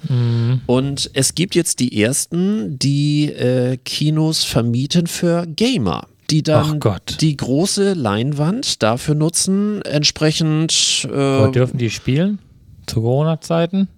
Und 0.66 1.11
es 1.14 1.34
gibt 1.34 1.55
jetzt 1.55 1.78
die 1.78 2.03
ersten, 2.03 2.78
die 2.78 3.26
äh, 3.26 3.76
Kinos 3.84 4.45
vermieten 4.45 5.07
für 5.07 5.47
Gamer. 5.47 6.09
Die 6.31 6.43
dann 6.43 6.81
die 7.20 7.37
große 7.37 7.95
Leinwand 7.95 8.83
dafür 8.83 9.14
nutzen, 9.14 9.83
entsprechend 9.83 11.09
äh, 11.11 11.51
dürfen 11.51 11.79
die 11.79 11.91
spielen? 11.91 12.39
Zu 12.87 13.03
Corona-Zeiten? 13.03 13.89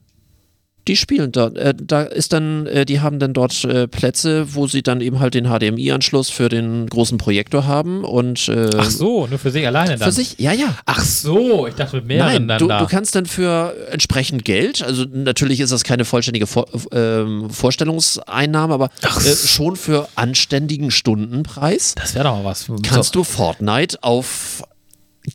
Die 0.88 0.96
spielen 0.96 1.32
dort. 1.32 1.56
Äh, 1.56 1.74
da 1.76 2.02
ist 2.02 2.32
dann, 2.32 2.66
äh, 2.66 2.84
die 2.84 3.00
haben 3.00 3.18
dann 3.18 3.32
dort 3.32 3.64
äh, 3.64 3.86
Plätze, 3.86 4.54
wo 4.54 4.66
sie 4.66 4.82
dann 4.82 5.00
eben 5.00 5.20
halt 5.20 5.34
den 5.34 5.46
HDMI-Anschluss 5.46 6.30
für 6.30 6.48
den 6.48 6.86
großen 6.88 7.18
Projektor 7.18 7.66
haben 7.66 8.04
und 8.04 8.48
äh, 8.48 8.70
Ach 8.76 8.90
so, 8.90 9.26
nur 9.26 9.38
für 9.38 9.50
sich 9.50 9.66
alleine 9.66 9.96
dann. 9.96 10.08
für 10.08 10.12
sich, 10.12 10.38
ja, 10.38 10.52
ja. 10.52 10.76
Ach 10.86 11.02
so, 11.02 11.66
ich 11.66 11.74
dachte 11.74 11.96
mit 11.96 12.06
mehreren 12.06 12.32
Nein, 12.32 12.48
dann 12.48 12.58
du, 12.58 12.68
da. 12.68 12.80
du 12.80 12.86
kannst 12.86 13.14
dann 13.14 13.26
für 13.26 13.74
entsprechend 13.90 14.44
Geld, 14.44 14.82
also 14.82 15.04
natürlich 15.04 15.60
ist 15.60 15.70
das 15.72 15.84
keine 15.84 16.04
vollständige 16.04 16.46
Vor 16.46 16.66
ähm, 16.92 17.50
Vorstellungseinnahme, 17.50 18.74
aber 18.74 18.90
äh, 19.02 19.46
schon 19.46 19.76
für 19.76 20.08
anständigen 20.16 20.90
Stundenpreis 20.90 21.94
das 21.94 22.14
wäre 22.14 22.24
doch 22.24 22.36
mal 22.36 22.44
was. 22.44 22.66
kannst 22.82 23.14
du 23.14 23.24
Fortnite 23.24 23.98
auf 24.02 24.62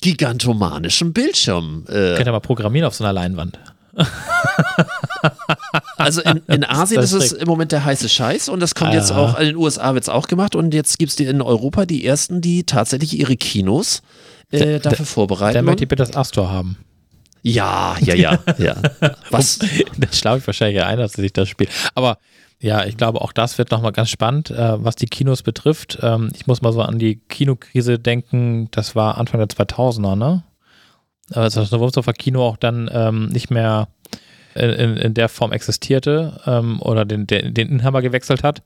gigantomanischem 0.01 1.13
Bildschirm. 1.13 1.85
Äh, 1.87 2.15
Könnt 2.15 2.27
ihr 2.27 2.31
mal 2.31 2.39
programmieren 2.39 2.87
auf 2.87 2.95
so 2.95 3.03
einer 3.03 3.13
Leinwand. 3.13 3.59
also 5.97 6.21
in, 6.21 6.41
in 6.47 6.63
Asien 6.63 7.01
Das 7.01 7.11
ist 7.13 7.23
ist 7.25 7.31
es 7.33 7.37
im 7.39 7.47
Moment 7.47 7.71
der 7.71 7.85
heiße 7.85 8.09
Scheiß 8.09 8.49
und 8.49 8.59
das 8.59 8.75
kommt 8.75 8.93
jetzt 8.93 9.09
Ja. 9.11 9.17
auch, 9.17 9.39
in 9.39 9.47
den 9.47 9.55
USA 9.55 9.93
wird 9.93 10.03
es 10.03 10.09
auch 10.09 10.27
gemacht 10.27 10.55
und 10.55 10.73
jetzt 10.73 10.97
gibt 10.99 11.11
es 11.11 11.19
in 11.19 11.41
Europa 11.41 11.85
die 11.85 12.05
ersten, 12.05 12.41
die 12.41 12.63
tatsächlich 12.65 13.17
ihre 13.17 13.35
Kinos 13.37 14.01
äh, 14.51 14.79
dafür 14.79 15.05
vorbereiten. 15.05 15.55
Dann 15.55 15.65
möchte 15.65 15.83
ich 15.83 15.89
bitte 15.89 16.03
das 16.03 16.15
Astor 16.15 16.49
haben. 16.51 16.77
ja, 17.41 17.95
ja, 18.01 18.15
ja, 18.15 18.39
ja. 18.57 18.75
Was? 19.29 19.59
Dann 19.97 20.11
schlafe 20.13 20.39
ich 20.39 20.47
wahrscheinlich 20.47 20.81
ein, 20.83 20.97
dass 20.97 21.13
sich 21.13 21.33
das 21.33 21.47
spielt. 21.49 21.69
Aber 21.93 22.17
ja, 22.61 22.85
ich 22.85 22.95
glaube, 22.97 23.21
auch 23.21 23.33
das 23.33 23.57
wird 23.57 23.71
nochmal 23.71 23.91
ganz 23.91 24.09
spannend, 24.09 24.49
äh, 24.49 24.83
was 24.83 24.95
die 24.95 25.07
Kinos 25.07 25.43
betrifft. 25.43 25.99
Ähm, 26.01 26.31
ich 26.33 26.47
muss 26.47 26.61
mal 26.61 26.71
so 26.71 26.81
an 26.81 26.97
die 26.99 27.17
Kinokrise 27.27 27.99
denken, 27.99 28.69
das 28.71 28.95
war 28.95 29.17
Anfang 29.17 29.39
der 29.39 29.49
2000er, 29.49 30.15
ne? 30.15 30.43
Also 31.33 31.61
das 31.61 31.71
Wurmsdorfer 31.71 32.13
Kino 32.13 32.43
auch 32.43 32.55
dann 32.55 32.89
ähm, 32.93 33.27
nicht 33.29 33.49
mehr 33.51 33.87
in, 34.55 34.97
in, 34.97 35.13
der 35.13 35.29
Form 35.29 35.51
existierte 35.51 36.39
ähm, 36.45 36.81
oder 36.81 37.05
den, 37.05 37.27
den, 37.27 37.53
den 37.53 37.69
Inhaber 37.69 38.01
gewechselt 38.01 38.43
hat. 38.43 38.63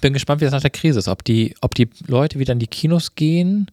Bin 0.00 0.12
gespannt, 0.12 0.40
wie 0.40 0.44
das 0.44 0.52
nach 0.52 0.60
der 0.60 0.70
Krise 0.70 0.98
ist. 0.98 1.08
Ob 1.08 1.24
die, 1.24 1.54
ob 1.60 1.74
die 1.74 1.88
Leute 2.06 2.38
wieder 2.38 2.52
in 2.52 2.58
die 2.58 2.66
Kinos 2.66 3.14
gehen 3.14 3.70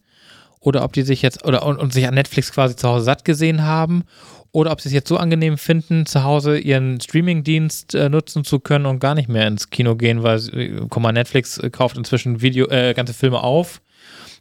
oder 0.59 0.84
ob 0.84 0.93
die 0.93 1.03
sich 1.03 1.21
jetzt 1.21 1.45
oder 1.45 1.65
und, 1.65 1.78
und 1.78 1.93
sich 1.93 2.07
an 2.07 2.15
Netflix 2.15 2.51
quasi 2.51 2.75
zu 2.75 2.88
Hause 2.88 3.05
satt 3.05 3.25
gesehen 3.25 3.63
haben 3.63 4.03
oder 4.51 4.71
ob 4.71 4.82
sie 4.82 4.89
es 4.89 4.93
jetzt 4.93 5.09
so 5.09 5.17
angenehm 5.17 5.57
finden, 5.57 6.05
zu 6.05 6.23
Hause 6.23 6.57
ihren 6.57 6.99
Streamingdienst 6.99 7.93
äh, 7.93 8.09
nutzen 8.09 8.43
zu 8.43 8.59
können 8.59 8.86
und 8.86 8.99
gar 8.99 9.13
nicht 9.13 9.30
mehr 9.30 9.47
ins 9.47 9.69
Kino 9.69 9.95
gehen, 9.95 10.23
weil 10.23 10.39
äh, 10.53 10.82
guck 10.89 11.03
mal, 11.03 11.11
Netflix 11.11 11.57
äh, 11.57 11.69
kauft 11.69 11.97
inzwischen 11.97 12.41
Video, 12.41 12.67
äh, 12.69 12.93
ganze 12.93 13.13
Filme 13.13 13.43
auf, 13.43 13.82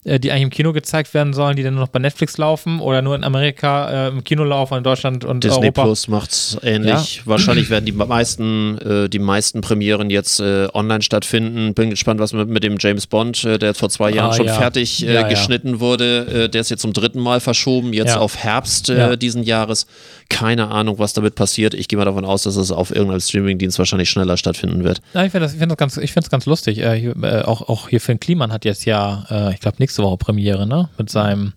die 0.06 0.30
eigentlich 0.30 0.42
im 0.44 0.50
Kino 0.50 0.72
gezeigt 0.72 1.12
werden 1.14 1.32
sollen, 1.32 1.56
die 1.56 1.62
dann 1.64 1.74
nur 1.74 1.82
noch 1.82 1.88
bei 1.88 1.98
Netflix 1.98 2.38
laufen 2.38 2.78
oder 2.80 3.02
nur 3.02 3.16
in 3.16 3.24
Amerika 3.24 4.06
äh, 4.06 4.08
im 4.08 4.22
Kino 4.22 4.44
laufen, 4.44 4.78
in 4.78 4.84
Deutschland 4.84 5.24
und 5.24 5.42
Disney 5.42 5.64
Europa. 5.64 5.82
Plus 5.82 6.06
macht's 6.08 6.56
ähnlich. 6.62 7.22
Wahrscheinlich 7.24 7.70
werden 7.70 7.84
die 7.86 7.92
meisten, 7.92 8.78
äh, 8.78 9.08
die 9.08 9.18
meisten 9.18 9.62
Premieren 9.62 10.08
jetzt 10.10 10.38
äh, 10.40 10.68
online 10.72 11.02
stattfinden. 11.02 11.74
Bin 11.74 11.90
gespannt, 11.90 12.20
was 12.20 12.32
mit, 12.32 12.48
mit 12.48 12.62
dem 12.62 12.76
James 12.78 13.06
Bond, 13.08 13.42
äh, 13.44 13.58
der 13.58 13.74
vor 13.74 13.88
zwei 13.88 14.10
Jahren 14.10 14.30
Ah, 14.30 14.34
schon 14.34 14.46
ja. 14.46 14.54
fertig 14.54 15.02
äh, 15.04 15.06
Ja, 15.12 15.20
ja. 15.22 15.28
geschnitten 15.28 15.80
wurde, 15.80 16.44
äh, 16.44 16.48
der 16.48 16.60
ist 16.60 16.70
jetzt 16.70 16.82
zum 16.82 16.92
dritten 16.92 17.20
Mal 17.20 17.40
verschoben, 17.40 17.92
jetzt 17.92 18.10
Ja. 18.14 18.18
auf 18.20 18.36
Herbst 18.36 18.88
äh, 18.90 18.98
Ja. 18.98 19.16
diesen 19.16 19.42
Jahres. 19.42 19.86
Keine 20.28 20.68
Ahnung, 20.68 20.98
was 20.98 21.12
damit 21.12 21.34
passiert. 21.34 21.74
Ich 21.74 21.88
gehe 21.88 21.98
mal 21.98 22.04
davon 22.04 22.24
aus, 22.24 22.42
dass 22.42 22.56
es 22.56 22.72
auf 22.72 22.90
irgendeinem 22.90 23.20
Streamingdienst 23.20 23.78
wahrscheinlich 23.78 24.10
schneller 24.10 24.36
stattfinden 24.36 24.84
wird. 24.84 25.00
Ja, 25.14 25.24
ich 25.24 25.30
finde 25.30 25.46
das, 25.46 25.52
ich 25.52 25.58
find 25.58 25.70
das 25.70 25.78
ganz, 25.78 25.96
ich 25.96 26.12
find's 26.12 26.30
ganz 26.30 26.46
lustig. 26.46 26.78
Äh, 26.78 26.98
hier, 26.98 27.16
äh, 27.22 27.42
auch, 27.42 27.68
auch 27.68 27.88
hier 27.88 28.00
Finn 28.00 28.18
Kliman 28.18 28.52
hat 28.52 28.64
jetzt 28.64 28.84
ja, 28.84 29.26
äh, 29.30 29.54
ich 29.54 29.60
glaube, 29.60 29.76
nächste 29.78 30.02
Woche 30.02 30.16
Premiere, 30.16 30.66
ne? 30.66 30.88
Mit 30.98 31.10
seinem 31.10 31.52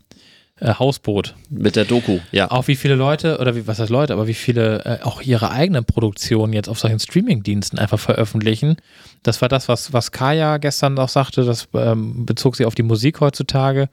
äh, 0.60 0.74
Hausboot. 0.74 1.36
Mit 1.50 1.76
der 1.76 1.86
Doku, 1.86 2.20
ja. 2.32 2.52
Auch 2.52 2.68
wie 2.68 2.76
viele 2.76 2.96
Leute, 2.96 3.40
oder 3.40 3.56
wie, 3.56 3.66
was 3.66 3.80
heißt 3.80 3.90
Leute, 3.90 4.14
aber 4.14 4.28
wie 4.28 4.34
viele 4.34 4.84
äh, 4.86 5.04
auch 5.04 5.22
ihre 5.22 5.52
eigenen 5.52 5.86
Produktionen 5.86 6.54
jetzt 6.54 6.70
auf 6.70 6.80
solchen 6.80 7.00
Streamingdiensten 7.00 7.80
einfach 7.80 8.00
veröffentlichen. 8.00 8.78
Das 9.24 9.42
war 9.42 9.50
das, 9.50 9.68
was, 9.68 9.94
was 9.94 10.12
Kaya 10.12 10.58
gestern 10.58 10.98
auch 11.00 11.10
sagte, 11.10 11.46
das 11.46 11.68
ähm, 11.74 12.26
bezog 12.26 12.56
sich 12.56 12.66
auf 12.66 12.76
die 12.76 12.84
Musik 12.84 13.22
heutzutage. 13.22 13.90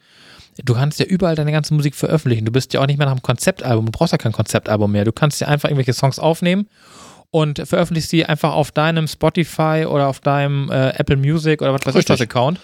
Du 0.65 0.75
kannst 0.75 0.99
ja 0.99 1.07
überall 1.07 1.35
deine 1.35 1.53
ganze 1.53 1.75
Musik 1.75 1.95
veröffentlichen. 1.95 2.45
Du 2.45 2.53
bist 2.53 2.73
ja 2.73 2.81
auch 2.81 2.87
nicht 2.87 2.99
mehr 2.99 3.07
nach 3.07 3.13
einem 3.13 3.23
Konzeptalbum. 3.23 3.87
Du 3.87 3.93
brauchst 3.93 4.13
ja 4.13 4.19
kein 4.19 4.33
Konzeptalbum 4.33 4.91
mehr. 4.91 5.05
Du 5.05 5.13
kannst 5.13 5.41
ja 5.41 5.49
einfach 5.49 5.69
irgendwelche 5.69 5.93
Songs 5.93 6.19
aufnehmen 6.19 6.67
und 7.31 7.63
veröffentlichst 7.67 8.11
sie 8.11 8.25
einfach 8.25 8.53
auf 8.53 8.73
deinem 8.73 9.07
Spotify 9.07 9.87
oder 9.89 10.09
auf 10.09 10.21
deinem 10.21 10.71
äh, 10.71 10.91
Apple 10.91 11.17
Music 11.17 11.61
oder 11.61 11.75
was 11.75 11.85
weiß 11.85 11.97
ich 11.97 12.09
was 12.09 12.21
Account 12.21 12.61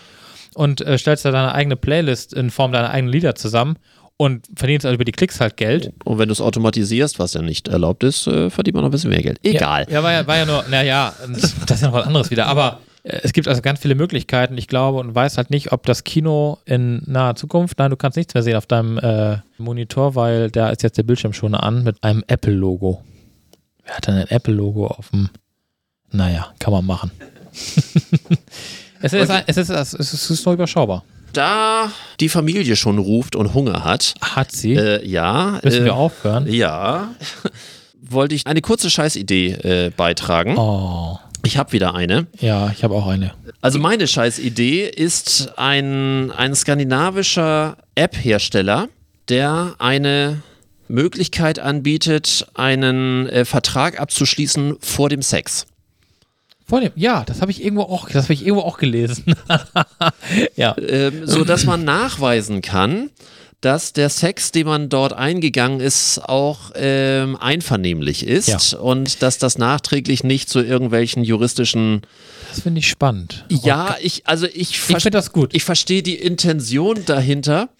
und 0.55 0.81
äh, 0.81 0.99
stellst 0.99 1.25
da 1.25 1.31
deine 1.31 1.55
eigene 1.55 1.77
Playlist 1.77 2.33
in 2.33 2.51
Form 2.51 2.73
deiner 2.73 2.91
eigenen 2.91 3.13
Lieder 3.13 3.35
zusammen 3.35 3.77
und 4.17 4.47
verdienst 4.55 4.87
also 4.87 4.95
über 4.95 5.05
die 5.05 5.13
Klicks 5.13 5.41
halt 5.41 5.57
Geld. 5.57 5.93
Und 6.05 6.19
wenn 6.19 6.29
du 6.29 6.33
es 6.33 6.41
automatisierst, 6.41 7.19
was 7.19 7.35
ja 7.35 7.43
nicht 7.43 7.69
erlaubt 7.69 8.05
ist, 8.05 8.27
äh, 8.27 8.51
verdient 8.51 8.75
man 8.75 8.85
noch 8.85 8.89
ein 8.89 8.93
bisschen 8.93 9.11
mehr 9.11 9.23
Geld. 9.23 9.39
Egal. 9.43 9.87
Ja, 9.89 9.95
ja, 9.95 10.03
war 10.03 10.13
ja, 10.13 10.27
war 10.27 10.37
ja 10.37 10.47
nur, 10.47 10.65
naja, 10.71 11.13
das 11.29 11.45
ist 11.45 11.83
ja 11.83 11.89
noch 11.89 11.95
was 11.95 12.07
anderes 12.07 12.31
wieder. 12.31 12.47
Aber 12.47 12.81
es 13.05 13.33
gibt 13.33 13.49
also 13.49 13.63
ganz 13.63 13.81
viele 13.81 13.95
Möglichkeiten. 13.97 14.57
Ich 14.59 14.69
glaube 14.69 14.99
und 14.99 15.15
weiß 15.15 15.37
halt 15.37 15.51
nicht, 15.51 15.73
ob 15.73 15.85
das 15.87 16.05
Kino 16.05 16.59
in 16.65 17.03
naher 17.07 17.35
Zukunft, 17.35 17.79
nein, 17.79 17.91
du 17.91 17.97
kannst 17.97 18.17
nichts 18.17 18.35
mehr 18.35 18.43
sehen 18.43 18.57
auf 18.57 18.67
deinem 18.67 18.99
äh, 18.99 19.39
Monitor, 19.59 20.15
weil 20.15 20.51
da 20.51 20.71
ist 20.71 20.83
jetzt 20.83 20.99
der 20.99 21.03
Bildschirm 21.03 21.33
schon 21.33 21.55
an 21.55 21.83
mit 21.83 22.03
einem 22.05 22.23
Apple-Logo. 22.29 23.03
Wer 23.85 23.97
hat 23.97 24.07
denn 24.07 24.15
ein 24.15 24.29
Apple-Logo 24.29 24.87
auf 24.87 25.11
dem? 25.11 25.31
Naja, 26.13 26.53
kann 26.61 26.73
man 26.73 26.85
machen. 26.87 27.11
es, 29.03 29.13
ist, 29.13 29.31
ein- 29.31 29.45
es, 29.47 29.57
ist, 29.57 29.71
es, 29.71 29.95
ist, 29.95 30.13
es 30.13 30.31
ist 30.31 30.45
nur 30.47 30.55
überschaubar. 30.55 31.05
Da 31.33 31.91
die 32.21 32.29
Familie 32.29 32.77
schon 32.77 32.99
ruft 32.99 33.37
und 33.37 33.55
Hunger 33.55 33.85
hat, 33.85 34.15
Hat 34.21 34.53
sie? 34.53 34.75
äh, 34.75 35.05
ja. 35.07 35.59
Müssen 35.65 35.83
äh, 35.83 35.87
wir 35.87 35.95
aufhören? 35.95 36.47
Ja. 36.53 37.09
Wollte 38.01 38.35
ich 38.35 38.47
eine 38.47 38.61
kurze 38.61 38.91
Scheißidee 38.91 39.53
äh, 39.53 39.91
beitragen. 39.97 40.57
Oh, 40.59 41.19
Ich 41.45 41.57
habe 41.57 41.73
wieder 41.73 41.95
eine. 41.95 42.27
ja, 42.41 42.71
ich 42.71 42.85
habe 42.85 42.95
auch 42.95 43.07
eine. 43.07 43.33
Also 43.61 43.79
meine 43.79 44.07
Scheißidee 44.07 44.89
ist 44.89 45.53
ein, 45.57 46.31
ein 46.31 46.55
skandinavischer 46.55 47.77
App-Hersteller, 47.95 48.89
der 49.29 49.75
eine 49.79 50.43
Möglichkeit 50.89 51.59
anbietet, 51.59 52.47
einen 52.55 53.29
äh, 53.29 53.45
Vertrag 53.45 54.01
abzuschließen 54.01 54.77
vor 54.81 55.09
dem 55.09 55.23
Sex. 55.23 55.67
Vor 56.65 56.81
dem, 56.81 56.93
ja, 56.95 57.25
das 57.25 57.41
habe 57.41 57.51
ich 57.51 57.63
irgendwo 57.63 57.83
auch, 57.83 58.09
das 58.09 58.25
habe 58.25 58.35
ich 58.35 58.47
irgendwo 58.47 58.63
auch 58.63 58.79
gelesen. 58.79 59.35
ja. 60.57 60.77
ähm, 60.79 61.27
so 61.27 61.45
dass 61.45 61.65
man 61.65 61.85
nachweisen 61.85 62.63
kann, 62.63 63.11
dass 63.63 63.93
der 63.95 64.11
Sex, 64.11 64.53
den 64.53 64.67
man 64.67 64.89
dort 64.91 65.13
eingegangen 65.15 65.81
ist, 65.81 66.19
auch 66.19 66.73
ähm, 66.75 67.37
einvernehmlich 67.37 68.27
ist 68.27 68.49
Ja. 68.73 68.79
und 68.79 69.23
dass 69.23 69.39
das 69.39 69.57
nachträglich 69.57 70.23
nicht 70.25 70.51
zu 70.51 70.61
irgendwelchen 70.61 71.25
juristischen. 71.25 72.03
Das 72.51 72.61
finde 72.61 72.81
ich 72.81 72.89
spannend. 72.89 73.45
Ja, 73.49 73.97
ich 74.03 74.27
also 74.27 74.47
ich, 74.47 74.71
Ich 74.73 74.81
finde 74.81 75.11
das 75.11 75.33
gut. 75.33 75.55
ich 75.55 75.65
verstehe 75.65 76.03
die 76.03 76.17
Intention 76.17 77.05
dahinter, 77.07 77.71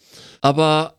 aber 0.41 0.95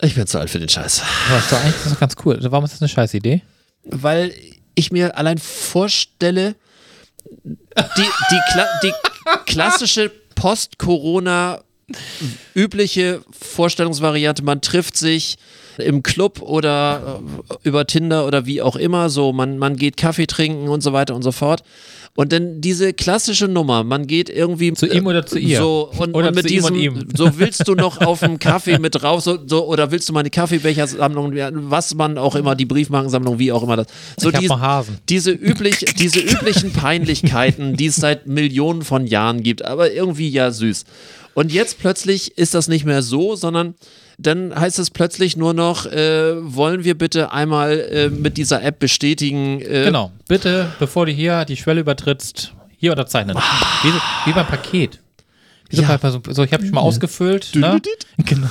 ich 0.00 0.14
bin 0.14 0.26
zu 0.26 0.38
alt 0.38 0.50
für 0.50 0.58
den 0.58 0.68
Scheiß, 0.68 1.02
Aber 1.28 1.34
das 1.36 1.44
ist 1.44 1.52
doch 1.52 1.60
eigentlich 1.60 1.74
das 1.84 1.92
ist 1.92 2.00
ganz 2.00 2.14
cool. 2.24 2.36
Also 2.36 2.50
Warum 2.50 2.64
ist 2.64 2.72
das 2.74 2.80
eine 2.82 2.88
scheiß 2.88 3.14
Idee? 3.14 3.42
weil 3.84 4.32
ich 4.74 4.90
mir 4.92 5.18
allein 5.18 5.38
vorstelle, 5.38 6.54
die 7.44 7.56
die, 8.30 8.40
Kla 8.52 8.66
die 8.82 8.92
klassische 9.52 10.10
Post-Corona 10.34 11.60
übliche 12.54 13.20
Vorstellungsvariante, 13.30 14.42
man 14.44 14.60
trifft 14.60 14.96
sich 14.96 15.36
im 15.78 16.02
Club 16.02 16.42
oder 16.42 17.20
äh, 17.50 17.54
über 17.68 17.86
Tinder 17.86 18.26
oder 18.26 18.44
wie 18.46 18.60
auch 18.60 18.76
immer, 18.76 19.08
so 19.08 19.32
man, 19.32 19.56
man 19.58 19.76
geht 19.76 19.96
Kaffee 19.96 20.26
trinken 20.26 20.68
und 20.68 20.82
so 20.82 20.92
weiter 20.92 21.14
und 21.14 21.22
so 21.22 21.32
fort. 21.32 21.62
Und 22.14 22.30
dann 22.30 22.60
diese 22.60 22.92
klassische 22.92 23.48
Nummer, 23.48 23.84
man 23.84 24.06
geht 24.06 24.28
irgendwie 24.28 24.70
Zu 24.74 24.84
ihm 24.86 25.06
oder 25.06 25.24
zu 25.24 25.38
ihr? 25.38 25.56
So, 25.58 25.90
und, 25.96 26.12
Oder 26.14 26.28
und 26.28 26.34
mit 26.34 26.46
zu 26.46 26.52
ihm 26.52 26.60
diesem, 26.60 26.76
ihm? 26.76 27.08
so 27.16 27.38
willst 27.38 27.66
du 27.66 27.74
noch 27.74 28.02
auf 28.02 28.20
dem 28.20 28.38
Kaffee 28.38 28.78
mit 28.78 28.96
drauf, 29.00 29.22
so, 29.22 29.38
so, 29.46 29.66
oder 29.66 29.90
willst 29.92 30.10
du 30.10 30.12
meine 30.12 30.28
Kaffeebechersammlung, 30.28 31.32
was 31.70 31.94
man 31.94 32.18
auch 32.18 32.34
immer, 32.34 32.54
die 32.54 32.66
Briefmarkensammlung, 32.66 33.38
wie 33.38 33.50
auch 33.50 33.62
immer 33.62 33.76
das. 33.76 33.86
So 34.18 34.28
ich 34.28 34.36
dies- 34.40 34.50
Hasen. 34.50 34.98
diese, 35.08 35.30
üblich, 35.30 35.86
diese 35.98 36.20
üblichen 36.20 36.74
Peinlichkeiten, 36.74 37.76
die 37.78 37.86
es 37.86 37.96
seit 37.96 38.26
Millionen 38.26 38.82
von 38.82 39.06
Jahren 39.06 39.42
gibt, 39.42 39.64
aber 39.64 39.90
irgendwie 39.90 40.28
ja 40.28 40.50
süß. 40.50 40.84
Und 41.34 41.52
jetzt 41.52 41.78
plötzlich 41.78 42.36
ist 42.36 42.54
das 42.54 42.68
nicht 42.68 42.84
mehr 42.84 43.02
so, 43.02 43.36
sondern 43.36 43.74
dann 44.18 44.54
heißt 44.54 44.78
es 44.78 44.90
plötzlich 44.90 45.36
nur 45.36 45.54
noch, 45.54 45.86
äh, 45.86 46.34
wollen 46.54 46.84
wir 46.84 46.96
bitte 46.96 47.32
einmal 47.32 47.78
äh, 47.78 48.08
mit 48.10 48.36
dieser 48.36 48.62
App 48.62 48.78
bestätigen. 48.78 49.60
Äh, 49.60 49.84
Genau. 49.86 50.12
Bitte, 50.28 50.70
bevor 50.78 51.06
du 51.06 51.12
hier 51.12 51.44
die 51.44 51.56
Schwelle 51.56 51.80
übertrittst, 51.80 52.52
hier 52.76 52.90
unterzeichnen. 52.92 53.36
Wie, 53.82 53.88
so- 53.90 54.00
wie 54.26 54.32
beim 54.32 54.46
Paket. 54.46 55.00
Wie 55.70 55.76
so, 55.76 55.82
Ja. 55.82 55.98
so, 56.28 56.44
ich 56.44 56.52
habe 56.52 56.62
mich 56.64 56.72
mal 56.72 56.80
ausgefüllt. 56.82 57.54
Ne? 57.54 57.80
Genau. 58.26 58.48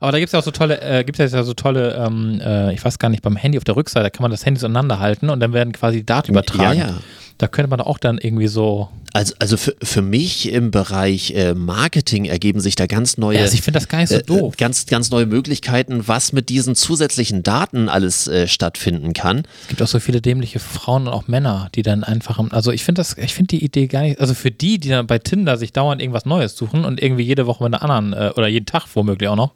Aber 0.00 0.12
da 0.12 0.18
gibt 0.18 0.28
es 0.28 0.32
ja 0.32 0.40
auch 0.40 0.44
so 0.44 0.50
tolle, 0.50 0.80
äh, 0.80 1.04
gibt 1.04 1.18
es 1.20 1.32
ja 1.32 1.42
so 1.44 1.54
tolle, 1.54 1.94
ähm, 1.94 2.40
äh, 2.44 2.74
ich 2.74 2.84
weiß 2.84 2.98
gar 2.98 3.08
nicht, 3.08 3.22
beim 3.22 3.36
Handy 3.36 3.58
auf 3.58 3.64
der 3.64 3.76
Rückseite 3.76 4.10
kann 4.10 4.22
man 4.22 4.30
das 4.32 4.44
Handy 4.44 4.58
so 4.60 4.66
aneinander 4.66 4.98
halten 4.98 5.30
und 5.30 5.40
dann 5.40 5.52
werden 5.52 5.72
quasi 5.72 5.98
die 5.98 6.06
Daten 6.06 6.32
übertragen. 6.32 6.78
Ja, 6.80 6.86
ja. 6.88 6.94
Da 7.38 7.48
könnte 7.48 7.68
man 7.68 7.80
auch 7.80 7.98
dann 7.98 8.18
irgendwie 8.18 8.46
so. 8.46 8.88
Also, 9.12 9.34
also 9.38 9.56
für, 9.56 9.76
für 9.80 10.02
mich 10.02 10.50
im 10.50 10.72
Bereich 10.72 11.32
äh, 11.36 11.54
Marketing 11.54 12.24
ergeben 12.24 12.58
sich 12.58 12.74
da 12.74 12.86
ganz 12.86 13.16
neue, 13.16 13.36
Ja, 13.36 13.42
also 13.42 13.54
ich 13.54 13.62
finde 13.62 13.78
das 13.78 13.88
gar 13.88 13.98
nicht 13.98 14.08
so 14.08 14.16
äh, 14.16 14.22
doof. 14.24 14.56
ganz, 14.56 14.86
ganz 14.86 15.10
neue 15.10 15.26
Möglichkeiten, 15.26 16.08
was 16.08 16.32
mit 16.32 16.48
diesen 16.48 16.74
zusätzlichen 16.74 17.44
Daten 17.44 17.88
alles 17.88 18.26
äh, 18.26 18.48
stattfinden 18.48 19.12
kann. 19.12 19.44
Es 19.62 19.68
gibt 19.68 19.82
auch 19.82 19.86
so 19.86 20.00
viele 20.00 20.20
dämliche 20.20 20.58
Frauen 20.58 21.06
und 21.06 21.12
auch 21.12 21.28
Männer, 21.28 21.68
die 21.76 21.82
dann 21.82 22.02
einfach, 22.02 22.40
also 22.50 22.72
ich 22.72 22.82
finde 22.82 23.00
das, 23.00 23.16
ich 23.16 23.34
finde 23.34 23.56
die 23.56 23.64
Idee 23.64 23.86
gar 23.86 24.02
nicht, 24.02 24.20
also 24.20 24.34
für 24.34 24.50
die, 24.50 24.78
die 24.78 24.88
dann 24.88 25.06
bei 25.06 25.20
Tinder 25.20 25.58
sich 25.58 25.72
dauernd 25.72 26.02
irgendwas 26.02 26.26
Neues 26.26 26.56
suchen 26.56 26.84
und 26.84 27.00
irgendwie 27.00 27.22
jede 27.22 27.46
Woche 27.46 27.62
mit 27.62 27.72
einer 27.72 27.82
anderen 27.88 28.12
äh, 28.14 28.32
oder 28.36 28.48
jeden 28.48 28.66
Tag 28.66 28.86
womöglich 28.94 29.28
auch 29.28 29.36
noch, 29.36 29.52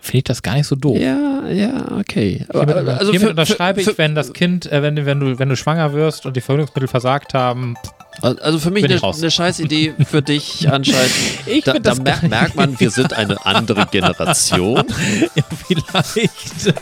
finde 0.00 0.18
ich 0.18 0.24
das 0.24 0.42
gar 0.42 0.54
nicht 0.54 0.66
so 0.66 0.76
doof. 0.76 0.98
Ja, 0.98 1.46
ja, 1.48 1.86
okay. 1.98 2.44
Hiermit, 2.52 2.76
Aber, 2.76 2.92
also 2.98 3.10
hiermit 3.10 3.20
für- 3.20 3.30
unterschreibe 3.30 3.80
für, 3.80 3.90
ich, 3.92 3.98
wenn 3.98 4.14
das 4.14 4.32
Kind, 4.32 4.70
äh, 4.70 4.82
wenn, 4.82 4.96
du- 4.96 5.06
wenn, 5.06 5.20
du, 5.20 5.38
wenn 5.38 5.48
du 5.48 5.56
schwanger 5.56 5.92
wirst 5.92 6.26
und 6.26 6.36
die 6.36 6.40
Verhütungsmittel 6.40 6.88
versagt 6.88 7.34
haben, 7.34 7.74
Also 8.22 8.58
für 8.58 8.70
mich 8.70 8.84
eine, 8.84 9.00
eine 9.02 9.30
Scheißidee 9.30 9.94
für 10.06 10.20
dich 10.20 10.68
anscheinend. 10.70 11.10
Ich 11.46 11.64
da 11.64 11.78
da 11.78 11.94
mer 11.94 12.18
merkt 12.28 12.54
man, 12.56 12.78
wir 12.78 12.90
sind 12.90 13.12
eine 13.14 13.44
andere 13.46 13.86
Generation. 13.86 14.76
ja, 15.34 15.42
vielleicht. 15.66 16.66
ja, 16.66 16.72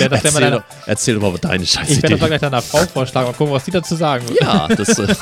wäre 0.00 0.10
mal 0.10 0.16
Erzähl, 0.16 0.40
deiner, 0.40 0.64
erzähl 0.86 1.16
mal 1.18 1.32
deine 1.40 1.62
ich 1.64 1.76
werde 1.76 2.08
das 2.08 2.20
mal 2.20 2.26
gleich 2.26 2.40
deiner 2.40 2.62
Frau 2.62 2.78
vorschlagen 2.92 3.28
und 3.28 3.36
gucken, 3.36 3.52
was 3.54 3.64
die 3.64 3.70
dazu 3.70 3.94
sagen 3.94 4.28
wird. 4.28 4.40
Ja, 4.40 4.66
das 4.68 4.98
äh, 4.98 5.14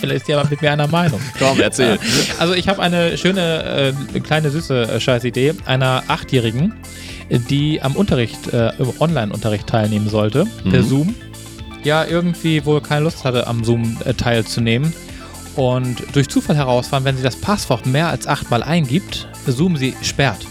Vielleicht 0.00 0.20
ist 0.20 0.28
die 0.28 0.34
aber 0.34 0.48
mit 0.48 0.62
mir 0.62 0.70
einer 0.72 0.86
Meinung. 0.86 1.20
komm, 1.38 1.60
erzähl. 1.60 1.98
Also 2.38 2.54
ich 2.54 2.68
habe 2.68 2.80
eine 2.82 3.16
schöne, 3.18 3.92
äh, 4.14 4.20
kleine, 4.20 4.50
süße 4.50 4.82
äh, 4.82 5.00
Scheißidee 5.00 5.54
einer 5.64 6.04
Achtjährigen, 6.08 6.74
äh, 7.30 7.38
die 7.38 7.82
am 7.82 7.96
Unterricht, 7.96 8.52
äh, 8.52 8.70
im 8.78 8.92
Online-Unterricht 9.00 9.66
teilnehmen 9.66 10.08
sollte, 10.08 10.44
per 10.70 10.82
Mhm. 10.82 10.88
Zoom. 10.88 11.14
Ja, 11.84 12.04
irgendwie 12.04 12.64
wohl 12.64 12.80
keine 12.80 13.04
Lust 13.04 13.24
hatte, 13.24 13.46
am 13.46 13.64
Zoom 13.64 13.96
äh, 14.04 14.14
teilzunehmen. 14.14 14.92
Und 15.56 16.02
durch 16.12 16.28
Zufall 16.28 16.56
herausfand, 16.56 17.04
wenn 17.04 17.16
sie 17.16 17.22
das 17.22 17.36
Passwort 17.36 17.86
mehr 17.86 18.08
als 18.08 18.26
achtmal 18.26 18.62
eingibt, 18.62 19.28
Zoom 19.46 19.76
sie 19.76 19.94
sperrt. 20.02 20.46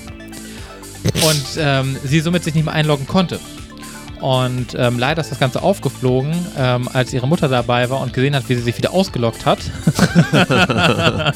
Und 1.03 1.45
ähm, 1.57 1.95
sie 2.03 2.19
somit 2.19 2.43
sich 2.43 2.55
nicht 2.55 2.65
mehr 2.65 2.73
einloggen 2.73 3.07
konnte. 3.07 3.39
Und 4.21 4.75
ähm, 4.77 4.97
leider 4.97 5.21
ist 5.21 5.31
das 5.31 5.39
Ganze 5.39 5.61
aufgeflogen, 5.61 6.33
ähm, 6.57 6.89
als 6.91 7.13
ihre 7.13 7.27
Mutter 7.27 7.47
dabei 7.47 7.89
war 7.89 8.01
und 8.01 8.13
gesehen 8.13 8.35
hat, 8.35 8.49
wie 8.49 8.55
sie 8.55 8.61
sich 8.61 8.77
wieder 8.77 8.91
ausgeloggt 8.93 9.45
hat. 9.45 9.59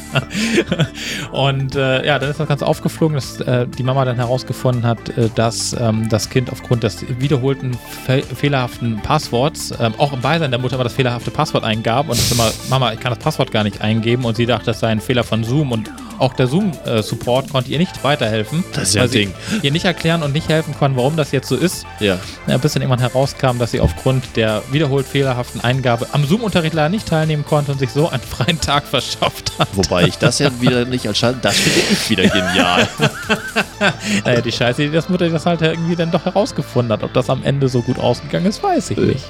und 1.32 1.76
äh, 1.76 2.04
ja, 2.06 2.18
dann 2.18 2.30
ist 2.30 2.40
das 2.40 2.48
Ganze 2.48 2.66
aufgeflogen, 2.66 3.14
dass 3.14 3.40
äh, 3.40 3.66
die 3.66 3.82
Mama 3.82 4.04
dann 4.04 4.16
herausgefunden 4.16 4.84
hat, 4.84 5.16
äh, 5.16 5.30
dass 5.34 5.74
ähm, 5.78 6.08
das 6.08 6.28
Kind 6.28 6.50
aufgrund 6.50 6.82
des 6.82 7.04
wiederholten 7.20 7.74
fe 8.04 8.22
fehlerhaften 8.22 9.00
Passworts, 9.02 9.72
ähm, 9.78 9.94
auch 9.98 10.12
im 10.12 10.20
Beisein 10.20 10.50
der 10.50 10.60
Mutter 10.60 10.74
aber 10.74 10.84
das 10.84 10.94
fehlerhafte 10.94 11.30
Passwort 11.30 11.64
eingab 11.64 12.08
und 12.08 12.18
es 12.18 12.32
immer, 12.32 12.50
Mama, 12.68 12.92
ich 12.92 13.00
kann 13.00 13.12
das 13.12 13.22
Passwort 13.22 13.52
gar 13.52 13.64
nicht 13.64 13.80
eingeben 13.80 14.24
und 14.24 14.36
sie 14.36 14.46
dachte, 14.46 14.66
das 14.66 14.80
sei 14.80 14.88
ein 14.88 15.00
Fehler 15.00 15.24
von 15.24 15.44
Zoom 15.44 15.72
und 15.72 15.90
auch 16.22 16.34
der 16.34 16.46
Zoom-Support 16.46 17.50
konnte 17.50 17.70
ihr 17.70 17.78
nicht 17.78 18.04
weiterhelfen. 18.04 18.62
Das 18.72 18.88
ist 18.90 18.94
ja 18.94 19.00
weil 19.02 19.08
ein 19.08 19.12
Ding. 19.12 19.34
sie 19.50 19.66
ihr 19.66 19.72
nicht 19.72 19.84
erklären 19.84 20.22
und 20.22 20.32
nicht 20.32 20.48
helfen 20.48 20.74
konnten, 20.78 20.96
warum 20.96 21.16
das 21.16 21.32
jetzt 21.32 21.48
so 21.48 21.56
ist. 21.56 21.84
Ja. 21.98 22.18
Bis 22.58 22.72
dann 22.74 22.82
irgendwann 22.82 23.00
herauskam, 23.00 23.58
dass 23.58 23.72
sie 23.72 23.80
aufgrund 23.80 24.36
der 24.36 24.62
wiederholt 24.70 25.06
fehlerhaften 25.06 25.60
Eingabe 25.60 26.06
am 26.12 26.24
Zoom-Unterricht 26.24 26.74
leider 26.74 26.90
nicht 26.90 27.08
teilnehmen 27.08 27.44
konnte 27.44 27.72
und 27.72 27.78
sich 27.78 27.90
so 27.90 28.08
einen 28.08 28.22
freien 28.22 28.60
Tag 28.60 28.84
verschafft 28.90 29.52
hat. 29.58 29.68
Wobei 29.72 30.04
ich 30.04 30.16
das 30.16 30.38
ja 30.38 30.50
wieder 30.60 30.84
nicht 30.84 31.08
als 31.08 31.18
Scheiße, 31.18 31.38
das 31.42 31.56
finde 31.56 31.80
ich 31.90 32.10
wieder 32.10 32.28
genial. 32.28 32.88
Naja, 34.24 34.40
die 34.40 34.52
Scheiße, 34.52 34.82
die 34.82 34.90
das 34.92 35.08
Mutter 35.08 35.28
das 35.28 35.44
halt 35.44 35.60
irgendwie 35.60 35.96
dann 35.96 36.12
doch 36.12 36.24
herausgefunden 36.24 36.92
hat. 36.92 37.02
Ob 37.02 37.12
das 37.14 37.28
am 37.28 37.42
Ende 37.42 37.68
so 37.68 37.82
gut 37.82 37.98
ausgegangen 37.98 38.46
ist, 38.46 38.62
weiß 38.62 38.90
ich 38.90 38.98
Äh, 38.98 39.00
nicht. 39.00 39.24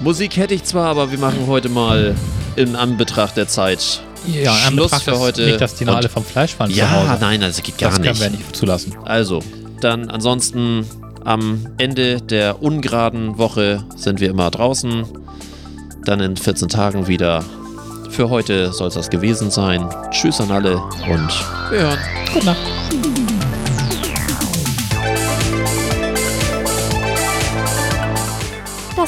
Musik 0.00 0.36
hätte 0.36 0.52
ich 0.54 0.64
zwar, 0.64 0.88
aber 0.88 1.10
wir 1.10 1.18
machen 1.18 1.46
heute 1.46 1.70
mal 1.70 2.14
in 2.56 2.76
Anbetracht 2.76 3.38
der 3.38 3.48
Zeit. 3.48 4.02
Ja, 4.26 4.54
Schluss 4.54 4.92
Anbetracht, 4.92 5.02
für 5.02 5.18
heute. 5.18 5.46
Nicht, 5.46 5.60
dass 5.60 5.74
die 5.74 5.84
noch 5.84 5.96
alle 5.96 6.08
vom 6.08 6.24
Fleisch 6.24 6.56
zu 6.56 6.64
Ja, 6.70 7.16
nein, 7.20 7.40
das 7.40 7.62
geht 7.62 7.78
gar 7.78 7.90
das 7.90 7.98
können 7.98 8.10
nicht. 8.10 8.20
wir 8.20 8.30
nicht 8.30 8.56
zulassen. 8.56 8.96
Also, 9.04 9.40
dann 9.80 10.10
ansonsten 10.10 10.86
am 11.24 11.66
Ende 11.78 12.20
der 12.20 12.62
ungeraden 12.62 13.38
Woche 13.38 13.84
sind 13.96 14.20
wir 14.20 14.30
immer 14.30 14.50
draußen. 14.50 15.04
Dann 16.04 16.20
in 16.20 16.36
14 16.36 16.68
Tagen 16.68 17.06
wieder. 17.06 17.44
Für 18.10 18.28
heute 18.30 18.72
soll 18.72 18.88
es 18.88 18.94
das 18.94 19.10
gewesen 19.10 19.50
sein. 19.50 19.88
Tschüss 20.10 20.40
an 20.40 20.50
alle 20.50 20.76
und 21.08 21.30
wir 21.70 21.80
hören. 21.80 21.98
Gute 22.32 22.46
Nacht. 22.46 22.58